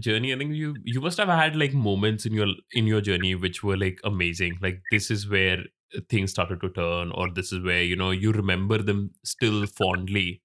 journey, 0.01 0.35
I 0.35 0.39
think 0.39 0.55
you 0.55 0.77
you 0.85 1.01
must 1.01 1.19
have 1.19 1.29
had 1.29 1.57
like 1.57 1.75
moments 1.75 2.27
in 2.27 2.35
your 2.35 2.49
in 2.73 2.87
your 2.87 3.01
journey 3.01 3.35
which 3.35 3.63
were 3.65 3.77
like 3.77 4.01
amazing. 4.05 4.59
Like 4.63 4.83
this 4.91 5.11
is 5.11 5.29
where 5.29 5.65
things 6.09 6.33
started 6.33 6.61
to 6.63 6.71
turn, 6.71 7.13
or 7.13 7.31
this 7.31 7.53
is 7.53 7.61
where 7.63 7.83
you 7.83 7.97
know 7.97 8.13
you 8.13 8.33
remember 8.33 8.79
them 8.79 9.11
still 9.25 9.67
fondly. 9.67 10.44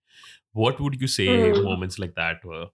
What 0.54 0.80
would 0.80 1.00
you 1.02 1.08
say 1.08 1.54
Hmm. 1.54 1.64
moments 1.64 1.98
like 2.00 2.16
that 2.16 2.44
were? 2.46 2.68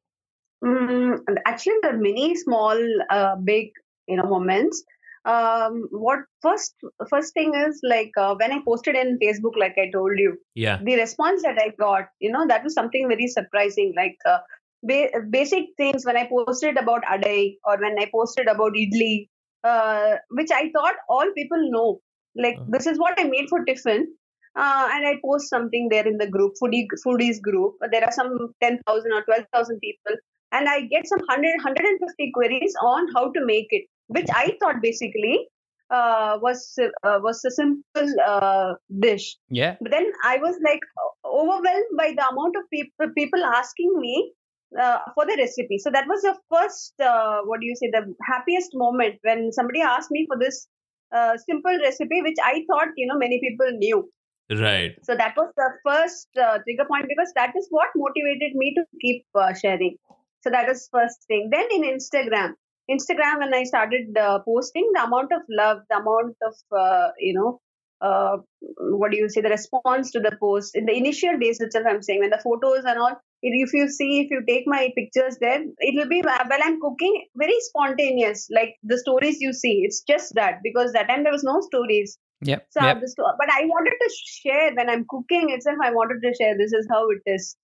Mm, 0.64 1.20
actually, 1.46 1.76
there 1.82 1.94
are 1.96 1.98
many 1.98 2.36
small, 2.36 2.78
uh, 3.10 3.36
big, 3.36 3.72
you 4.08 4.18
know, 4.18 4.24
moments. 4.24 4.84
Um, 5.26 5.88
what 5.92 6.20
first 6.42 6.76
first 7.10 7.34
thing 7.34 7.54
is 7.56 7.80
like 7.84 8.12
uh, 8.18 8.36
when 8.36 8.52
I 8.52 8.60
posted 8.66 8.96
in 8.96 9.18
Facebook, 9.22 9.58
like 9.58 9.76
I 9.78 9.90
told 9.92 10.18
you, 10.18 10.38
Yeah. 10.56 10.80
the 10.84 10.96
response 10.96 11.42
that 11.44 11.58
I 11.60 11.70
got, 11.80 12.06
you 12.20 12.32
know, 12.32 12.46
that 12.48 12.64
was 12.64 12.74
something 12.74 13.08
very 13.08 13.28
surprising. 13.28 13.94
Like 13.96 14.18
uh, 14.26 14.40
ba- 14.84 15.10
basic 15.30 15.66
things 15.78 16.06
when 16.06 16.18
I 16.18 16.28
posted 16.28 16.78
about 16.78 17.04
adai 17.04 17.56
or 17.64 17.78
when 17.80 17.98
I 18.00 18.10
posted 18.14 18.48
about 18.48 18.74
idli, 18.74 19.28
uh, 19.64 20.18
which 20.30 20.52
I 20.52 20.70
thought 20.72 20.96
all 21.10 21.32
people 21.36 21.70
know. 21.72 22.02
Like 22.36 22.60
Uh. 22.60 22.66
this 22.68 22.86
is 22.86 23.00
what 23.00 23.20
I 23.20 23.24
made 23.24 23.50
for 23.50 23.64
tiffin, 23.66 24.08
uh, 24.56 24.90
and 24.92 25.08
I 25.08 25.16
post 25.24 25.50
something 25.50 25.90
there 25.90 26.08
in 26.08 26.18
the 26.18 26.30
group, 26.30 26.54
foodie 26.62 26.88
foodies 27.06 27.42
group. 27.42 27.76
There 27.92 28.04
are 28.04 28.12
some 28.12 28.54
ten 28.62 28.80
thousand 28.88 29.12
or 29.14 29.24
twelve 29.24 29.46
thousand 29.54 29.80
people, 29.80 30.16
and 30.52 30.70
I 30.70 30.82
get 30.82 31.08
some 31.08 31.20
100, 31.20 31.44
150 31.64 32.32
queries 32.34 32.74
on 32.82 33.08
how 33.16 33.32
to 33.32 33.46
make 33.46 33.68
it, 33.72 33.86
which 34.08 34.28
I 34.34 34.56
thought 34.62 34.82
basically 34.82 35.48
uh, 35.90 36.38
was 36.42 36.74
uh, 36.80 37.20
was 37.22 37.44
a 37.46 37.52
simple 37.52 38.16
uh, 38.26 38.74
dish. 39.00 39.36
Yeah. 39.50 39.76
But 39.82 39.92
then 39.92 40.12
I 40.24 40.38
was 40.38 40.56
like 40.64 40.80
overwhelmed 41.26 41.98
by 41.98 42.14
the 42.16 42.28
amount 42.32 42.56
of 42.56 42.64
people 42.72 43.14
people 43.18 43.44
asking 43.44 43.92
me 44.00 44.34
uh, 44.80 45.00
for 45.14 45.26
the 45.26 45.36
recipe. 45.38 45.78
So 45.78 45.90
that 45.92 46.08
was 46.08 46.22
the 46.22 46.36
first, 46.54 46.94
uh, 47.00 47.42
what 47.46 47.60
do 47.60 47.66
you 47.66 47.76
say, 47.76 47.90
the 47.92 48.14
happiest 48.24 48.72
moment 48.74 49.16
when 49.22 49.52
somebody 49.52 49.82
asked 49.82 50.12
me 50.12 50.26
for 50.28 50.38
this 50.40 50.68
uh, 51.16 51.38
simple 51.38 51.78
recipe, 51.82 52.22
which 52.22 52.38
I 52.44 52.64
thought 52.70 52.90
you 52.98 53.08
know 53.08 53.18
many 53.18 53.40
people 53.40 53.68
knew. 53.78 54.10
Right. 54.52 54.96
So 55.04 55.16
that 55.16 55.34
was 55.36 55.52
the 55.58 55.70
first 55.84 56.28
uh, 56.38 56.60
trigger 56.64 56.86
point 56.86 57.06
because 57.08 57.32
that 57.36 57.54
is 57.58 57.68
what 57.72 57.90
motivated 57.96 58.56
me 58.56 58.76
to 58.76 58.86
keep 59.02 59.26
uh, 59.34 59.54
sharing. 59.54 59.98
So 60.42 60.52
that 60.52 60.68
was 60.68 60.88
first 60.92 61.26
thing. 61.28 61.50
Then 61.52 61.68
in 61.72 61.82
Instagram, 61.82 62.54
Instagram 62.90 63.40
when 63.40 63.54
I 63.56 63.64
started 63.64 64.16
uh, 64.16 64.40
posting, 64.46 64.88
the 64.94 65.04
amount 65.04 65.32
of 65.32 65.42
love, 65.50 65.80
the 65.90 65.98
amount 65.98 66.36
of 66.46 66.54
uh, 66.78 67.10
you 67.18 67.34
know, 67.34 67.60
uh, 68.02 68.38
what 68.78 69.10
do 69.10 69.18
you 69.18 69.30
say, 69.30 69.42
the 69.42 69.50
response 69.50 70.12
to 70.12 70.20
the 70.20 70.38
post 70.40 70.76
in 70.76 70.86
the 70.86 70.96
initial 70.96 71.40
days 71.40 71.60
itself. 71.60 71.86
I'm 71.90 72.04
saying 72.04 72.20
when 72.20 72.30
the 72.30 72.42
photos 72.44 72.86
and 72.86 73.00
all. 73.00 73.16
If 73.42 73.74
you 73.74 73.88
see, 73.90 74.22
if 74.22 74.32
you 74.32 74.44
take 74.48 74.64
my 74.66 74.92
pictures 74.96 75.38
there, 75.40 75.62
it 75.62 75.96
will 75.96 76.10
be 76.10 76.22
while 76.22 76.64
I'm 76.64 76.80
cooking, 76.82 77.26
very 77.36 77.60
spontaneous. 77.60 78.48
Like 78.52 78.76
the 78.84 78.98
stories 78.98 79.38
you 79.40 79.54
see, 79.54 79.82
it's 79.84 80.02
just 80.02 80.34
that 80.36 80.62
because 80.64 80.94
that 80.94 81.08
time 81.08 81.24
there 81.24 81.32
was 81.32 81.44
no 81.44 81.62
stories. 81.62 82.18
Yep. 82.46 82.68
So 82.70 82.86
yep. 82.86 83.02
but 83.02 83.50
I 83.52 83.66
wanted 83.66 83.96
to 84.00 84.10
share 84.26 84.74
when 84.76 84.90
I'm 84.90 85.06
cooking 85.10 85.50
itself. 85.50 85.78
I 85.82 85.92
wanted 85.92 86.22
to 86.22 86.34
share 86.40 86.56
this 86.58 86.74
is 86.74 86.88
how 86.92 87.08
it 87.10 87.22
is, 87.26 87.58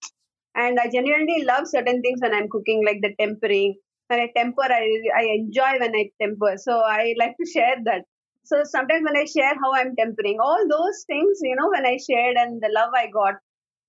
and 0.56 0.80
I 0.80 0.90
genuinely 0.92 1.44
love 1.44 1.68
certain 1.68 2.02
things 2.02 2.20
when 2.22 2.34
I'm 2.34 2.50
cooking, 2.50 2.84
like 2.86 3.02
the 3.02 3.14
tempering. 3.20 3.76
When 4.08 4.20
I 4.20 4.30
temper, 4.36 4.64
I 4.64 4.88
I 5.16 5.24
enjoy 5.36 5.80
when 5.80 5.96
I 5.96 6.10
temper. 6.22 6.56
So 6.58 6.80
I 6.80 7.14
like 7.20 7.36
to 7.42 7.52
share 7.52 7.76
that. 7.86 8.06
So 8.44 8.64
sometimes 8.64 9.04
when 9.06 9.16
I 9.16 9.26
share 9.26 9.54
how 9.64 9.74
I'm 9.76 9.96
tempering, 9.96 10.40
all 10.42 10.66
those 10.68 11.04
things, 11.06 11.40
you 11.44 11.56
know, 11.56 11.70
when 11.70 11.86
I 11.86 11.98
shared 12.10 12.38
and 12.38 12.60
the 12.62 12.72
love 12.74 12.90
I 12.96 13.08
got, 13.08 13.36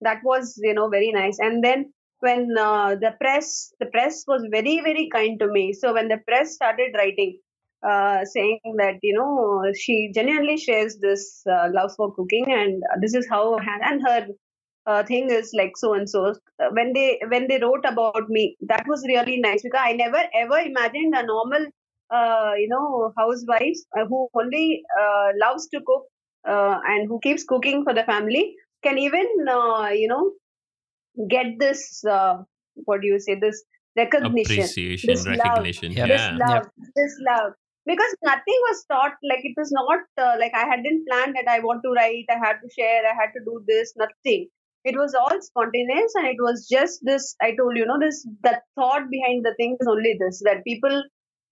that 0.03 0.19
was 0.25 0.55
you 0.63 0.75
know 0.75 0.89
very 0.89 1.11
nice. 1.11 1.39
And 1.39 1.65
then 1.65 1.93
when 2.21 2.55
uh, 2.59 2.97
the 2.97 3.15
press, 3.21 3.73
the 3.81 3.87
press 3.87 4.25
was 4.29 4.47
very 4.51 4.81
very 4.81 5.09
kind 5.11 5.41
to 5.41 5.49
me. 5.49 5.73
So 5.73 5.95
when 5.95 6.09
the 6.09 6.19
press 6.29 6.55
started 6.55 6.95
writing, 6.97 7.39
uh, 7.89 8.25
saying 8.25 8.61
that 8.79 8.97
you 9.03 9.15
know 9.15 9.63
she 9.79 10.11
genuinely 10.15 10.57
shares 10.57 10.99
this 11.01 11.43
uh, 11.51 11.69
love 11.73 11.93
for 11.97 12.15
cooking 12.15 12.45
and 12.49 12.83
this 13.01 13.15
is 13.15 13.27
how 13.29 13.57
and 13.59 14.03
her 14.07 14.27
uh, 14.87 15.03
thing 15.05 15.31
is 15.31 15.53
like 15.57 15.77
so 15.77 15.95
and 15.95 16.09
so 16.09 16.35
when 16.73 16.93
they 16.93 17.21
when 17.29 17.47
they 17.49 17.59
wrote 17.61 17.85
about 17.85 18.29
me 18.29 18.57
that 18.69 18.85
was 18.89 19.05
really 19.07 19.39
nice 19.41 19.63
because 19.63 19.81
i 19.83 19.93
never 19.93 20.23
ever 20.35 20.59
imagined 20.59 21.15
a 21.15 21.25
normal 21.25 21.67
uh, 22.11 22.53
you 22.59 22.69
know 22.69 23.13
housewife 23.17 23.79
uh, 23.99 24.05
who 24.07 24.29
only 24.35 24.83
uh, 25.01 25.29
loves 25.45 25.69
to 25.69 25.81
cook 25.87 26.05
uh, 26.49 26.79
and 26.87 27.09
who 27.09 27.21
keeps 27.23 27.45
cooking 27.45 27.85
for 27.85 27.95
the 27.95 28.05
family 28.05 28.55
can 28.83 28.99
even 28.99 29.27
uh, 29.49 29.89
you 29.93 30.09
know 30.09 30.33
get 31.29 31.47
this 31.59 32.05
uh, 32.05 32.37
what 32.85 33.01
do 33.01 33.07
you 33.07 33.19
say 33.21 33.35
this 33.39 33.63
recognition 33.97 34.65
Appreciation, 34.65 35.09
this 35.11 35.27
love, 35.27 35.39
recognition. 35.39 35.93
Yep. 35.93 36.09
this 36.09 36.21
Yeah. 36.21 36.39
love 36.47 36.65
this 36.97 37.15
love 37.29 37.53
because 37.87 38.15
nothing 38.23 38.61
was 38.69 38.85
taught 38.91 39.15
like 39.29 39.45
it 39.45 39.55
was 39.57 39.73
not 39.73 40.01
uh, 40.19 40.37
like 40.39 40.53
i 40.55 40.65
hadn't 40.73 41.05
planned 41.09 41.35
that 41.37 41.49
i 41.49 41.59
want 41.61 41.83
to 41.85 41.93
write 41.99 42.25
i 42.31 42.39
had 42.45 42.59
to 42.65 42.69
share 42.79 43.03
i 43.11 43.15
had 43.21 43.33
to 43.37 43.45
do 43.45 43.63
this 43.67 43.93
nothing. 43.97 44.49
It 44.85 44.97
was 44.97 45.15
all 45.15 45.41
spontaneous 45.41 46.13
and 46.17 46.27
it 46.27 46.39
was 46.41 46.67
just 46.69 47.05
this 47.05 47.37
i 47.41 47.55
told 47.59 47.77
you 47.77 47.87
know 47.87 47.99
this 48.01 48.27
the 48.43 48.61
thought 48.77 49.09
behind 49.11 49.45
the 49.45 49.55
thing 49.59 49.77
is 49.81 49.87
only 49.87 50.17
this 50.19 50.43
that 50.45 50.65
people 50.65 51.05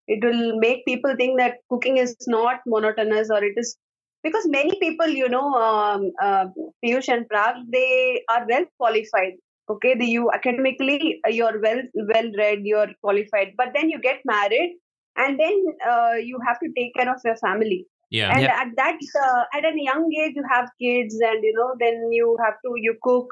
it 0.09 0.25
will 0.25 0.59
make 0.59 0.85
people 0.85 1.15
think 1.17 1.39
that 1.39 1.59
cooking 1.69 1.99
is 1.99 2.17
not 2.27 2.59
monotonous 2.67 3.31
or 3.31 3.45
it 3.45 3.55
is 3.57 3.77
because 4.25 4.49
many 4.49 4.77
people 4.81 5.07
you 5.07 5.29
know 5.29 5.47
um, 5.55 6.11
uh, 6.21 6.47
Piyush 6.85 7.09
and 7.09 7.29
Parag, 7.29 7.63
they 7.73 8.23
are 8.29 8.45
well 8.49 8.65
qualified 8.79 9.35
okay? 9.71 9.95
The, 9.97 10.07
you 10.07 10.31
academically 10.33 11.21
uh, 11.25 11.31
you're 11.31 11.61
well 11.61 11.83
well 11.95 12.31
read 12.37 12.61
you're 12.65 12.91
qualified 13.01 13.53
but 13.57 13.69
then 13.75 13.91
you 13.91 14.01
get 14.01 14.21
married 14.25 14.77
and 15.17 15.39
then 15.39 15.65
uh, 15.89 16.15
you 16.23 16.39
have 16.47 16.59
to 16.61 16.69
take 16.77 16.95
care 16.95 17.11
of 17.13 17.21
your 17.25 17.37
family 17.37 17.87
Yeah. 18.11 18.31
and 18.35 18.43
Yep. 18.43 18.51
at 18.63 18.69
that 18.77 18.99
uh, 19.25 19.43
at 19.59 19.65
a 19.69 19.73
young 19.89 20.05
age 20.23 20.35
you 20.41 20.45
have 20.53 20.69
kids 20.83 21.17
and 21.31 21.45
you 21.49 21.55
know 21.59 21.71
then 21.83 21.97
you 22.19 22.37
have 22.45 22.57
to 22.67 22.73
you 22.87 22.95
cook 23.09 23.27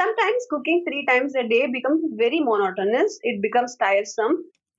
sometimes 0.00 0.46
cooking 0.50 0.84
three 0.86 1.04
times 1.10 1.34
a 1.42 1.46
day 1.48 1.66
becomes 1.78 2.02
very 2.22 2.40
monotonous 2.50 3.18
it 3.32 3.40
becomes 3.48 3.76
tiresome 3.86 4.36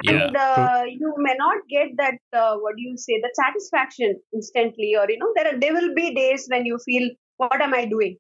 Yeah. 0.08 0.18
and 0.26 0.36
uh, 0.42 0.84
you 1.02 1.12
may 1.26 1.36
not 1.38 1.64
get 1.76 1.94
that 2.02 2.18
uh, 2.42 2.56
what 2.64 2.76
do 2.80 2.84
you 2.90 2.98
say 3.06 3.16
the 3.22 3.32
satisfaction 3.42 4.12
instantly 4.40 4.90
or 5.00 5.06
you 5.14 5.18
know 5.24 5.32
there 5.38 5.48
are 5.52 5.58
there 5.64 5.74
will 5.78 5.94
be 6.02 6.08
days 6.20 6.46
when 6.54 6.68
you 6.72 6.78
feel 6.90 7.08
what 7.44 7.62
am 7.68 7.74
i 7.82 7.86
doing 7.96 8.18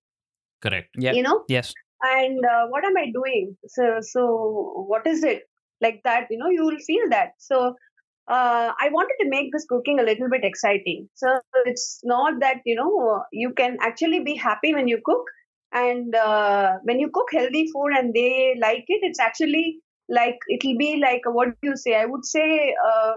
Correct. 0.62 0.90
Yeah. 0.98 1.14
you 1.14 1.22
know 1.24 1.44
Yes. 1.48 1.74
and 2.04 2.46
uh, 2.46 2.66
what 2.68 2.84
am 2.86 2.98
i 2.98 3.06
doing 3.20 3.56
so 3.68 4.00
so 4.02 4.26
what 4.94 5.06
is 5.08 5.24
it 5.24 5.44
like 5.82 6.02
that 6.04 6.28
you 6.32 6.38
know 6.38 6.50
you 6.50 6.64
will 6.66 6.80
feel 6.88 7.06
that 7.10 7.30
so 7.38 7.76
uh, 8.28 8.72
i 8.80 8.90
wanted 8.92 9.16
to 9.22 9.30
make 9.30 9.52
this 9.52 9.66
cooking 9.70 10.00
a 10.00 10.04
little 10.04 10.30
bit 10.30 10.44
exciting. 10.44 11.10
So 11.16 11.40
it's 11.66 12.00
not 12.04 12.40
that 12.42 12.62
you 12.66 12.76
know 12.76 13.24
you 13.32 13.54
can 13.54 13.78
actually 13.82 14.24
be 14.24 14.36
happy 14.36 14.74
when 14.74 14.88
you 14.88 15.02
cook. 15.04 15.26
And 15.74 16.16
uh, 16.16 16.76
when 16.84 17.00
you 17.00 17.10
cook 17.14 17.28
healthy 17.32 17.70
food 17.74 17.92
and 17.98 18.14
they 18.14 18.56
like 18.60 18.86
it 18.88 19.02
it's 19.04 19.20
actually 19.20 19.80
like 20.08 20.38
it'll 20.50 20.78
be 20.78 20.98
like 21.02 21.22
what 21.26 21.50
do 21.50 21.70
you 21.70 21.76
say? 21.76 21.96
I 21.96 22.06
would 22.06 22.26
say 22.26 22.74
uh, 22.90 23.14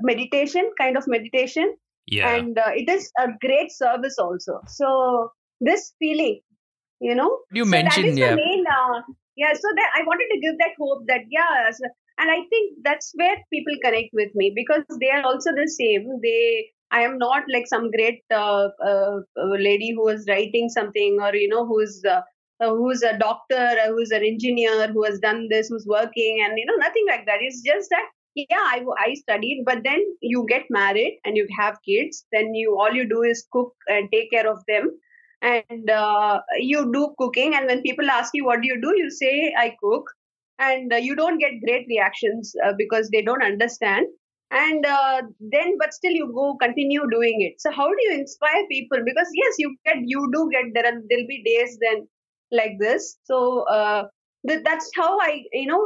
meditation 0.00 0.70
kind 0.78 0.96
of 0.96 1.04
meditation. 1.06 1.76
Yeah. 2.10 2.36
and 2.36 2.56
uh, 2.56 2.70
it 2.74 2.88
is 2.88 3.10
a 3.18 3.26
great 3.38 3.70
service 3.70 4.16
also. 4.18 4.60
So 4.66 5.30
this 5.60 5.92
feeling 5.98 6.40
you 7.00 7.14
know? 7.14 7.38
You 7.52 7.64
so 7.64 7.70
that 7.70 7.82
mentioned, 7.84 8.08
is 8.08 8.18
yeah. 8.18 8.30
the 8.30 8.36
main 8.36 8.64
uh, 8.66 9.02
yeah 9.36 9.52
so 9.52 9.68
that 9.78 9.90
i 9.96 10.02
wanted 10.02 10.28
to 10.34 10.40
give 10.40 10.58
that 10.58 10.74
hope 10.78 11.06
that 11.06 11.22
yeah 11.30 11.70
and 12.18 12.30
i 12.30 12.40
think 12.50 12.74
that's 12.84 13.12
where 13.14 13.36
people 13.52 13.74
connect 13.84 14.10
with 14.12 14.34
me 14.34 14.52
because 14.54 14.84
they 15.00 15.10
are 15.10 15.22
also 15.22 15.52
the 15.54 15.68
same. 15.68 16.08
They 16.22 16.66
i 16.90 17.02
am 17.02 17.18
not 17.18 17.44
like 17.52 17.66
some 17.66 17.90
great 17.90 18.22
uh, 18.30 18.68
uh, 18.90 19.16
uh, 19.42 19.56
lady 19.68 19.92
who 19.94 20.08
is 20.08 20.26
writing 20.28 20.68
something 20.68 21.18
or 21.20 21.34
you 21.34 21.48
know 21.48 21.66
who's 21.66 22.02
uh, 22.04 22.20
uh, 22.60 22.70
who's 22.70 23.02
a 23.02 23.16
doctor 23.18 23.66
uh, 23.84 23.88
who's 23.88 24.10
an 24.10 24.24
engineer 24.24 24.88
who 24.92 25.04
has 25.04 25.18
done 25.20 25.48
this 25.50 25.68
who's 25.68 25.86
working 25.86 26.40
and 26.44 26.58
you 26.58 26.66
know 26.66 26.76
nothing 26.76 27.04
like 27.08 27.26
that. 27.26 27.38
It's 27.40 27.62
just 27.62 27.90
that 27.90 28.06
yeah 28.34 28.64
I, 28.76 28.84
I 28.98 29.14
studied 29.14 29.64
but 29.66 29.82
then 29.84 30.04
you 30.20 30.46
get 30.48 30.64
married 30.70 31.18
and 31.24 31.36
you 31.36 31.46
have 31.58 31.78
kids 31.84 32.24
then 32.32 32.54
you 32.54 32.76
all 32.78 32.92
you 32.92 33.08
do 33.08 33.22
is 33.22 33.46
cook 33.52 33.74
and 33.88 34.08
take 34.12 34.30
care 34.30 34.50
of 34.50 34.64
them. 34.68 34.90
And 35.40 35.88
uh, 35.88 36.40
you 36.58 36.90
do 36.92 37.14
cooking 37.16 37.54
and 37.54 37.66
when 37.66 37.82
people 37.82 38.10
ask 38.10 38.32
you 38.34 38.44
what 38.44 38.60
do 38.60 38.66
you 38.68 38.80
do? 38.80 38.94
You 38.96 39.10
say 39.10 39.54
i 39.56 39.76
cook 39.82 40.10
and 40.58 40.92
uh, 40.92 40.96
you 40.96 41.14
don't 41.16 41.38
get 41.38 41.52
great 41.64 41.86
reactions 41.88 42.54
uh, 42.64 42.72
because 42.76 43.08
they 43.10 43.22
don't 43.22 43.42
understand 43.42 44.06
and 44.50 44.86
uh, 44.86 45.22
then 45.40 45.76
but 45.78 45.92
still 45.92 46.12
you 46.12 46.30
go 46.34 46.56
continue 46.60 47.02
doing 47.10 47.40
it 47.42 47.54
so 47.60 47.70
how 47.70 47.88
do 47.88 47.96
you 48.00 48.12
inspire 48.18 48.64
people 48.70 48.98
because 49.04 49.28
yes 49.34 49.54
you 49.58 49.74
get 49.84 49.96
you 50.04 50.28
do 50.34 50.48
get 50.52 50.64
there 50.74 50.86
and 50.86 51.04
there'll 51.08 51.26
be 51.26 51.42
days 51.44 51.78
then 51.80 52.06
like 52.50 52.72
this 52.80 53.18
so 53.24 53.62
uh, 53.68 54.04
th- 54.48 54.62
that's 54.64 54.90
how 54.96 55.18
i 55.20 55.42
you 55.52 55.66
know 55.66 55.82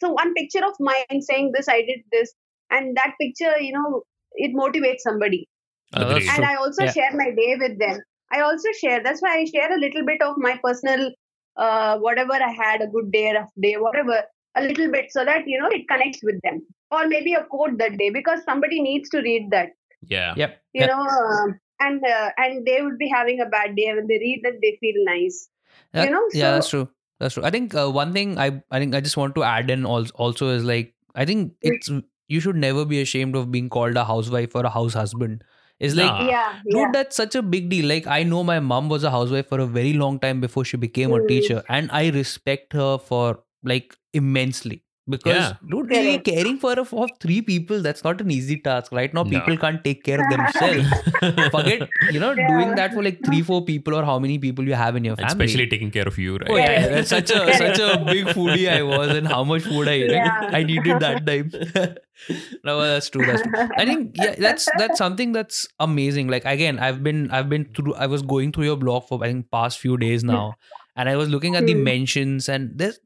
so 0.00 0.10
one 0.12 0.32
picture 0.34 0.64
of 0.64 0.74
mine 0.80 1.20
saying 1.20 1.52
this 1.54 1.68
i 1.68 1.80
did 1.82 2.00
this 2.12 2.32
and 2.70 2.96
that 2.96 3.12
picture 3.20 3.58
you 3.60 3.72
know 3.72 4.02
it 4.34 4.54
motivates 4.56 5.00
somebody 5.00 5.46
Oh, 5.94 6.08
that's 6.08 6.24
Agreed. 6.24 6.28
and 6.30 6.44
true. 6.44 6.44
i 6.44 6.54
also 6.56 6.84
Yeah. 6.84 6.92
share 6.92 7.12
my 7.14 7.30
day 7.40 7.56
with 7.60 7.78
them 7.78 7.98
i 8.32 8.40
also 8.40 8.72
share 8.80 9.02
that's 9.02 9.20
why 9.22 9.34
i 9.38 9.44
share 9.44 9.72
a 9.74 9.80
little 9.80 10.04
bit 10.06 10.22
of 10.22 10.34
my 10.38 10.58
personal 10.64 11.10
uh, 11.58 11.98
whatever 11.98 12.32
i 12.34 12.52
had 12.62 12.82
a 12.82 12.88
good 12.96 13.10
day 13.12 13.32
rough 13.36 13.50
day 13.60 13.74
whatever 13.76 14.22
a 14.56 14.62
little 14.62 14.90
bit 14.90 15.06
so 15.10 15.24
that 15.24 15.46
you 15.46 15.58
know 15.60 15.68
it 15.78 15.86
connects 15.88 16.20
with 16.22 16.40
them 16.42 16.60
or 16.90 17.06
maybe 17.08 17.34
a 17.34 17.44
quote 17.44 17.78
that 17.78 17.96
day 17.98 18.10
because 18.10 18.42
somebody 18.44 18.80
needs 18.82 19.08
to 19.10 19.20
read 19.20 19.50
that 19.50 19.70
Yeah. 20.08 20.34
Yep. 20.36 20.62
you 20.74 20.80
yep. 20.80 20.90
know 20.90 21.02
um, 21.02 21.58
and 21.80 22.04
uh, 22.04 22.30
and 22.38 22.66
they 22.66 22.82
would 22.82 22.98
be 22.98 23.08
having 23.08 23.40
a 23.40 23.46
bad 23.46 23.76
day 23.76 23.92
when 23.94 24.06
they 24.08 24.18
read 24.18 24.40
that 24.44 24.58
they 24.62 24.76
feel 24.80 25.04
nice 25.04 25.48
Yeah, 25.94 26.04
you 26.04 26.10
know 26.10 26.24
yeah, 26.32 26.52
that's 26.52 26.68
true. 26.68 26.88
That's 27.20 27.34
true. 27.34 27.44
I 27.44 27.50
think 27.50 27.74
uh, 27.74 27.90
one 27.90 28.12
thing 28.12 28.38
I 28.38 28.62
I 28.70 28.78
think 28.78 28.94
I 28.94 29.00
just 29.00 29.16
want 29.16 29.34
to 29.36 29.42
add 29.44 29.70
in 29.70 29.84
also, 29.86 30.12
also 30.14 30.48
is 30.50 30.64
like 30.64 30.94
I 31.14 31.24
think 31.24 31.52
Mm. 31.64 31.72
it's 31.72 31.90
you 32.28 32.40
should 32.40 32.56
never 32.56 32.84
be 32.84 33.00
ashamed 33.00 33.36
of 33.36 33.50
being 33.50 33.68
called 33.68 33.96
a 33.96 34.04
housewife 34.04 34.54
or 34.54 34.64
a 34.64 34.70
house 34.70 34.94
husband. 34.94 35.42
It's 35.80 35.94
like 35.94 36.06
Nah. 36.12 36.28
yeah 36.28 36.60
dude 36.64 36.76
yeah 36.76 36.90
that's 36.92 37.16
such 37.16 37.34
a 37.34 37.42
big 37.42 37.68
deal 37.72 37.86
like 37.90 38.06
i 38.06 38.22
know 38.30 38.42
my 38.42 38.58
mom 38.68 38.88
was 38.88 39.04
a 39.04 39.10
housewife 39.10 39.48
for 39.48 39.60
a 39.60 39.66
very 39.66 39.92
long 39.92 40.18
time 40.24 40.40
before 40.40 40.64
she 40.64 40.76
became 40.84 41.12
a 41.12 41.20
Mm. 41.20 41.28
teacher 41.28 41.62
and 41.68 41.90
i 41.92 42.08
respect 42.16 42.72
her 42.72 42.98
for 42.98 43.26
like 43.62 43.94
immensely 44.12 44.82
because 45.14 45.36
Yeah. 45.36 45.52
dude 45.70 45.90
really 45.94 46.18
caring 46.28 46.58
for 46.64 46.72
a, 46.80 46.84
for 46.84 47.06
three 47.24 47.40
people 47.50 47.80
that's 47.86 48.04
not 48.06 48.20
an 48.24 48.30
easy 48.30 48.56
task 48.66 48.92
right 48.98 49.14
now 49.18 49.22
No. 49.22 49.30
people 49.34 49.56
can't 49.64 49.82
take 49.84 50.02
care 50.08 50.20
of 50.24 50.28
themselves 50.34 50.88
forget 51.56 51.88
you 52.16 52.20
know 52.24 52.32
Yeah. 52.32 52.48
doing 52.52 52.74
that 52.80 52.92
for 52.98 53.02
like 53.08 53.20
three 53.28 53.42
four 53.50 53.60
people 53.70 53.94
or 54.00 54.04
how 54.10 54.18
many 54.26 54.38
people 54.46 54.66
you 54.72 54.74
have 54.82 54.96
in 55.02 55.04
your 55.10 55.16
family 55.16 55.32
Especially 55.32 55.66
taking 55.74 55.90
care 55.90 56.06
of 56.12 56.18
you, 56.18 56.36
right? 56.36 56.50
Oh 56.50 56.56
yeah, 56.56 56.70
yeah, 56.72 56.88
that's 56.96 57.10
such 57.16 57.30
a 57.30 57.54
such 57.62 57.78
a 57.86 57.88
big 58.10 58.26
foodie 58.38 58.66
I 58.74 58.82
was, 58.82 59.10
and 59.16 59.26
how 59.36 59.42
much 59.44 59.62
food 59.62 59.88
I 59.88 59.92
ate. 59.92 60.10
Yeah. 60.10 60.50
I 60.58 60.62
needed 60.62 61.00
that 61.00 61.26
time. 61.26 61.50
no, 62.64 62.80
that's 62.80 63.08
true. 63.10 63.24
That's 63.24 63.42
true. 63.42 63.52
I 63.76 63.84
think 63.84 64.16
yeah, 64.16 64.34
that's 64.38 64.68
that's 64.76 64.98
something 64.98 65.32
that's 65.32 65.66
amazing. 65.80 66.28
Like 66.28 66.44
again, 66.44 66.78
I've 66.78 67.02
been 67.02 67.30
I've 67.30 67.48
been 67.48 67.66
through. 67.74 67.94
I 67.94 68.06
was 68.06 68.22
going 68.22 68.52
through 68.52 68.64
your 68.64 68.76
blog 68.76 69.06
for 69.08 69.22
I 69.22 69.28
think 69.28 69.50
past 69.50 69.78
few 69.78 69.96
days 69.96 70.24
now, 70.24 70.54
and 70.96 71.08
I 71.08 71.16
was 71.16 71.28
looking 71.28 71.56
at 71.56 71.66
the 71.66 71.74
Hmm. 71.74 71.84
mentions, 71.84 72.48
and 72.48 72.70
there's 72.74 72.98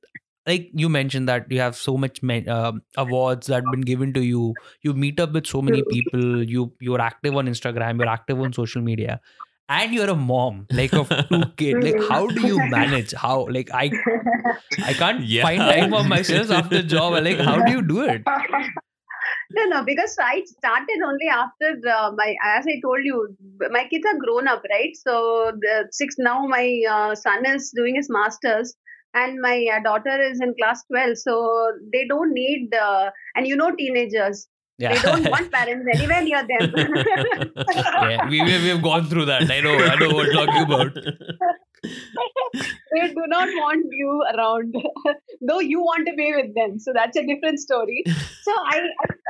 like 0.47 0.71
you 0.75 0.89
mentioned 0.89 1.29
that 1.29 1.51
you 1.51 1.61
have 1.61 1.77
so 1.77 1.97
much 1.97 2.23
men, 2.23 2.49
um 2.49 2.83
awards 2.97 3.47
that 3.49 3.55
have 3.57 3.71
been 3.71 3.83
given 3.83 4.13
to 4.15 4.23
you. 4.23 4.57
You 4.83 4.95
meet 4.95 5.21
up 5.21 5.33
with 5.33 5.47
so 5.47 5.63
many 5.63 5.83
people. 5.83 6.43
You 6.43 6.73
you're 6.81 7.01
active 7.01 7.37
on 7.37 7.47
Instagram. 7.47 7.99
You're 7.99 8.09
active 8.09 8.41
on 8.41 8.53
social 8.53 8.83
media. 8.83 9.21
And 9.69 9.95
you're 9.95 10.11
a 10.11 10.17
mom, 10.17 10.67
like 10.71 10.97
of 10.97 11.13
two 11.31 11.47
kids. 11.57 11.83
Like, 11.85 12.01
how 12.01 12.27
do 12.27 12.43
you 12.43 12.61
manage? 12.61 13.13
How, 13.25 13.47
like, 13.49 13.71
I 13.73 13.97
I 14.83 14.95
can't 14.95 15.29
Yeah. 15.29 15.43
find 15.43 15.61
time 15.69 15.91
for 15.91 16.05
myself 16.05 16.51
after 16.51 16.83
job. 16.83 17.23
Like, 17.25 17.41
how 17.41 17.61
do 17.61 17.71
you 17.71 17.83
do 17.83 18.03
it? 18.03 18.27
no, 19.57 19.65
no, 19.67 19.85
because 19.85 20.17
I 20.21 20.43
started 20.45 21.01
only 21.07 21.29
after 21.29 21.77
uh, 21.89 22.13
my, 22.17 22.35
as 22.45 22.67
I 22.67 22.81
told 22.83 23.01
you, 23.05 23.37
my 23.71 23.87
kids 23.89 24.05
are 24.07 24.19
grown 24.19 24.49
up, 24.49 24.63
right? 24.71 24.91
So 24.97 25.53
the 25.61 25.89
six 25.91 26.17
now, 26.19 26.47
my 26.47 26.81
uh, 26.91 27.15
son 27.15 27.47
is 27.47 27.73
doing 27.77 27.97
his 27.97 28.09
masters, 28.11 28.75
and 29.14 29.40
my 29.40 29.66
uh, 29.75 29.83
daughter 29.83 30.20
is 30.22 30.40
in 30.40 30.55
class 30.61 30.85
twelve. 30.85 31.16
So 31.18 31.72
they 31.92 32.07
don't 32.07 32.33
need, 32.33 32.75
uh, 32.75 33.11
and 33.35 33.46
you 33.46 33.57
know, 33.57 33.75
teenagers, 33.75 34.48
Yeah, 34.79 34.94
they 34.94 35.03
don't 35.03 35.31
want 35.31 35.53
parents 35.57 35.87
anywhere 35.94 36.22
near 36.22 36.46
them. 36.46 36.75
yeah, 37.75 38.29
we, 38.29 38.42
we 38.42 38.62
we've 38.62 38.83
gone 38.83 39.07
through 39.07 39.27
that. 39.27 39.51
I 39.51 39.61
know, 39.61 39.77
I 39.77 39.96
know 39.96 40.14
what 40.14 40.27
you're 40.27 40.46
talking 40.46 40.62
about. 40.62 40.96
they 42.94 43.09
do 43.09 43.25
not 43.27 43.48
want 43.61 43.87
you 43.90 44.25
around 44.35 44.75
though 45.40 45.59
you 45.59 45.81
want 45.81 46.07
to 46.07 46.14
be 46.14 46.33
with 46.35 46.55
them 46.55 46.79
so 46.79 46.92
that's 46.94 47.16
a 47.16 47.27
different 47.27 47.59
story 47.59 48.05
so 48.42 48.53
I, 48.53 48.83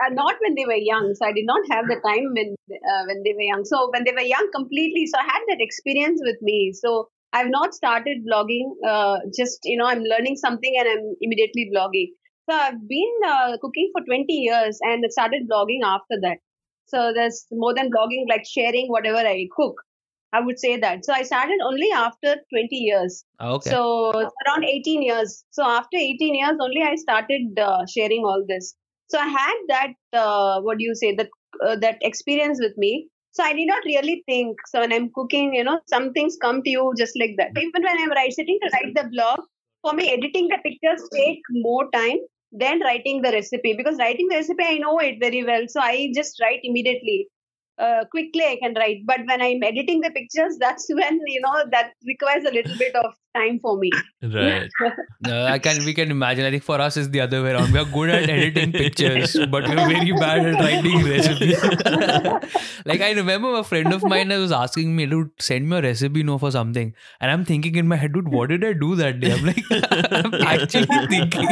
I 0.04 0.08
not 0.10 0.34
when 0.40 0.54
they 0.54 0.66
were 0.66 0.74
young 0.74 1.14
so 1.14 1.24
i 1.26 1.32
did 1.32 1.46
not 1.46 1.62
have 1.70 1.86
the 1.86 1.96
time 2.06 2.34
when 2.34 2.54
uh, 2.70 3.04
when 3.06 3.22
they 3.22 3.32
were 3.32 3.48
young 3.48 3.64
so 3.64 3.90
when 3.90 4.04
they 4.04 4.12
were 4.12 4.20
young 4.20 4.50
completely 4.54 5.06
so 5.06 5.18
i 5.18 5.22
had 5.22 5.40
that 5.48 5.60
experience 5.60 6.20
with 6.22 6.36
me 6.42 6.72
so 6.74 7.08
i've 7.32 7.50
not 7.50 7.74
started 7.74 8.24
blogging 8.30 8.72
uh, 8.92 9.18
just 9.38 9.60
you 9.64 9.76
know 9.76 9.86
i'm 9.86 10.02
learning 10.14 10.36
something 10.36 10.74
and 10.78 10.88
i'm 10.88 11.06
immediately 11.20 11.70
blogging 11.74 12.10
so 12.48 12.56
i've 12.56 12.82
been 12.88 13.14
uh, 13.26 13.56
cooking 13.62 13.90
for 13.92 14.04
20 14.04 14.32
years 14.32 14.78
and 14.82 15.04
started 15.10 15.48
blogging 15.52 15.86
after 15.94 16.20
that 16.26 16.38
so 16.86 17.12
there's 17.14 17.46
more 17.52 17.74
than 17.74 17.90
blogging 17.96 18.28
like 18.34 18.44
sharing 18.56 18.88
whatever 18.88 19.24
i 19.34 19.46
cook 19.56 19.88
I 20.34 20.40
would 20.40 20.58
say 20.58 20.78
that. 20.78 21.04
So 21.04 21.12
I 21.12 21.22
started 21.22 21.60
only 21.62 21.88
after 21.94 22.36
20 22.52 22.68
years. 22.70 23.24
Okay. 23.40 23.70
So 23.70 24.12
around 24.12 24.64
18 24.64 25.02
years. 25.02 25.44
So 25.50 25.62
after 25.62 25.96
18 25.96 26.34
years 26.34 26.56
only 26.58 26.82
I 26.82 26.94
started 26.96 27.58
uh, 27.58 27.84
sharing 27.86 28.24
all 28.24 28.42
this. 28.48 28.74
So 29.10 29.18
I 29.18 29.26
had 29.28 29.54
that 29.68 30.18
uh, 30.18 30.60
what 30.62 30.78
do 30.78 30.84
you 30.84 30.94
say 30.94 31.14
that 31.16 31.28
uh, 31.64 31.76
that 31.76 31.98
experience 32.00 32.58
with 32.60 32.72
me. 32.78 33.08
So 33.32 33.42
I 33.42 33.52
did 33.54 33.66
not 33.66 33.84
really 33.84 34.22
think. 34.26 34.56
So 34.66 34.80
when 34.80 34.92
I'm 34.92 35.10
cooking, 35.14 35.54
you 35.54 35.64
know, 35.64 35.80
some 35.86 36.12
things 36.12 36.36
come 36.40 36.62
to 36.62 36.70
you 36.70 36.92
just 36.96 37.18
like 37.18 37.34
that. 37.38 37.50
Even 37.56 37.82
when 37.82 37.98
I'm 37.98 38.10
writing, 38.10 38.58
to 38.62 38.70
write 38.72 38.94
the 38.94 39.08
blog, 39.10 39.40
for 39.82 39.92
me 39.94 40.12
editing 40.12 40.48
the 40.48 40.58
pictures 40.62 41.08
take 41.12 41.40
more 41.50 41.90
time 41.90 42.18
than 42.52 42.80
writing 42.80 43.22
the 43.22 43.32
recipe 43.32 43.74
because 43.76 43.96
writing 43.98 44.28
the 44.28 44.36
recipe 44.36 44.64
I 44.64 44.78
know 44.78 44.98
it 44.98 45.16
very 45.20 45.44
well. 45.44 45.64
So 45.68 45.80
I 45.80 46.12
just 46.14 46.40
write 46.40 46.60
immediately 46.62 47.28
uh, 47.78 48.04
quickly 48.10 48.44
I 48.44 48.58
can 48.62 48.74
write. 48.74 49.02
But 49.06 49.20
when 49.26 49.40
I'm 49.40 49.62
editing 49.62 50.00
the 50.00 50.10
pictures, 50.10 50.56
that's 50.60 50.86
when 50.88 51.20
you 51.26 51.40
know 51.40 51.64
that 51.70 51.92
requires 52.06 52.44
a 52.44 52.50
little 52.50 52.76
bit 52.76 52.94
of 52.96 53.14
time 53.34 53.58
for 53.60 53.78
me. 53.78 53.90
right. 54.22 54.68
Uh, 55.24 55.44
I 55.44 55.60
can 55.60 55.84
we 55.84 55.94
can 55.94 56.10
imagine. 56.10 56.44
I 56.44 56.50
think 56.50 56.64
for 56.64 56.80
us 56.80 56.96
it's 56.96 57.08
the 57.08 57.20
other 57.20 57.44
way 57.44 57.52
around. 57.52 57.72
We 57.72 57.78
are 57.78 57.84
good 57.84 58.10
at 58.10 58.28
editing 58.28 58.72
pictures, 58.72 59.36
but 59.48 59.68
we're 59.68 59.76
very 59.76 60.10
bad 60.12 60.44
at 60.46 60.54
writing 60.54 61.04
recipes. 61.04 61.62
like 62.84 63.00
I 63.00 63.12
remember 63.12 63.54
a 63.54 63.62
friend 63.62 63.92
of 63.92 64.02
mine 64.02 64.30
was 64.30 64.50
asking 64.50 64.96
me, 64.96 65.06
dude, 65.06 65.30
send 65.38 65.68
me 65.68 65.76
a 65.76 65.82
recipe 65.82 66.24
no 66.24 66.38
for 66.38 66.50
something. 66.50 66.92
And 67.20 67.30
I'm 67.30 67.44
thinking 67.44 67.76
in 67.76 67.86
my 67.86 67.94
head, 67.94 68.14
dude, 68.14 68.32
what 68.32 68.48
did 68.48 68.64
I 68.64 68.72
do 68.72 68.96
that 68.96 69.20
day? 69.20 69.32
I'm 69.32 69.46
like, 69.46 69.64
I'm 69.70 70.34
actually 70.34 70.86
thinking. 71.06 71.48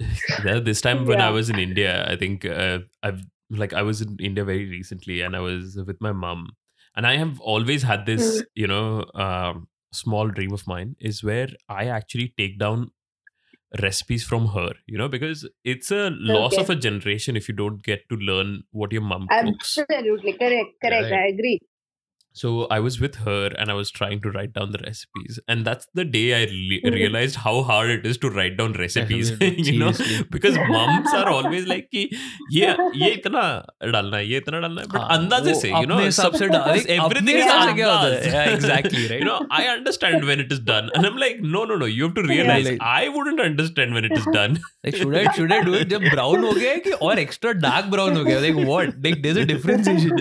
yeah, 0.44 0.60
this 0.60 0.80
time 0.80 1.06
when 1.06 1.20
I 1.20 1.30
was 1.30 1.50
in 1.50 1.58
India, 1.58 2.06
I 2.10 2.16
think 2.16 2.44
uh, 2.44 2.80
I've 3.02 3.22
like 3.50 3.72
I 3.72 3.82
was 3.82 4.00
in 4.00 4.16
India 4.20 4.44
very 4.44 4.68
recently, 4.68 5.20
and 5.20 5.36
I 5.36 5.40
was 5.40 5.76
with 5.86 6.00
my 6.00 6.12
mom, 6.12 6.50
and 6.96 7.06
I 7.06 7.16
have 7.16 7.40
always 7.40 7.82
had 7.82 8.06
this, 8.06 8.42
you 8.54 8.66
know, 8.66 9.04
um, 9.14 9.68
small 9.92 10.28
dream 10.28 10.52
of 10.52 10.66
mine 10.66 10.96
is 11.00 11.22
where 11.22 11.48
I 11.68 11.86
actually 11.86 12.34
take 12.36 12.58
down 12.58 12.90
recipes 13.82 14.24
from 14.24 14.48
her, 14.48 14.72
you 14.86 14.98
know, 14.98 15.08
because 15.08 15.48
it's 15.64 15.90
a 15.90 16.10
loss 16.12 16.52
Okay. 16.52 16.62
of 16.62 16.70
a 16.70 16.76
generation 16.76 17.36
if 17.36 17.48
you 17.48 17.54
don't 17.54 17.82
get 17.82 18.08
to 18.08 18.16
learn 18.16 18.62
what 18.70 18.92
your 18.92 19.02
mom 19.02 19.30
cooks. 19.36 19.84
Absolutely 19.88 20.32
correct. 20.38 20.80
Correct. 20.80 21.10
Right. 21.10 21.12
I 21.12 21.26
agree 21.28 21.60
so 22.40 22.66
i 22.76 22.78
was 22.84 23.00
with 23.00 23.16
her 23.26 23.46
and 23.58 23.70
i 23.70 23.74
was 23.80 23.90
trying 23.98 24.20
to 24.20 24.30
write 24.30 24.52
down 24.52 24.72
the 24.72 24.78
recipes. 24.84 25.38
And 25.48 25.64
that's 25.64 25.86
the 25.94 26.04
day 26.04 26.34
i 26.34 26.44
re- 26.44 26.82
realized 26.98 27.36
how 27.36 27.62
hard 27.62 27.90
it 27.90 28.06
is 28.10 28.18
to 28.18 28.30
write 28.30 28.56
down 28.56 28.72
recipes 28.72 29.30
you 29.40 29.78
know? 29.78 29.92
Because 30.30 30.56
moms 30.56 31.12
are 31.12 31.28
always 31.28 31.66
like 31.66 31.90
ki, 31.90 32.02
ye 32.50 32.74
ye 33.02 33.10
itna 33.18 33.44
dalna 33.96 34.18
hai 34.18 34.22
ye 34.32 34.40
itna 34.40 34.62
dalna 34.64 34.84
hai. 34.84 34.90
But 34.94 35.02
ah, 35.02 35.18
andaze 35.18 35.52
se 35.60 35.70
you 35.80 35.90
know 35.92 36.00
sabse 36.18 36.44
everything 36.98 37.36
is 37.42 37.52
kya 37.80 38.00
yeah 38.32 38.50
exactly 38.56 39.04
right? 39.12 39.20
you 39.20 39.28
know 39.30 39.38
i 39.60 39.66
understand 39.76 40.28
when 40.30 40.44
it 40.46 40.52
is 40.56 40.60
done. 40.72 40.90
And 40.94 41.06
i'm 41.10 41.20
like 41.24 41.40
no 41.56 41.64
no 41.72 41.76
no 41.84 41.90
you 41.94 42.04
have 42.08 42.16
to 42.20 42.26
realize 42.32 42.64
yeah, 42.64 42.70
like, 42.72 42.84
i 42.98 43.08
wouldn't 43.16 43.44
understand 43.48 43.94
when 43.98 44.10
it 44.10 44.16
is 44.20 44.28
done. 44.38 44.60
Like 44.84 44.96
should 44.96 45.14
i 45.22 45.24
should 45.38 45.52
i 45.58 45.62
do 45.70 45.74
it 45.82 45.88
jab 45.94 46.10
brown 46.16 46.48
ho 46.48 46.52
gaya 46.60 46.80
ki 46.88 46.98
aur 47.08 47.14
extra 47.26 47.54
dark 47.68 47.90
brown 47.94 48.20
ho 48.20 48.24
gaya 48.30 48.42
like 48.46 48.60
what? 48.72 49.00
Like 49.08 49.22
there's 49.26 49.42
a 49.44 49.46
differentiation. 49.54 50.12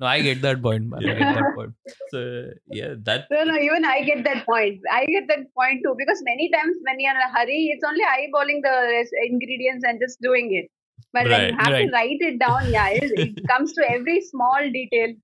No 0.00 0.06
i 0.14 0.20
get 0.28 0.42
that 0.48 0.62
point 0.68 0.88
man. 0.92 1.08
Yeah. 1.08 1.14
i 1.14 1.18
get 1.22 1.34
that 1.40 1.53
so 2.08 2.50
yeah 2.68 2.94
that 3.04 3.26
No, 3.30 3.44
no, 3.44 3.56
even 3.56 3.84
I 3.84 4.02
get 4.02 4.24
that 4.24 4.44
point. 4.46 4.80
I 4.90 5.04
get 5.06 5.28
that 5.28 5.44
point 5.54 5.82
too 5.84 5.94
because 5.98 6.20
many 6.24 6.50
times 6.50 6.76
when 6.86 7.00
you're 7.00 7.12
in 7.12 7.16
a 7.16 7.32
hurry, 7.36 7.70
it's 7.74 7.84
only 7.84 8.04
eyeballing 8.04 8.60
the 8.62 9.06
ingredients 9.30 9.84
and 9.86 10.00
just 10.00 10.20
doing 10.20 10.54
it. 10.54 10.70
But 11.12 11.28
when 11.28 11.46
you 11.48 11.56
have 11.58 11.72
right. 11.72 11.86
to 11.86 11.92
write 11.92 12.20
it 12.20 12.38
down, 12.38 12.70
yeah, 12.72 12.88
it, 12.90 13.10
it 13.26 13.34
comes 13.50 13.72
to 13.74 13.90
every 13.90 14.20
small 14.20 14.58
detail. 14.72 15.14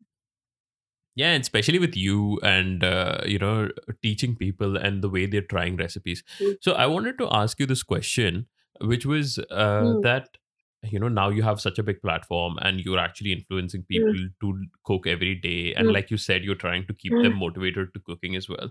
yeah 1.17 1.33
and 1.33 1.43
especially 1.43 1.79
with 1.79 1.97
you 1.97 2.39
and 2.43 2.85
uh, 2.85 3.19
you 3.27 3.39
know 3.39 3.69
teaching 4.03 4.37
people 4.37 4.77
and 4.77 5.03
the 5.03 5.09
way 5.09 5.27
they're 5.27 5.51
trying 5.55 5.77
recipes 5.77 6.23
Mm. 6.41 6.57
so 6.61 6.73
i 6.73 6.87
wanted 6.87 7.19
to 7.19 7.29
ask 7.41 7.59
you 7.61 7.67
this 7.67 7.83
question 7.83 8.47
which 8.81 9.05
was 9.07 9.39
uh, 9.51 9.83
Mm. 9.85 10.03
that 10.03 10.39
you 10.83 10.99
know 10.99 11.09
now 11.09 11.29
you 11.29 11.43
have 11.43 11.61
such 11.61 11.79
a 11.79 11.83
big 11.83 12.01
platform 12.01 12.59
and 12.63 12.81
you're 12.81 12.99
actually 12.99 13.33
influencing 13.33 13.83
people 13.85 14.19
to 14.41 14.67
cook 14.85 15.07
every 15.07 15.35
day 15.35 15.75
and 15.75 15.91
Mm. 15.91 15.93
like 15.93 16.11
you 16.11 16.17
said 16.17 16.43
you're 16.43 16.55
trying 16.55 16.87
to 16.87 16.95
keep 16.95 17.21
Mm. 17.21 17.21
them 17.21 17.35
motivated 17.35 17.93
to 17.93 18.01
cooking 18.01 18.35
as 18.37 18.49
well 18.49 18.71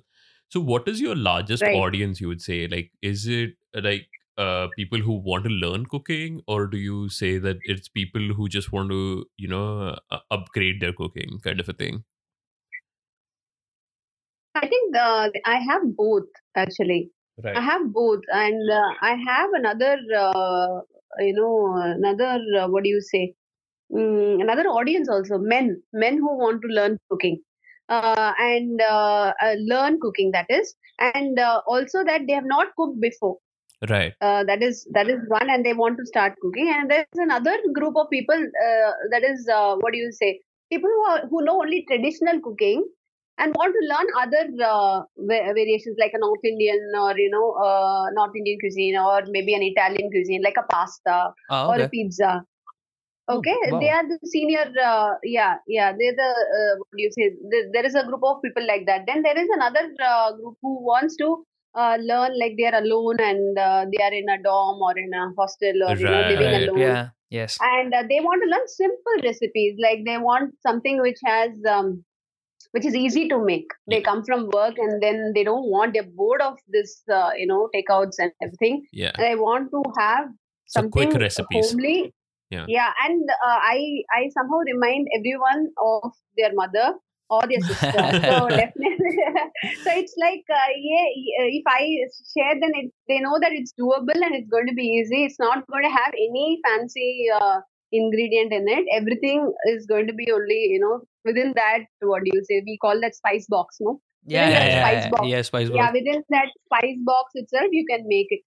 so 0.49 0.59
what 0.59 0.87
is 0.87 0.99
your 0.99 1.15
largest 1.15 1.67
Right. 1.67 1.83
audience 1.83 2.19
you 2.19 2.27
would 2.27 2.41
say 2.41 2.67
like 2.67 2.91
is 3.01 3.27
it 3.27 3.51
like 3.75 4.07
uh, 4.37 4.67
people 4.77 4.99
who 4.99 5.13
want 5.21 5.43
to 5.43 5.49
learn 5.49 5.85
cooking 5.85 6.41
or 6.47 6.65
do 6.65 6.77
you 6.77 7.09
say 7.09 7.37
that 7.37 7.57
it's 7.65 7.89
people 7.89 8.33
who 8.33 8.47
just 8.47 8.71
want 8.71 8.89
to 8.89 9.25
you 9.37 9.47
know 9.47 9.95
uh, 10.09 10.19
upgrade 10.31 10.79
their 10.81 10.93
cooking 10.93 11.39
kind 11.43 11.59
of 11.59 11.69
a 11.69 11.73
thing 11.73 12.03
I 14.55 14.67
think 14.67 14.95
uh, 14.95 15.29
I 15.45 15.55
have 15.59 15.95
both 15.95 16.27
actually. 16.55 17.11
right 17.43 17.55
I 17.55 17.61
have 17.61 17.91
both, 17.91 18.21
and 18.31 18.69
uh, 18.69 18.93
I 19.01 19.15
have 19.15 19.49
another, 19.53 19.97
uh, 20.15 20.81
you 21.19 21.33
know, 21.33 21.75
another. 21.97 22.39
Uh, 22.59 22.67
what 22.67 22.83
do 22.83 22.89
you 22.89 23.01
say? 23.01 23.33
Mm, 23.91 24.41
another 24.41 24.67
audience 24.67 25.09
also. 25.09 25.37
Men, 25.37 25.81
men 25.93 26.17
who 26.17 26.37
want 26.37 26.61
to 26.61 26.67
learn 26.67 26.97
cooking, 27.09 27.41
uh, 27.89 28.33
and 28.37 28.81
uh, 28.81 29.33
uh, 29.41 29.55
learn 29.73 29.99
cooking. 29.99 30.31
That 30.31 30.45
is, 30.49 30.75
and 30.99 31.39
uh, 31.39 31.61
also 31.67 32.03
that 32.03 32.21
they 32.27 32.33
have 32.33 32.45
not 32.45 32.75
cooked 32.77 33.01
before. 33.01 33.37
right 33.89 34.13
Uh, 34.27 34.43
that 34.47 34.63
is 34.67 34.85
that 34.95 35.09
is 35.09 35.19
one, 35.33 35.49
and 35.49 35.65
they 35.65 35.73
want 35.73 35.97
to 35.97 36.05
start 36.05 36.33
cooking. 36.41 36.71
And 36.75 36.91
there 36.91 37.05
is 37.13 37.19
another 37.25 37.57
group 37.73 37.95
of 37.95 38.09
people. 38.09 38.47
Uh, 38.67 38.91
that 39.11 39.23
is, 39.23 39.49
uh, 39.57 39.75
what 39.81 39.93
do 39.93 39.99
you 39.99 40.11
say? 40.11 40.31
People 40.71 40.89
who 40.95 41.03
are, 41.11 41.21
who 41.29 41.43
know 41.45 41.61
only 41.61 41.85
traditional 41.91 42.41
cooking 42.47 42.85
and 43.39 43.53
want 43.55 43.73
to 43.73 43.83
learn 43.91 44.07
other 44.23 44.43
uh, 44.71 45.01
variations 45.53 45.97
like 45.99 46.11
a 46.13 46.19
North 46.19 46.43
Indian 46.43 46.79
or 46.99 47.17
you 47.17 47.29
know 47.31 47.51
uh, 47.65 48.05
North 48.13 48.35
Indian 48.35 48.59
cuisine 48.59 48.97
or 48.97 49.21
maybe 49.29 49.55
an 49.55 49.63
Italian 49.63 50.11
cuisine 50.11 50.41
like 50.43 50.57
a 50.57 50.67
pasta 50.73 51.33
ah, 51.49 51.67
or 51.69 51.79
a 51.79 51.89
pizza. 51.89 52.43
Oh, 53.29 53.37
Okay, 53.37 53.55
wow. 53.63 53.79
they 53.79 53.89
are 53.89 54.07
the 54.07 54.17
senior. 54.25 54.65
Uh, 54.83 55.13
yeah, 55.23 55.55
yeah, 55.67 55.91
they're 55.97 56.15
the 56.15 56.29
uh, 56.59 56.73
what 56.77 56.87
do 56.97 57.03
you 57.03 57.11
say? 57.11 57.29
There, 57.51 57.65
there 57.73 57.85
is 57.85 57.95
a 57.95 58.03
group 58.05 58.21
of 58.23 58.41
people 58.41 58.65
like 58.67 58.85
that. 58.87 59.05
Then 59.07 59.21
there 59.23 59.37
is 59.37 59.47
another 59.53 59.85
uh, 60.03 60.33
group 60.33 60.57
who 60.61 60.83
wants 60.83 61.15
to 61.17 61.45
uh, 61.75 61.97
learn 62.01 62.37
like 62.39 62.53
they 62.57 62.65
are 62.65 62.79
alone 62.81 63.17
and 63.19 63.57
uh, 63.57 63.85
they 63.91 64.03
are 64.03 64.13
in 64.13 64.29
a 64.29 64.41
dorm 64.41 64.81
or 64.81 64.97
in 64.97 65.11
a 65.13 65.31
hostel 65.37 65.83
or 65.89 65.95
you 65.99 66.09
know 66.09 66.21
living 66.21 66.53
Right, 66.53 66.63
alone 66.63 66.79
Yeah. 66.79 67.09
Yes. 67.29 67.57
and 67.61 67.93
uh, 67.93 68.03
they 68.09 68.19
want 68.19 68.41
to 68.43 68.49
learn 68.49 68.67
simple 68.67 69.17
recipes 69.23 69.77
like 69.81 69.99
they 70.05 70.17
want 70.17 70.53
something 70.65 70.99
which 71.01 71.19
has 71.25 71.51
um, 71.69 72.03
which 72.71 72.85
is 72.85 72.95
easy 72.95 73.27
to 73.29 73.37
make. 73.43 73.67
They 73.89 74.01
come 74.01 74.23
from 74.23 74.49
work 74.53 74.75
and 74.77 75.01
then 75.01 75.33
they 75.35 75.43
don't 75.43 75.69
want 75.69 75.93
they're 75.93 76.03
bored 76.21 76.41
of 76.41 76.57
this 76.67 77.01
uh, 77.11 77.31
you 77.37 77.47
know 77.47 77.69
takeouts 77.75 78.15
and 78.19 78.31
everything. 78.41 78.85
Yeah. 78.91 79.11
and 79.15 79.25
they 79.25 79.35
want 79.35 79.71
to 79.71 79.83
have 79.99 80.25
So 80.67 80.81
something 80.81 81.09
quick 81.11 81.21
recipes. 81.21 81.71
homely. 81.71 82.13
Yeah. 82.51 82.65
yeah 82.67 82.91
and 83.05 83.29
uh, 83.29 83.59
i 83.71 83.79
i 84.17 84.21
somehow 84.35 84.59
remind 84.67 85.07
everyone 85.17 85.67
of 85.87 86.11
their 86.37 86.51
mother 86.53 86.93
or 87.29 87.41
their 87.49 87.61
sister. 87.61 87.91
So 87.91 88.47
definitely. 88.61 89.17
So 89.83 89.89
it's 90.01 90.15
like 90.23 90.43
uh, 90.49 90.69
yeah 90.89 91.07
yeah, 91.25 91.45
if 91.59 91.63
i 91.67 91.81
share 92.33 92.55
then 92.61 92.71
it, 92.81 92.91
they 93.07 93.19
know 93.19 93.37
that 93.43 93.51
it's 93.59 93.73
doable 93.79 94.21
and 94.27 94.33
it's 94.39 94.49
going 94.49 94.67
to 94.67 94.73
be 94.73 94.87
easy. 94.99 95.25
It's 95.25 95.39
not 95.39 95.65
going 95.67 95.83
to 95.83 95.89
have 96.01 96.13
any 96.27 96.59
fancy 96.65 97.27
uh, 97.39 97.59
ingredient 97.91 98.51
in 98.53 98.65
it 98.67 98.85
everything 98.95 99.51
is 99.73 99.85
going 99.87 100.07
to 100.07 100.13
be 100.13 100.31
only 100.31 100.59
you 100.73 100.79
know 100.79 101.01
within 101.25 101.53
that 101.55 101.79
what 102.01 102.23
do 102.23 102.31
you 102.33 102.43
say 102.49 102.61
we 102.65 102.77
call 102.81 102.99
that 103.01 103.15
spice 103.15 103.47
box 103.57 103.77
no 103.81 103.99
Yeah. 104.25 104.47
Within 104.47 104.67
Yeah. 104.67 104.67
Yeah. 104.69 104.83
spice 104.85 105.11
box. 105.11 105.27
yeah, 105.31 105.41
spice 105.41 105.69
yeah 105.79 105.91
within 105.97 106.23
that 106.29 106.49
spice 106.65 106.97
box 107.11 107.31
itself 107.41 107.69
you 107.79 107.85
can 107.89 108.03
make 108.07 108.27
it 108.37 108.41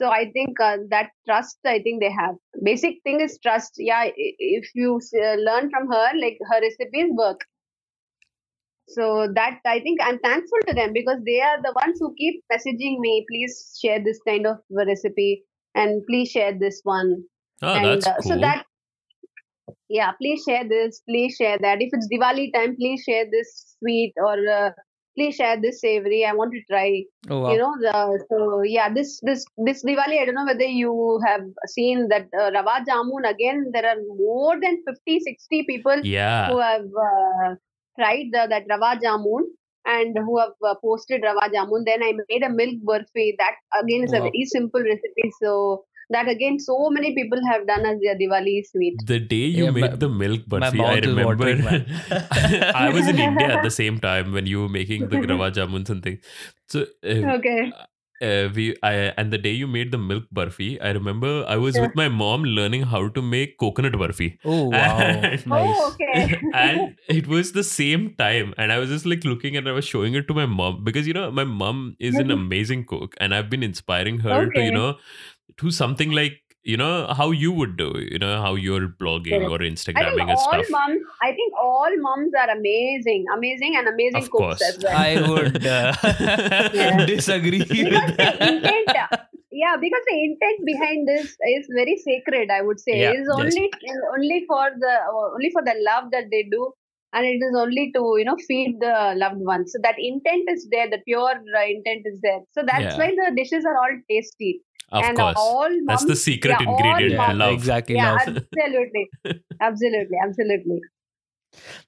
so 0.00 0.08
i 0.16 0.30
think 0.36 0.60
uh, 0.68 0.76
that 0.90 1.10
trust 1.28 1.58
i 1.66 1.78
think 1.86 2.00
they 2.02 2.10
have 2.18 2.36
basic 2.70 2.98
thing 3.04 3.20
is 3.26 3.38
trust 3.46 3.72
yeah 3.78 4.04
if 4.16 4.70
you 4.74 4.98
uh, 5.22 5.34
learn 5.48 5.70
from 5.70 5.90
her 5.94 6.06
like 6.24 6.38
her 6.52 6.60
recipes 6.66 7.10
work 7.22 7.40
so 8.88 9.28
that 9.34 9.58
i 9.66 9.78
think 9.80 10.00
i'm 10.02 10.18
thankful 10.20 10.62
to 10.66 10.74
them 10.74 10.92
because 10.92 11.18
they 11.26 11.40
are 11.40 11.58
the 11.62 11.72
ones 11.80 11.98
who 12.00 12.14
keep 12.18 12.42
messaging 12.52 12.98
me 13.04 13.24
please 13.30 13.78
share 13.82 14.02
this 14.02 14.18
kind 14.26 14.46
of 14.46 14.56
recipe 14.70 15.44
and 15.74 16.02
please 16.08 16.30
share 16.30 16.52
this 16.58 16.80
one 16.84 17.22
Oh, 17.62 17.74
and 17.74 17.84
that's 17.84 18.06
uh, 18.06 18.14
cool. 18.22 18.32
so 18.32 18.38
that 18.40 18.64
yeah 19.88 20.12
please 20.20 20.42
share 20.48 20.66
this 20.68 21.00
please 21.08 21.34
share 21.36 21.58
that 21.58 21.82
if 21.82 21.90
it's 21.92 22.08
diwali 22.12 22.52
time 22.54 22.76
please 22.76 23.02
share 23.08 23.26
this 23.30 23.76
sweet 23.78 24.14
or 24.16 24.36
uh, 24.48 24.70
please 25.16 25.34
share 25.34 25.60
this 25.60 25.80
savory 25.80 26.24
i 26.24 26.32
want 26.32 26.52
to 26.52 26.62
try 26.70 27.02
Oh, 27.28 27.40
wow. 27.40 27.52
you 27.52 27.58
know 27.58 27.74
the 27.80 28.24
so 28.30 28.62
yeah 28.62 28.88
this 28.92 29.20
this 29.28 29.44
this 29.66 29.84
diwali 29.84 30.20
i 30.20 30.24
don't 30.24 30.38
know 30.40 30.46
whether 30.46 30.70
you 30.82 31.20
have 31.26 31.46
seen 31.66 32.08
that 32.08 32.28
uh, 32.40 32.50
rava 32.56 32.76
jamun 32.88 33.28
again 33.32 33.70
there 33.74 33.86
are 33.92 34.00
more 34.24 34.54
than 34.60 34.82
50 34.88 35.20
60 35.20 35.64
people 35.70 36.00
yeah. 36.04 36.48
who 36.48 36.58
have 36.58 36.86
uh, 37.08 37.54
tried 37.98 38.28
the, 38.32 38.46
that 38.48 38.64
rava 38.70 38.98
jamun 39.04 39.50
and 39.86 40.16
who 40.24 40.38
have 40.38 40.56
uh, 40.70 40.74
posted 40.86 41.22
rava 41.22 41.50
jamun 41.54 41.84
then 41.84 42.02
i 42.02 42.12
made 42.28 42.42
a 42.42 42.54
milk 42.62 42.80
burfi 42.90 43.28
that 43.42 43.56
again 43.82 44.04
is 44.04 44.12
a 44.12 44.24
very 44.28 44.44
simple 44.56 44.82
recipe 44.92 45.30
so 45.42 45.84
that 46.16 46.28
again 46.28 46.58
so 46.58 46.76
many 46.96 47.14
people 47.18 47.40
have 47.50 47.66
done 47.66 47.84
as 47.92 47.98
their 48.04 48.16
diwali 48.22 48.56
sweet 48.70 49.04
The 49.12 49.20
day 49.34 49.44
you 49.58 49.64
Yeah, 49.66 49.70
made 49.78 49.90
my- 49.90 49.96
the 50.04 50.08
milk 50.22 50.42
my 50.48 50.58
burfi, 50.70 50.84
I 50.94 50.96
remember. 51.06 51.50
I 52.86 52.88
was 52.90 53.06
in 53.14 53.18
India 53.28 53.48
at 53.58 53.62
the 53.62 53.70
same 53.82 53.98
time 54.08 54.32
when 54.32 54.46
you 54.54 54.62
were 54.62 54.68
making 54.80 55.08
the 55.14 55.20
rava 55.32 55.50
jamun 55.60 55.88
and 55.96 56.02
things. 56.02 56.20
So 56.68 56.86
uh, 57.04 57.38
okay 57.38 57.72
uh, 58.28 58.48
we 58.54 58.64
I, 58.82 58.92
and 59.20 59.32
the 59.32 59.38
day 59.38 59.50
you 59.58 59.66
made 59.66 59.92
the 59.92 59.98
milk 59.98 60.24
burfi, 60.38 60.66
I 60.88 60.90
remember 60.96 61.30
I 61.48 61.56
was 61.56 61.76
Yeah. 61.76 61.82
with 61.86 61.94
my 62.00 62.08
mom 62.08 62.42
learning 62.44 62.82
how 62.94 63.00
to 63.18 63.22
make 63.22 63.54
coconut 63.62 63.94
burfi. 64.02 64.28
Oh, 64.44 64.58
wow. 64.74 64.98
And- 65.04 65.46
nice. 65.46 65.78
oh 65.78 65.86
okay 65.92 66.38
and 66.64 66.96
it 67.08 67.26
was 67.36 67.52
the 67.52 67.62
same 67.70 68.04
time 68.20 68.52
and 68.58 68.72
i 68.74 68.78
was 68.82 68.90
just 68.92 69.06
like 69.12 69.24
looking 69.30 69.56
and 69.60 69.68
i 69.72 69.72
was 69.78 69.84
showing 69.94 70.14
it 70.20 70.26
to 70.30 70.34
my 70.38 70.44
mom 70.58 70.82
because 70.88 71.06
you 71.10 71.14
know 71.18 71.30
my 71.38 71.44
mom 71.44 71.82
is 72.10 72.16
an 72.24 72.30
amazing 72.36 72.84
cook 72.92 73.14
and 73.26 73.34
i've 73.38 73.48
been 73.54 73.62
inspiring 73.68 74.18
her 74.26 74.38
to 74.56 74.62
you 74.68 74.72
know 74.78 74.88
do 75.58 75.70
something 75.70 76.10
like 76.12 76.32
you 76.62 76.76
know 76.76 77.06
how 77.18 77.30
you 77.30 77.50
would 77.50 77.76
do 77.78 77.92
you 78.10 78.18
know 78.18 78.40
how 78.42 78.54
you're 78.54 78.86
blogging 79.02 79.30
Correct. 79.38 79.50
or 79.50 79.54
I 79.54 79.58
think 79.64 79.78
instagramming 79.78 80.20
and 80.20 80.30
all 80.32 80.52
stuff 80.52 80.66
moms, 80.70 81.00
I 81.22 81.32
think 81.32 81.54
all 81.58 81.90
moms 81.98 82.32
are 82.38 82.50
amazing, 82.50 83.24
amazing 83.34 83.76
and 83.76 83.88
amazing 83.88 84.22
Of 84.22 84.30
cooks 84.30 84.58
course. 84.58 84.62
as 84.62 84.84
well. 84.84 84.96
I 84.96 85.28
would 85.28 85.66
uh, 85.66 85.94
Yeah. 86.74 87.06
disagree 87.14 87.60
because 87.60 87.70
with 87.70 88.16
the 88.16 88.16
that. 88.18 88.40
intent, 88.42 89.20
yeah, 89.52 89.76
because 89.80 90.02
the 90.10 90.16
intent 90.22 90.60
behind 90.66 91.08
this 91.08 91.28
is 91.56 91.66
very 91.74 91.96
sacred. 91.96 92.50
I 92.50 92.60
would 92.62 92.78
say 92.78 93.00
Yeah, 93.00 93.10
it 93.12 93.20
is 93.20 93.28
yes. 93.28 93.38
only 93.38 93.70
only 94.14 94.44
for 94.46 94.70
the 94.78 94.94
only 95.34 95.50
for 95.50 95.62
the 95.64 95.74
love 95.88 96.10
that 96.12 96.24
they 96.30 96.42
do, 96.50 96.72
and 97.14 97.26
it 97.26 97.40
is 97.48 97.54
only 97.56 97.90
to 97.96 98.02
you 98.18 98.24
know 98.26 98.36
feed 98.46 98.76
the 98.80 99.14
loved 99.16 99.40
ones. 99.40 99.72
So 99.72 99.78
that 99.82 99.96
intent 99.98 100.48
is 100.50 100.68
there. 100.70 100.88
The 100.90 100.98
pure 101.06 101.32
uh, 101.32 101.64
intent 101.66 102.02
is 102.04 102.20
there. 102.22 102.40
So 102.52 102.62
that's 102.66 102.82
Yeah. 102.84 102.98
why 102.98 103.08
the 103.16 103.34
dishes 103.34 103.64
are 103.64 103.76
all 103.76 103.96
tasty. 104.10 104.60
Of 104.92 105.04
and 105.04 105.14
course 105.14 105.36
all 105.36 105.70
that's 105.86 106.04
the 106.04 106.16
secret 106.16 106.60
yeah, 106.60 106.60
ingredient 106.60 107.12
Yeah, 107.18 107.32
love 107.32 107.52
exactly. 107.52 107.96
Yeah, 107.96 108.16
love. 108.16 108.20
absolutely, 108.26 109.10
absolutely, 109.60 110.16
absolutely. 110.22 110.80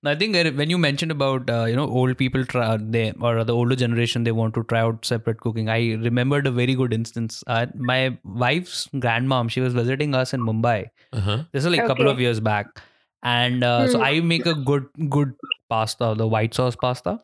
I 0.05 0.15
think 0.15 0.37
uh, 0.37 0.51
when 0.53 0.71
you 0.71 0.79
mentioned 0.79 1.11
about 1.13 1.49
uh, 1.51 1.65
you 1.65 1.77
know 1.77 1.87
old 1.87 2.17
people 2.19 2.45
try 2.45 2.77
they 2.77 3.13
or 3.21 3.45
the 3.45 3.55
older 3.55 3.77
generation 3.77 4.25
they 4.25 4.33
want 4.33 4.55
to 4.55 4.65
try 4.65 4.81
out 4.81 5.05
separate 5.05 5.41
cooking. 5.41 5.69
I 5.69 5.95
remembered 5.95 6.47
a 6.47 6.51
very 6.51 6.75
good 6.75 6.93
instance. 6.93 7.43
Uh, 7.47 7.67
my 7.77 8.17
wife's 8.25 8.89
grandmom 8.95 9.51
she 9.51 9.61
was 9.61 9.75
visiting 9.75 10.15
us 10.15 10.33
in 10.35 10.41
Mumbai. 10.41 10.87
uh-huh. 11.13 11.45
This 11.53 11.65
is 11.65 11.71
like 11.71 11.83
a 11.83 11.87
couple 11.87 12.09
of 12.09 12.21
years 12.21 12.41
back, 12.41 12.81
and 13.23 13.65
uh, 13.65 13.87
so 13.89 13.99
Hmm. 13.99 14.03
I 14.03 14.21
make 14.21 14.47
a 14.47 14.55
good 14.55 14.87
good 15.09 15.35
pasta, 15.69 16.15
the 16.17 16.27
white 16.27 16.55
sauce 16.55 16.77
pasta, 16.77 17.21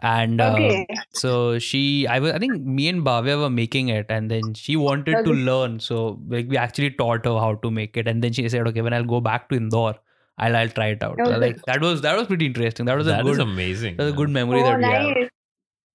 and 0.00 0.40
uh, 0.40 0.52
Okay. 0.54 0.86
so 1.12 1.58
she 1.58 2.06
I 2.06 2.18
was 2.18 2.32
I 2.32 2.38
think 2.38 2.62
me 2.62 2.88
and 2.88 3.02
Bhavya 3.04 3.38
were 3.40 3.50
making 3.50 3.88
it, 3.88 4.06
and 4.08 4.30
then 4.30 4.54
she 4.54 4.76
wanted 4.76 5.24
to 5.24 5.32
learn. 5.32 5.80
So 5.80 6.20
like 6.28 6.48
we 6.48 6.56
actually 6.56 6.90
taught 6.90 7.24
her 7.26 7.38
how 7.38 7.54
to 7.56 7.70
make 7.70 7.96
it, 7.96 8.08
and 8.08 8.22
then 8.22 8.32
she 8.32 8.48
said, 8.48 8.66
okay, 8.68 8.82
when 8.82 8.92
I'll 8.92 9.04
go 9.04 9.20
back 9.20 9.48
to 9.50 9.56
Indore. 9.56 9.94
I'll, 10.36 10.56
I'll 10.56 10.68
try 10.68 10.86
it 10.88 11.02
out. 11.02 11.20
Okay. 11.20 11.36
Like 11.36 11.62
that 11.66 11.80
was 11.80 12.00
that 12.02 12.16
was 12.16 12.26
pretty 12.26 12.46
interesting. 12.46 12.86
That 12.86 12.96
was 12.96 13.06
a 13.06 13.10
That 13.10 13.22
good 13.22 13.34
is 13.34 13.38
amazing 13.38 13.96
that's 13.98 14.12
a 14.12 14.16
good 14.16 14.30
memory 14.30 14.60
oh, 14.62 14.64
that 14.64 14.76
we 14.78 14.82
nice. 14.82 15.16
have. 15.16 15.30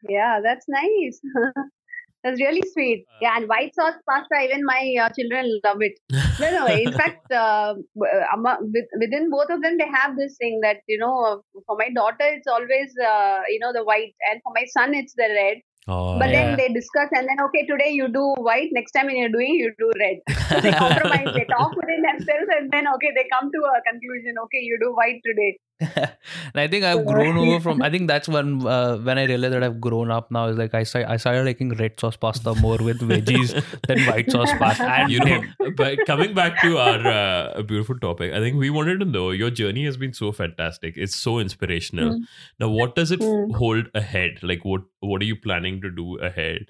Yeah, 0.07 0.39
that's 0.41 0.65
nice. 0.69 1.19
that's 2.23 2.39
really 2.41 2.63
sweet. 2.73 3.05
Yeah, 3.21 3.37
and 3.37 3.47
white 3.47 3.73
sauce 3.75 3.95
pasta, 4.09 4.35
even 4.43 4.65
my 4.65 4.95
uh, 5.01 5.09
children 5.17 5.59
love 5.63 5.77
it. 5.81 5.93
No, 6.39 6.51
no. 6.51 6.65
In 6.67 6.91
fact, 7.01 7.31
uh, 7.31 7.75
uh, 7.75 8.55
with- 8.61 8.93
within 8.99 9.29
both 9.29 9.49
of 9.49 9.61
them, 9.61 9.77
they 9.77 9.87
have 9.87 10.15
this 10.17 10.35
thing 10.37 10.59
that 10.63 10.77
you 10.87 10.97
know. 10.97 11.15
uh, 11.31 11.37
For 11.67 11.77
my 11.77 11.89
daughter, 11.95 12.27
it's 12.37 12.47
always 12.47 12.93
uh, 13.11 13.39
you 13.49 13.59
know 13.59 13.71
the 13.73 13.83
white, 13.83 14.13
and 14.29 14.41
for 14.43 14.51
my 14.55 14.65
son, 14.77 14.93
it's 14.93 15.13
the 15.23 15.29
red. 15.39 15.57
oh, 15.87 16.19
but 16.19 16.29
yeah. 16.29 16.33
then 16.33 16.57
they 16.59 16.67
discuss, 16.73 17.09
and 17.19 17.27
then 17.29 17.39
okay, 17.47 17.65
today 17.71 17.89
you 17.99 18.07
do 18.17 18.25
white. 18.49 18.69
Next 18.77 18.91
time 18.97 19.07
when 19.11 19.17
you're 19.21 19.35
doing, 19.37 19.55
you 19.63 19.71
do 19.79 19.89
red. 20.03 20.17
So 20.49 20.59
they 20.65 20.71
compromise. 20.83 21.31
they 21.37 21.45
talk 21.53 21.75
within 21.81 22.01
themselves, 22.07 22.53
and 22.57 22.71
then 22.75 22.87
okay, 22.95 23.11
they 23.19 23.25
come 23.35 23.49
to 23.57 23.61
a 23.73 23.81
conclusion. 23.89 24.39
Okay, 24.45 24.63
you 24.71 24.77
do 24.85 24.91
white 25.01 25.21
today. 25.29 25.51
and 25.95 26.55
I 26.55 26.67
think 26.67 26.83
I've 26.83 27.05
grown 27.05 27.37
over 27.37 27.59
from. 27.61 27.81
I 27.81 27.89
think 27.89 28.07
that's 28.07 28.27
when 28.27 28.65
uh, 28.67 28.97
when 28.97 29.17
I 29.17 29.23
realized 29.25 29.53
that 29.53 29.63
I've 29.63 29.79
grown 29.79 30.11
up 30.11 30.29
now. 30.29 30.47
Is 30.47 30.57
like 30.57 30.73
I 30.73 30.83
started, 30.83 31.09
I 31.09 31.17
started 31.17 31.45
liking 31.45 31.69
red 31.69 31.99
sauce 31.99 32.17
pasta 32.17 32.53
more 32.55 32.77
with 32.77 32.99
veggies 32.99 33.53
than 33.87 34.05
white 34.05 34.29
sauce 34.29 34.51
pasta. 34.59 34.83
And 34.91 35.09
you 35.11 35.19
know 35.21 35.43
but 35.77 36.05
coming 36.05 36.33
back 36.33 36.59
to 36.61 36.77
our 36.77 37.07
uh, 37.07 37.61
beautiful 37.63 37.97
topic 37.99 38.33
i 38.33 38.39
think 38.39 38.57
we 38.57 38.69
wanted 38.69 38.99
to 38.99 39.05
know 39.05 39.29
your 39.31 39.49
journey 39.49 39.85
has 39.85 39.97
been 39.97 40.13
so 40.13 40.31
fantastic 40.31 40.97
it's 40.97 41.15
so 41.15 41.39
inspirational 41.39 42.09
Mm. 42.13 42.21
now 42.59 42.69
what 42.69 42.95
does 42.95 43.11
it 43.11 43.19
Mm. 43.21 43.55
hold 43.55 43.87
ahead 43.93 44.39
like 44.41 44.63
what 44.65 44.81
what 45.01 45.21
are 45.21 45.25
you 45.25 45.35
planning 45.35 45.81
to 45.81 45.89
do 45.91 46.17
ahead 46.19 46.65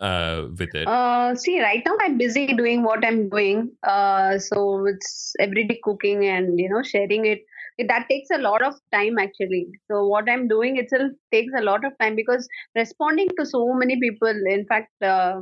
uh 0.00 0.44
with 0.58 0.74
it 0.74 0.86
Uh, 0.88 1.34
see, 1.34 1.60
right 1.62 1.82
now 1.86 1.94
I'm 2.00 2.16
busy 2.18 2.44
doing 2.60 2.82
what 2.82 3.04
I'm 3.04 3.28
doing. 3.28 3.70
Uh, 3.86 4.38
so 4.38 4.86
it's 4.86 5.34
everyday 5.38 5.78
cooking 5.84 6.24
and 6.26 6.58
you 6.58 6.68
know 6.70 6.82
sharing 6.82 7.26
it. 7.26 7.42
That 7.88 8.06
takes 8.08 8.28
a 8.32 8.38
lot 8.38 8.62
of 8.62 8.74
time 8.92 9.18
actually. 9.18 9.66
So 9.90 10.06
what 10.06 10.28
I'm 10.28 10.48
doing 10.48 10.76
itself 10.76 11.12
takes 11.32 11.52
a 11.58 11.62
lot 11.62 11.84
of 11.84 11.92
time 12.00 12.16
because 12.16 12.48
responding 12.76 13.28
to 13.38 13.46
so 13.46 13.72
many 13.74 13.98
people. 14.00 14.28
In 14.28 14.66
fact, 14.66 14.90
uh, 15.02 15.40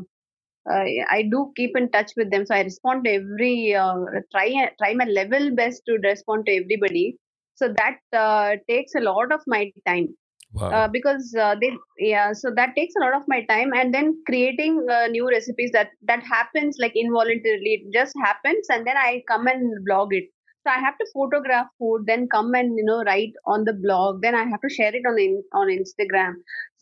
uh, 0.71 0.85
I 1.11 1.29
do 1.31 1.53
keep 1.57 1.77
in 1.77 1.91
touch 1.91 2.13
with 2.17 2.31
them. 2.31 2.47
So 2.47 2.55
I 2.55 2.63
respond 2.63 3.05
to 3.05 3.13
every 3.15 3.75
uh, 3.75 3.95
try 4.33 4.49
try 4.79 4.95
my 4.95 5.05
level 5.05 5.55
best 5.55 5.83
to 5.87 5.99
respond 6.03 6.47
to 6.47 6.57
everybody. 6.57 7.17
So 7.55 7.75
that 7.77 7.99
uh, 8.17 8.57
takes 8.69 8.95
a 8.97 9.01
lot 9.01 9.33
of 9.33 9.41
my 9.47 9.71
time 9.87 10.09
wow 10.53 10.75
uh, 10.75 10.89
because 10.89 11.35
uh, 11.41 11.55
they 11.61 11.73
yeah 11.99 12.33
so 12.33 12.51
that 12.55 12.75
takes 12.77 12.95
a 12.97 13.05
lot 13.05 13.15
of 13.15 13.23
my 13.29 13.45
time 13.47 13.73
and 13.75 13.93
then 13.95 14.23
creating 14.27 14.85
uh, 14.91 15.07
new 15.09 15.29
recipes 15.29 15.71
that 15.73 15.91
that 16.03 16.23
happens 16.23 16.77
like 16.81 16.93
involuntarily 16.95 17.73
it 17.79 17.93
just 17.93 18.15
happens 18.23 18.67
and 18.71 18.87
then 18.87 18.97
i 18.97 19.23
come 19.29 19.47
and 19.47 19.85
blog 19.85 20.13
it 20.13 20.25
so 20.69 20.75
i 20.77 20.79
have 20.87 20.99
to 21.03 21.07
photograph 21.15 21.67
food 21.79 22.07
then 22.13 22.29
come 22.37 22.55
and 22.63 22.79
you 22.83 22.87
know 22.91 23.03
write 23.11 23.43
on 23.57 23.65
the 23.71 23.77
blog 23.87 24.23
then 24.23 24.35
i 24.35 24.45
have 24.55 24.61
to 24.69 24.73
share 24.79 24.95
it 25.01 25.11
on 25.13 25.19
in, 25.27 25.43
on 25.63 25.69
instagram 25.79 26.35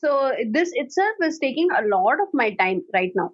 so 0.05 0.33
this 0.59 0.71
itself 0.85 1.27
is 1.31 1.39
taking 1.49 1.69
a 1.81 1.83
lot 1.97 2.25
of 2.29 2.39
my 2.45 2.51
time 2.65 2.83
right 3.01 3.21
now 3.25 3.31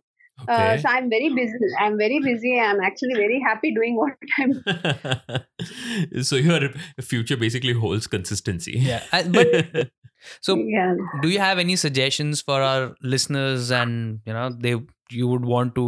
Uh, 0.52 0.76
so 0.82 0.88
I'm 0.90 1.08
very 1.10 1.26
busy. 1.34 1.66
I'm 1.82 1.96
very 1.98 2.16
busy. 2.22 2.52
I'm 2.62 2.80
actually 2.86 3.16
very 3.18 3.36
happy 3.48 3.68
doing 3.74 3.98
what 3.98 4.14
I'm. 4.44 6.22
so 6.30 6.36
your 6.36 6.70
future 7.00 7.36
basically 7.36 7.72
holds 7.72 8.06
consistency. 8.06 8.74
Yeah. 8.78 9.02
I- 9.12 9.22
but 9.36 9.90
so 10.48 10.56
Yeah. 10.56 10.94
do 11.20 11.28
you 11.28 11.38
have 11.38 11.58
any 11.58 11.76
suggestions 11.76 12.42
for 12.42 12.58
our 12.62 12.94
listeners 13.02 13.70
and 13.70 14.20
you 14.26 14.32
know 14.32 14.50
they 14.66 14.74
you 15.10 15.28
would 15.28 15.44
want 15.44 15.74
to 15.76 15.86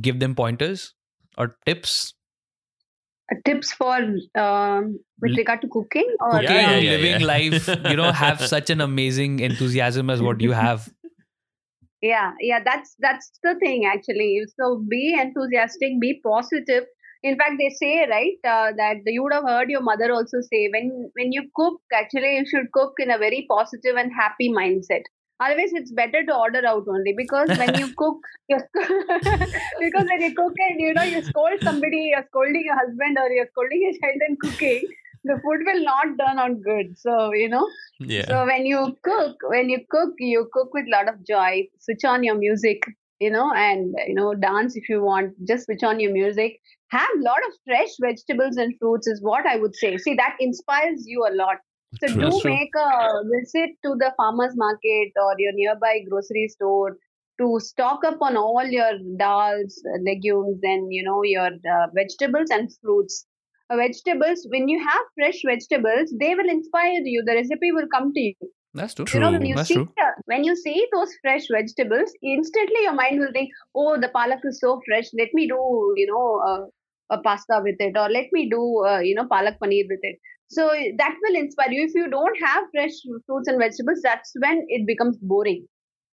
give 0.00 0.20
them 0.20 0.34
pointers 0.34 0.94
or 1.38 1.56
tips 1.66 1.96
Uh, 2.08 2.23
tips 3.44 3.72
for 3.72 3.96
um, 4.34 4.98
with 5.20 5.36
regard 5.36 5.60
to 5.62 5.68
cooking 5.68 6.08
or 6.20 6.30
cooking 6.30 6.56
Yeah, 6.56 6.60
yeah, 6.60 6.76
yeah, 6.76 6.90
living 6.90 7.20
yeah. 7.20 7.26
life 7.26 7.68
you 7.68 7.96
know 7.96 8.12
have 8.12 8.40
such 8.54 8.70
an 8.70 8.80
amazing 8.80 9.40
enthusiasm 9.40 10.10
as 10.10 10.22
what 10.22 10.40
you 10.40 10.52
have. 10.52 10.92
Yeah 12.02 12.32
yeah 12.40 12.60
that's 12.64 12.94
that's 12.98 13.30
the 13.42 13.54
thing 13.60 13.86
actually. 13.86 14.42
So 14.58 14.82
be 14.88 15.16
enthusiastic 15.18 16.00
be 16.00 16.20
positive. 16.22 16.84
In 17.22 17.38
fact 17.38 17.52
they 17.58 17.70
say 17.70 18.06
right 18.08 18.36
uh, 18.44 18.72
that 18.76 18.96
you 19.06 19.22
would 19.22 19.32
have 19.32 19.44
heard 19.44 19.70
your 19.70 19.80
mother 19.80 20.12
also 20.12 20.42
say 20.52 20.68
when 20.70 21.10
when 21.14 21.32
you 21.32 21.48
cook 21.56 21.80
actually 21.92 22.36
you 22.36 22.46
should 22.46 22.70
cook 22.72 22.92
in 22.98 23.10
a 23.10 23.18
very 23.18 23.46
positive 23.48 23.96
and 23.96 24.12
happy 24.12 24.52
mindset 24.52 25.04
otherwise 25.40 25.70
it's 25.72 25.92
better 25.92 26.24
to 26.24 26.34
order 26.34 26.64
out 26.66 26.84
only 26.88 27.14
because 27.16 27.48
when 27.58 27.74
you 27.74 27.88
cook 27.96 28.18
because 28.48 30.06
when 30.10 30.20
you 30.22 30.34
cook 30.34 30.52
and 30.68 30.80
you 30.80 30.92
know 30.94 31.02
you 31.02 31.22
scold 31.22 31.58
somebody 31.62 32.10
you're 32.12 32.24
scolding 32.28 32.62
your 32.64 32.76
husband 32.78 33.16
or 33.18 33.28
you're 33.30 33.48
scolding 33.52 33.82
your 33.82 33.92
child 33.92 34.20
and 34.28 34.38
cooking 34.40 34.82
the 35.24 35.34
food 35.42 35.64
will 35.66 35.82
not 35.84 36.06
turn 36.20 36.38
out 36.38 36.60
good 36.62 36.96
so 36.98 37.32
you 37.32 37.48
know 37.48 37.66
Yeah. 38.00 38.26
so 38.28 38.44
when 38.46 38.66
you 38.66 38.78
cook, 39.02 39.36
when 39.50 39.68
you 39.70 39.78
cook, 39.90 40.14
you 40.18 40.48
cook 40.52 40.74
with 40.74 40.86
a 40.88 40.90
lot 40.94 41.08
of 41.10 41.20
joy. 41.26 41.62
Switch 41.84 42.04
on 42.04 42.24
your 42.24 42.34
music, 42.38 42.82
you 43.24 43.30
know, 43.34 43.44
and 43.60 43.94
you 44.08 44.14
know, 44.18 44.34
dance 44.34 44.76
if 44.80 44.88
you 44.88 44.98
want. 45.04 45.30
Just 45.50 45.66
switch 45.66 45.84
on 45.90 46.00
your 46.04 46.12
music. 46.16 46.58
Have 46.96 47.14
a 47.18 47.22
lot 47.28 47.46
of 47.46 47.54
fresh 47.68 47.94
vegetables 48.06 48.58
and 48.64 48.74
fruits 48.80 49.06
is 49.14 49.22
what 49.28 49.46
I 49.52 49.56
would 49.62 49.76
say. 49.82 49.92
See, 50.06 50.14
that 50.22 50.36
inspires 50.48 51.06
you 51.12 51.24
a 51.30 51.32
lot. 51.42 51.62
So 52.00 52.08
True. 52.08 52.22
do 52.22 52.40
true. 52.40 52.50
make 52.50 52.74
a 52.76 53.22
visit 53.32 53.70
to 53.84 53.94
the 53.98 54.12
farmers 54.16 54.54
market 54.56 55.12
or 55.16 55.34
your 55.38 55.52
nearby 55.54 56.00
grocery 56.08 56.48
store 56.48 56.96
to 57.40 57.58
stock 57.60 58.04
up 58.04 58.18
on 58.20 58.36
all 58.36 58.64
your 58.64 58.92
dals, 59.20 59.74
legumes, 60.06 60.60
and 60.62 60.92
you 60.92 61.02
know 61.02 61.22
your 61.22 61.50
uh, 61.76 61.86
vegetables 61.94 62.50
and 62.50 62.70
fruits 62.80 63.26
uh, 63.70 63.76
vegetables 63.76 64.46
when 64.50 64.68
you 64.68 64.78
have 64.78 65.04
fresh 65.14 65.40
vegetables 65.46 66.12
they 66.20 66.34
will 66.34 66.48
inspire 66.48 67.00
you 67.04 67.22
the 67.24 67.34
recipe 67.34 67.72
will 67.72 67.88
come 67.94 68.12
to 68.12 68.20
you 68.20 68.34
that's 68.74 68.94
true 68.94 69.06
you 69.12 69.20
know 69.20 69.32
when 69.32 69.44
you 69.44 69.54
That's 69.54 69.68
see 69.68 69.76
true. 69.76 69.88
uh, 70.02 70.10
when 70.26 70.44
you 70.44 70.56
see 70.56 70.86
those 70.92 71.10
fresh 71.22 71.46
vegetables 71.50 72.12
instantly 72.22 72.82
your 72.82 72.94
mind 72.94 73.20
will 73.20 73.32
think 73.32 73.50
oh 73.74 73.98
the 74.00 74.08
palak 74.08 74.40
is 74.44 74.60
so 74.60 74.80
fresh 74.86 75.06
let 75.18 75.28
me 75.32 75.48
do 75.48 75.60
you 75.96 76.06
know 76.06 76.26
uh, 76.48 76.64
a 77.16 77.22
pasta 77.22 77.60
with 77.62 77.76
it 77.78 77.96
or 77.96 78.08
let 78.10 78.26
me 78.32 78.48
do 78.50 78.62
uh, 78.86 78.98
you 78.98 79.14
know 79.14 79.26
palak 79.34 79.58
paneer 79.62 79.86
with 79.88 80.00
it 80.02 80.18
so 80.54 80.68
that 80.98 81.14
will 81.22 81.36
inspire 81.40 81.70
you. 81.72 81.84
If 81.86 81.94
you 81.94 82.08
don't 82.10 82.38
have 82.40 82.64
fresh 82.72 82.92
fruits 83.26 83.48
and 83.48 83.58
vegetables 83.58 84.00
that's 84.02 84.32
when 84.40 84.64
it 84.68 84.86
becomes 84.86 85.18
boring. 85.18 85.66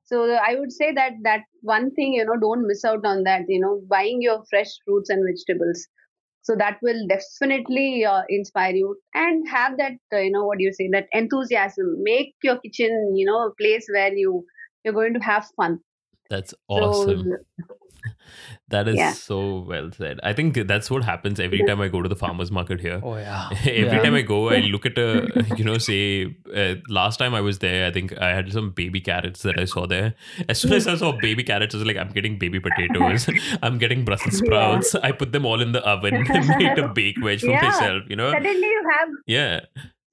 So 0.04 0.22
i 0.46 0.54
would 0.58 0.72
say 0.72 0.92
that 0.94 1.12
that 1.24 1.42
one 1.62 1.90
thing 1.96 2.14
you 2.14 2.24
know 2.24 2.36
don't 2.44 2.66
miss 2.66 2.84
out 2.84 3.04
on 3.04 3.24
that 3.24 3.42
you 3.48 3.60
know 3.60 3.82
buying 3.90 4.22
your 4.22 4.42
fresh 4.50 4.72
fruits 4.86 5.10
and 5.10 5.24
vegetables. 5.30 5.86
So 6.42 6.56
that 6.56 6.78
will 6.82 7.06
definitely 7.08 8.04
uh, 8.06 8.22
inspire 8.28 8.74
you. 8.74 8.96
And 9.14 9.48
have 9.48 9.76
that 9.78 9.92
uh, 10.12 10.18
you 10.20 10.30
know 10.32 10.44
what 10.46 10.58
do 10.58 10.64
you 10.64 10.72
say 10.72 10.88
that 10.92 11.08
enthusiasm. 11.12 11.96
Make 12.02 12.34
your 12.42 12.58
kitchen 12.60 13.14
you 13.16 13.26
know 13.26 13.40
a 13.48 13.54
place 13.60 13.86
where 13.92 14.12
you 14.14 14.44
you're 14.84 14.94
going 14.94 15.14
to 15.14 15.20
have 15.20 15.46
fun 15.56 15.80
That's 16.30 16.54
awesome. 16.68 17.24
so 17.24 17.36
that 18.68 18.86
is 18.86 18.96
yeah. 18.96 19.12
so 19.12 19.60
well 19.60 19.90
said. 19.92 20.20
I 20.22 20.32
think 20.32 20.54
that's 20.68 20.90
what 20.90 21.02
happens 21.02 21.40
every 21.40 21.62
time 21.64 21.80
I 21.80 21.88
go 21.88 22.00
to 22.02 22.08
the 22.08 22.14
farmers 22.16 22.50
market 22.50 22.80
here. 22.80 23.00
oh 23.02 23.16
yeah 23.16 23.48
Every 23.60 23.82
Yeah. 23.84 24.02
time 24.02 24.14
I 24.14 24.22
go, 24.22 24.50
I 24.50 24.58
look 24.60 24.84
at 24.86 24.98
a, 24.98 25.28
you 25.56 25.64
know, 25.64 25.78
say, 25.78 26.36
uh, 26.54 26.74
last 26.88 27.18
time 27.18 27.34
I 27.34 27.40
was 27.40 27.58
there, 27.60 27.86
I 27.86 27.90
think 27.90 28.16
I 28.20 28.28
had 28.34 28.52
some 28.52 28.70
baby 28.70 29.00
carrots 29.00 29.42
that 29.42 29.58
I 29.58 29.64
saw 29.64 29.86
there. 29.86 30.14
As 30.48 30.60
soon 30.60 30.74
as 30.74 30.86
I 30.86 30.96
saw 30.96 31.12
baby 31.12 31.42
carrots, 31.44 31.74
I 31.74 31.78
was 31.78 31.86
like, 31.86 31.96
I'm 31.96 32.10
getting 32.10 32.38
baby 32.38 32.60
potatoes. 32.60 33.28
I'm 33.62 33.78
getting 33.78 34.04
Brussels 34.04 34.40
Yeah. 34.40 34.46
sprouts. 34.46 34.94
I 34.94 35.12
put 35.12 35.32
them 35.32 35.46
all 35.46 35.60
in 35.62 35.72
the 35.72 35.80
oven 35.88 36.14
and 36.14 36.48
made 36.58 36.78
a 36.78 36.88
bake 36.88 37.18
veg 37.22 37.40
for 37.40 37.46
Yeah. 37.48 37.62
myself, 37.62 38.02
you 38.08 38.16
know? 38.16 38.30
suddenly 38.32 38.60
you 38.68 38.82
have 38.98 39.08
Yeah. 39.26 39.60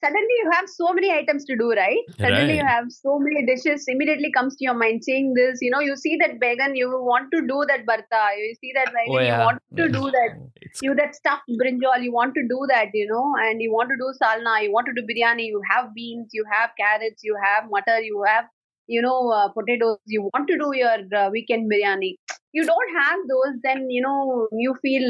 Suddenly 0.03 0.35
you 0.43 0.49
have 0.51 0.65
so 0.69 0.93
many 0.93 1.11
items 1.11 1.45
to 1.45 1.55
do 1.55 1.71
right 1.77 1.97
suddenly 2.19 2.57
you 2.57 2.65
have 2.65 2.85
so 2.91 3.17
many 3.17 3.43
dishes 3.45 3.85
immediately 3.87 4.31
comes 4.31 4.55
to 4.57 4.63
your 4.65 4.75
mind 4.75 5.03
seeing 5.03 5.33
this 5.33 5.57
you 5.61 5.71
know 5.71 5.79
you 5.79 5.95
see 5.95 6.15
that 6.21 6.35
baingan 6.43 6.75
you 6.75 6.89
want 7.11 7.31
to 7.35 7.41
do 7.51 7.63
that 7.69 7.85
barta 7.87 8.23
you 8.41 8.53
see 8.61 8.71
that 8.75 8.91
baingan 8.97 9.15
Oh, 9.15 9.19
yeah. 9.19 9.39
you 9.39 9.45
want 9.45 9.61
to 9.81 9.87
do 9.97 10.03
that 10.17 10.35
It's 10.67 10.81
you 10.87 10.93
that 10.99 11.15
stuffed 11.15 11.49
brinjal 11.61 12.03
you 12.07 12.11
want 12.19 12.35
to 12.35 12.43
do 12.53 12.59
that 12.73 12.89
you 12.93 13.07
know 13.13 13.25
and 13.45 13.61
you 13.67 13.71
want 13.77 13.89
to 13.93 13.97
do 14.03 14.11
salna 14.21 14.55
you 14.65 14.71
want 14.77 14.87
to 14.91 14.95
do 14.99 15.05
biryani 15.09 15.47
you 15.55 15.61
have 15.71 15.93
beans 15.97 16.37
you 16.39 16.45
have 16.51 16.69
carrots 16.83 17.23
you 17.29 17.35
have 17.47 17.69
mutter 17.75 17.99
you 18.09 18.23
have 18.27 18.45
you 18.87 19.01
know 19.01 19.29
uh, 19.31 19.49
potatoes 19.49 19.97
you 20.05 20.29
want 20.33 20.47
to 20.47 20.57
do 20.57 20.71
your 20.75 20.97
uh, 21.21 21.29
weekend 21.31 21.71
biryani 21.71 22.15
you 22.53 22.65
don't 22.65 22.91
have 22.97 23.19
those 23.31 23.55
then 23.63 23.89
you 23.89 24.01
know 24.01 24.47
you 24.51 24.75
feel 24.81 25.05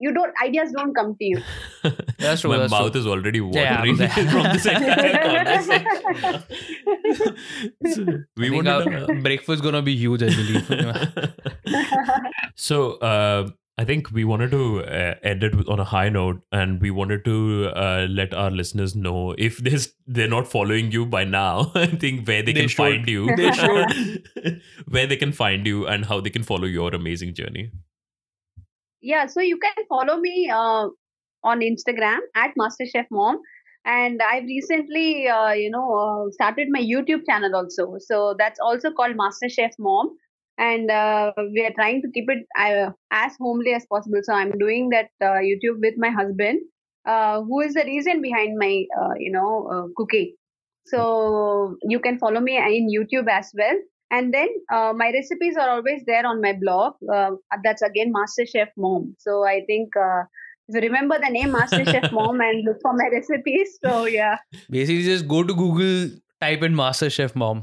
you 0.00 0.12
don't 0.12 0.32
ideas 0.44 0.72
don't 0.76 0.94
come 0.94 1.14
to 1.18 1.24
you 1.24 1.42
That's 2.18 2.40
true, 2.40 2.50
My 2.50 2.58
that's 2.58 2.72
mouth 2.72 2.92
true. 2.92 3.00
is 3.00 3.06
already 3.06 3.40
watering 3.40 3.96
yeah. 3.96 4.08
from 4.32 4.42
this 4.52 4.66
entire 4.66 5.44
conversation. 5.44 6.42
So, 7.86 8.04
we 8.36 8.46
I 8.46 8.50
think 8.50 8.66
wanted 8.66 9.10
our 9.10 9.14
breakfast 9.22 9.62
gonna 9.62 9.82
be 9.82 9.94
huge 9.96 10.22
i 10.22 10.30
believe 10.40 10.66
so 12.56 12.94
uh, 12.94 13.48
I 13.80 13.84
think 13.84 14.10
we 14.10 14.24
wanted 14.24 14.50
to 14.52 14.80
uh, 14.84 15.14
end 15.22 15.44
it 15.48 15.54
with- 15.54 15.68
on 15.68 15.78
a 15.78 15.84
high 15.84 16.08
note, 16.08 16.40
and 16.50 16.80
we 16.80 16.90
wanted 16.90 17.24
to 17.26 17.34
uh, 17.82 18.06
let 18.10 18.34
our 18.34 18.50
listeners 18.50 18.94
know 18.96 19.34
if 19.38 19.58
this 19.58 19.92
they're 20.06 20.28
not 20.32 20.48
following 20.54 20.90
you 20.90 21.06
by 21.06 21.22
now. 21.24 21.70
I 21.82 21.86
think 21.86 22.26
where 22.26 22.42
they, 22.42 22.52
They 22.52 22.60
can 22.62 22.68
should. 22.68 22.76
find 22.76 23.08
you, 23.08 23.36
They 23.36 23.52
should. 23.60 24.62
where 24.88 25.06
they 25.06 25.16
can 25.16 25.32
find 25.32 25.64
you, 25.66 25.86
and 25.86 26.04
how 26.06 26.20
they 26.20 26.30
can 26.38 26.42
follow 26.42 26.66
your 26.78 26.92
amazing 27.02 27.34
journey. 27.42 27.70
yeah 29.00 29.26
so 29.26 29.40
you 29.40 29.58
can 29.64 29.84
follow 29.88 30.14
me 30.22 30.50
uh, 30.50 30.86
on 31.50 31.60
instagram 31.66 32.18
at 32.44 32.54
masterchef 32.60 33.06
mom 33.18 33.36
and 33.84 34.20
i've 34.28 34.44
recently 34.52 35.28
uh, 35.28 35.52
you 35.52 35.70
know 35.74 35.84
uh, 36.04 36.30
started 36.38 36.68
my 36.76 36.80
youtube 36.92 37.22
channel 37.28 37.54
also 37.60 37.84
so 38.06 38.34
that's 38.40 38.58
also 38.70 38.90
called 39.00 39.16
masterchef 39.20 39.76
mom 39.78 40.10
and 40.58 40.90
uh, 40.90 41.32
we 41.54 41.64
are 41.64 41.72
trying 41.74 42.02
to 42.02 42.10
keep 42.12 42.28
it 42.28 42.44
uh, 42.58 42.90
as 43.10 43.32
homely 43.40 43.72
as 43.72 43.86
possible. 43.86 44.20
So 44.22 44.34
i'm 44.34 44.52
doing 44.58 44.90
that 44.90 45.10
uh, 45.20 45.40
youtube 45.48 45.80
with 45.80 45.94
my 45.96 46.10
husband 46.10 46.60
uh, 47.06 47.42
who 47.42 47.60
is 47.60 47.74
the 47.74 47.84
reason 47.84 48.20
behind 48.20 48.58
my 48.58 48.84
uh, 49.00 49.14
you 49.18 49.32
know 49.32 49.68
uh, 49.72 49.86
cooking. 49.96 50.34
So 50.86 51.76
you 51.82 52.00
can 52.00 52.18
follow 52.18 52.40
me 52.40 52.56
in 52.56 52.88
youtube 52.88 53.28
as 53.30 53.50
well. 53.56 53.78
And 54.10 54.32
then 54.32 54.48
uh, 54.72 54.94
my 54.96 55.10
recipes 55.12 55.56
are 55.58 55.68
always 55.68 56.02
there 56.06 56.26
on 56.26 56.40
my 56.40 56.54
blog. 56.54 56.94
That's 57.62 57.82
again 57.82 58.10
master 58.10 58.46
chef 58.46 58.68
mom. 58.76 59.14
So 59.18 59.44
i 59.44 59.62
think 59.66 59.96
uh, 59.96 60.22
if 60.68 60.74
you 60.74 60.80
remember 60.80 61.18
the 61.18 61.30
name 61.30 61.54
masterchef 61.54 62.10
mom 62.18 62.40
and 62.40 62.64
look 62.64 62.78
for 62.82 62.92
my 62.94 63.08
recipes 63.12 63.78
so 63.82 64.04
yeah. 64.06 64.38
Basically 64.70 65.02
just 65.02 65.28
go 65.28 65.42
to 65.42 65.54
google 65.54 66.16
type 66.40 66.62
in 66.62 66.74
master 66.74 67.10
chef 67.10 67.34
mom 67.34 67.62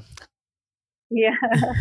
yeah 1.23 1.35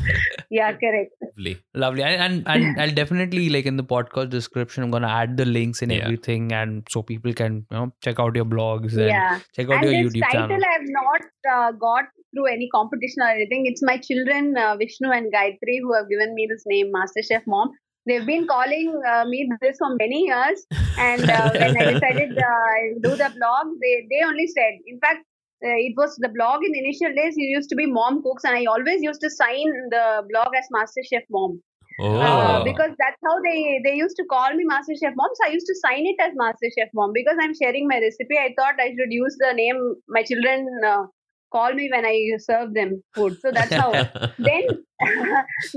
yeah 0.58 0.72
correct 0.82 1.12
Lovely. 1.22 1.54
lovely 1.82 2.02
and, 2.08 2.22
and 2.22 2.46
and 2.54 2.80
i'll 2.82 2.94
definitely 2.98 3.48
like 3.54 3.66
in 3.70 3.76
the 3.76 3.84
podcast 3.92 4.30
description 4.34 4.84
i'm 4.84 4.90
gonna 4.96 5.14
add 5.20 5.36
the 5.36 5.44
links 5.44 5.82
and 5.82 5.92
Yeah. 5.92 6.04
everything 6.04 6.52
and 6.52 6.86
so 6.96 7.02
people 7.02 7.32
can 7.40 7.54
you 7.70 7.76
know 7.78 7.92
check 8.06 8.20
out 8.24 8.36
your 8.40 8.44
blogs 8.54 8.92
and 9.04 9.08
yeah 9.14 9.40
check 9.56 9.68
out 9.70 9.76
and 9.78 9.84
your 9.84 9.94
this 9.94 10.12
youtube 10.14 10.26
title 10.30 10.48
channel 10.48 10.68
I 10.70 10.72
have 10.78 10.88
not 11.00 11.22
uh, 11.54 11.72
got 11.86 12.04
through 12.34 12.46
any 12.52 12.68
competition 12.74 13.22
or 13.22 13.28
anything. 13.28 13.66
It's 13.66 13.80
my 13.80 13.96
children, 13.96 14.56
uh, 14.58 14.74
Vishnu 14.76 15.08
and 15.16 15.32
Gayatri, 15.32 15.74
who 15.82 15.92
have 15.94 16.08
given 16.08 16.34
me 16.34 16.48
this 16.50 16.64
name, 16.66 16.90
master 16.90 17.22
chef 17.22 17.42
Mom. 17.46 17.70
They've 18.06 18.26
been 18.26 18.48
calling 18.48 18.88
uh, 19.08 19.24
me 19.26 19.48
this 19.60 19.76
for 19.78 19.90
many 20.00 20.24
years, 20.26 20.64
and 20.98 21.30
uh, 21.30 21.50
when 21.52 21.76
I 21.82 21.84
decided 21.92 22.36
uh, 22.36 22.42
I'll 22.72 22.98
do 23.04 23.12
the 23.22 23.30
blog, 23.36 23.66
they 23.84 23.92
they 24.10 24.20
only 24.26 24.48
said. 24.48 24.74
In 24.88 24.98
fact, 24.98 25.24
uh, 25.64 25.78
it 25.88 25.94
was 25.96 26.16
the 26.16 26.28
blog 26.28 26.64
in 26.64 26.72
the 26.72 26.78
initial 26.80 27.14
days. 27.14 27.34
It 27.36 27.50
used 27.58 27.70
to 27.70 27.76
be 27.76 27.86
Mom 27.86 28.22
Cooks, 28.22 28.44
and 28.44 28.56
I 28.56 28.64
always 28.66 29.02
used 29.02 29.20
to 29.22 29.30
sign 29.30 29.70
the 29.90 30.22
blog 30.30 30.48
as 30.56 30.66
master 30.70 31.02
chef 31.12 31.22
Mom. 31.30 31.60
Oh, 32.00 32.20
Uh, 32.20 32.60
because 32.64 32.90
that's 32.98 33.20
how 33.26 33.34
they 33.44 33.80
they 33.84 33.94
used 33.94 34.16
to 34.16 34.24
call 34.32 34.54
me 34.54 34.64
Master 34.64 34.94
Chef 35.00 35.14
Mom. 35.16 35.30
So 35.38 35.46
I 35.48 35.52
used 35.52 35.66
to 35.66 35.76
sign 35.84 36.06
it 36.12 36.16
as 36.26 36.32
Master 36.36 36.70
Chef 36.76 36.88
Mom 36.94 37.12
because 37.14 37.36
I'm 37.40 37.54
sharing 37.60 37.88
my 37.88 37.98
recipe. 38.04 38.38
I 38.38 38.54
thought 38.58 38.80
I 38.86 38.88
should 38.98 39.12
use 39.18 39.36
the 39.40 39.52
name 39.54 39.80
my 40.08 40.22
children 40.22 40.66
uh, 40.86 41.04
call 41.52 41.74
me 41.74 41.88
when 41.92 42.04
I 42.06 42.16
serve 42.38 42.74
them 42.74 43.02
food. 43.14 43.38
So 43.40 43.52
that's 43.52 43.74
how. 43.76 44.02
then 44.38 44.62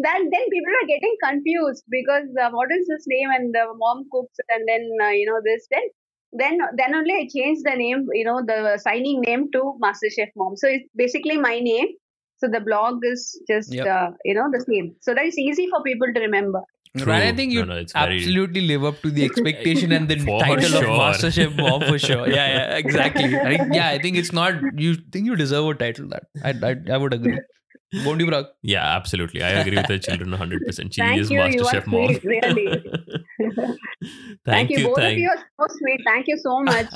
then 0.05 0.21
then 0.33 0.45
people 0.55 0.75
are 0.81 0.87
getting 0.87 1.15
confused 1.23 1.83
because 1.89 2.27
uh, 2.41 2.49
what 2.51 2.71
is 2.71 2.87
this 2.87 3.05
name 3.07 3.29
and 3.37 3.53
the 3.53 3.65
mom 3.75 4.05
cooks 4.11 4.37
and 4.49 4.67
then 4.67 4.83
uh, 5.03 5.09
you 5.09 5.25
know 5.29 5.39
this 5.43 5.67
then 5.71 5.87
then 6.33 6.57
then 6.75 6.95
only 6.95 7.13
I 7.13 7.27
changed 7.33 7.61
the 7.65 7.75
name 7.75 8.07
you 8.13 8.25
know 8.25 8.41
the 8.45 8.77
signing 8.77 9.21
name 9.21 9.49
to 9.53 9.75
Master 9.79 10.09
Chef 10.09 10.29
Mom. 10.35 10.55
So 10.57 10.67
it's 10.67 10.89
basically 10.95 11.37
my 11.37 11.59
name 11.59 11.87
So 12.41 12.47
the 12.53 12.59
blog 12.65 13.05
is 13.09 13.21
just 13.49 13.73
Yep. 13.73 13.87
uh, 13.87 14.09
you 14.25 14.33
know 14.35 14.47
the 14.55 14.63
same. 14.69 14.95
So 15.01 15.13
that 15.13 15.25
is 15.25 15.37
easy 15.37 15.67
for 15.69 15.81
people 15.83 16.11
to 16.17 16.19
remember. 16.19 16.61
True. 16.97 17.11
And 17.13 17.23
I 17.23 17.31
think 17.37 17.51
you 17.53 17.63
no, 17.65 17.75
it's 17.77 17.93
very- 17.93 18.17
absolutely 18.17 18.61
live 18.67 18.83
up 18.89 19.01
to 19.01 19.11
the 19.11 19.25
expectation 19.29 19.91
and 19.91 20.07
the 20.07 20.17
title 20.17 20.69
sure. 20.75 20.87
of 20.87 20.99
MasterChef 21.01 21.55
Mom 21.57 21.81
for 21.89 21.99
sure. 21.99 22.27
Yeah, 22.27 22.47
yeah, 22.55 22.77
exactly. 22.83 23.35
I 23.35 23.51
yeah, 23.79 23.89
I 23.89 23.99
think 23.99 24.17
it's 24.17 24.33
not. 24.41 24.55
You 24.85 24.95
think 24.95 25.25
you 25.31 25.35
deserve 25.35 25.65
a 25.73 25.75
title 25.75 26.07
that 26.09 26.23
I 26.43 26.53
I, 26.71 26.75
I 26.97 26.97
would 27.05 27.13
agree. 27.13 27.39
Won't 28.05 28.19
you, 28.19 28.27
Parag? 28.27 28.47
Yeah, 28.61 28.85
absolutely. 28.95 29.41
I 29.43 29.49
agree 29.61 29.77
with 29.77 29.87
the 29.87 29.99
children 29.99 30.31
100%. 30.31 30.93
She 30.93 31.01
Thank 31.01 31.21
is 31.21 31.29
you, 31.31 31.41
you 31.43 31.65
are 31.65 31.83
mom. 31.87 32.17
really. 32.23 32.83
thank, 34.45 34.69
you. 34.69 34.79
you 34.79 34.87
Both 34.87 34.95
thank 34.97 35.13
of 35.13 35.19
you 35.19 35.29
are 35.29 35.67
so 35.67 35.75
sweet. 35.77 36.01
Thank 36.05 36.27
you 36.27 36.37
so 36.37 36.59
much. 36.63 36.87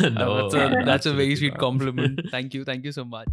no, 0.00 0.48
that's 0.48 0.54
a, 0.54 0.84
that's 0.84 1.06
a 1.06 1.14
very 1.14 1.36
sweet 1.36 1.56
compliment. 1.58 2.20
Thank 2.30 2.54
you. 2.54 2.64
Thank 2.64 2.84
you 2.84 2.92
so 2.92 3.04
much. 3.04 3.28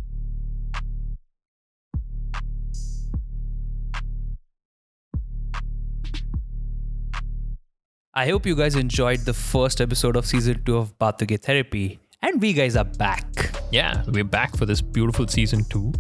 I 8.14 8.28
hope 8.28 8.46
you 8.46 8.56
guys 8.56 8.76
enjoyed 8.76 9.22
the 9.22 9.34
first 9.34 9.80
episode 9.80 10.18
of 10.18 10.26
season 10.26 10.62
two 10.66 10.78
of 10.78 10.98
Bathuge 11.00 11.42
Therapy. 11.42 12.00
And 12.22 12.42
we 12.42 12.54
guys 12.54 12.76
are 12.76 12.84
back. 12.86 13.26
yeah, 13.72 14.04
we're 14.08 14.24
back 14.24 14.56
for 14.58 14.66
this 14.66 14.82
beautiful 14.82 15.28
season 15.28 15.64
two. 15.70 15.94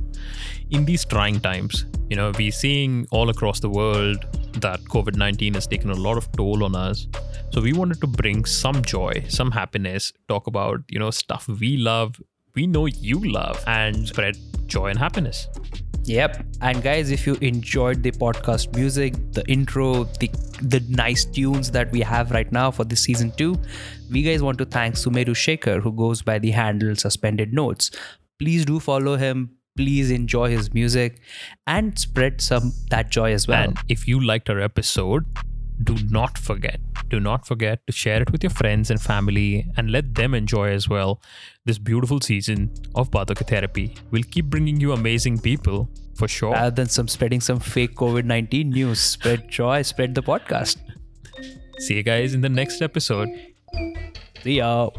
In 0.72 0.86
these 0.86 1.05
trying 1.05 1.39
times, 1.39 1.86
you 2.09 2.16
know, 2.18 2.32
we're 2.38 2.51
seeing 2.51 3.07
all 3.12 3.30
across 3.30 3.59
the 3.59 3.70
world 3.70 4.26
that 4.54 4.82
COVID 4.82 5.16
19 5.16 5.54
has 5.56 5.68
taken 5.68 5.89
a 5.89 5.95
lot 5.95 6.18
of 6.18 6.32
toll 6.34 6.64
on 6.64 6.76
us. 6.76 7.08
So 7.52 7.62
we 7.62 7.74
wanted 7.74 8.02
to 8.02 8.08
bring 8.08 8.45
some 8.45 8.84
joy, 8.84 9.26
some 9.28 9.52
happiness, 9.52 10.12
talk 10.28 10.47
about, 10.47 10.82
you 10.89 10.99
know, 10.99 11.12
stuff 11.12 11.47
we 11.47 11.78
love, 11.78 12.22
we 12.56 12.68
know 12.68 12.86
you 12.86 13.20
love, 13.20 13.64
and 13.68 14.08
spread 14.08 14.38
joy 14.68 14.88
and 14.88 14.99
happiness. 14.99 15.47
Yep. 16.04 16.45
And 16.62 16.82
guys, 16.82 17.12
if 17.12 17.28
you 17.28 17.36
enjoyed 17.41 18.02
the 18.02 18.12
podcast 18.12 18.76
music, 18.76 19.14
the 19.34 19.45
intro, 19.47 20.06
the 20.20 20.30
the 20.62 20.80
nice 20.89 21.26
tunes 21.26 21.72
that 21.72 21.91
we 21.91 22.02
have 22.02 22.32
right 22.32 22.52
now 22.52 22.72
for 22.72 22.84
this 22.84 23.02
season 23.02 23.32
two, 23.38 23.58
we 24.12 24.24
guys 24.24 24.41
want 24.41 24.58
to 24.60 24.66
thank 24.66 24.95
Sumeru 24.95 25.36
Shaker 25.36 25.80
who 25.80 25.91
goes 25.91 26.22
by 26.22 26.39
the 26.39 26.52
handle 26.52 26.95
Suspended 26.95 27.54
Notes. 27.54 27.91
Please 28.39 28.66
do 28.66 28.80
follow 28.80 29.16
him. 29.16 29.58
Please 29.78 30.11
enjoy 30.11 30.49
his 30.49 30.74
music 30.74 31.22
and 31.65 31.97
spread 31.97 32.41
some 32.41 32.74
that 32.89 33.09
joy 33.09 33.34
as 33.34 33.47
well. 33.47 33.63
And 33.63 33.78
if 33.89 34.07
you 34.07 34.19
liked 34.24 34.49
our 34.49 34.59
episode, 34.59 35.26
do 35.84 35.95
not 36.09 36.38
forget, 36.38 36.80
do 37.09 37.19
not 37.19 37.47
forget 37.47 37.80
to 37.88 37.93
share 37.93 38.22
it 38.22 38.32
with 38.32 38.43
your 38.43 38.51
friends 38.51 38.91
and 38.91 39.01
family 39.01 39.65
and 39.78 39.89
let 39.89 40.13
them 40.13 40.36
enjoy 40.36 40.69
as 40.69 40.88
well 40.88 41.22
this 41.65 41.80
beautiful 41.80 42.22
season 42.22 42.72
of 42.93 43.09
Badaka 43.09 43.47
Therapy. 43.47 43.95
We'll 44.11 44.24
keep 44.30 44.45
bringing 44.45 44.80
you 44.80 44.91
amazing 44.91 45.39
people 45.39 45.89
for 46.15 46.28
sure. 46.28 46.51
Rather 46.51 46.76
than 46.76 46.88
some 46.88 47.07
spreading 47.07 47.41
some 47.41 47.59
fake 47.59 47.95
COVID 47.95 48.26
nineteen 48.26 48.69
news, 48.69 48.99
spread 48.99 49.49
joy, 49.49 49.82
spread 49.82 50.13
the 50.13 50.22
podcast. 50.22 50.78
See 51.80 51.95
you 51.95 52.03
guys 52.03 52.36
in 52.36 52.41
the 52.41 52.49
next 52.49 52.82
episode. 52.82 53.30
See 54.43 54.57
ya. 54.57 54.89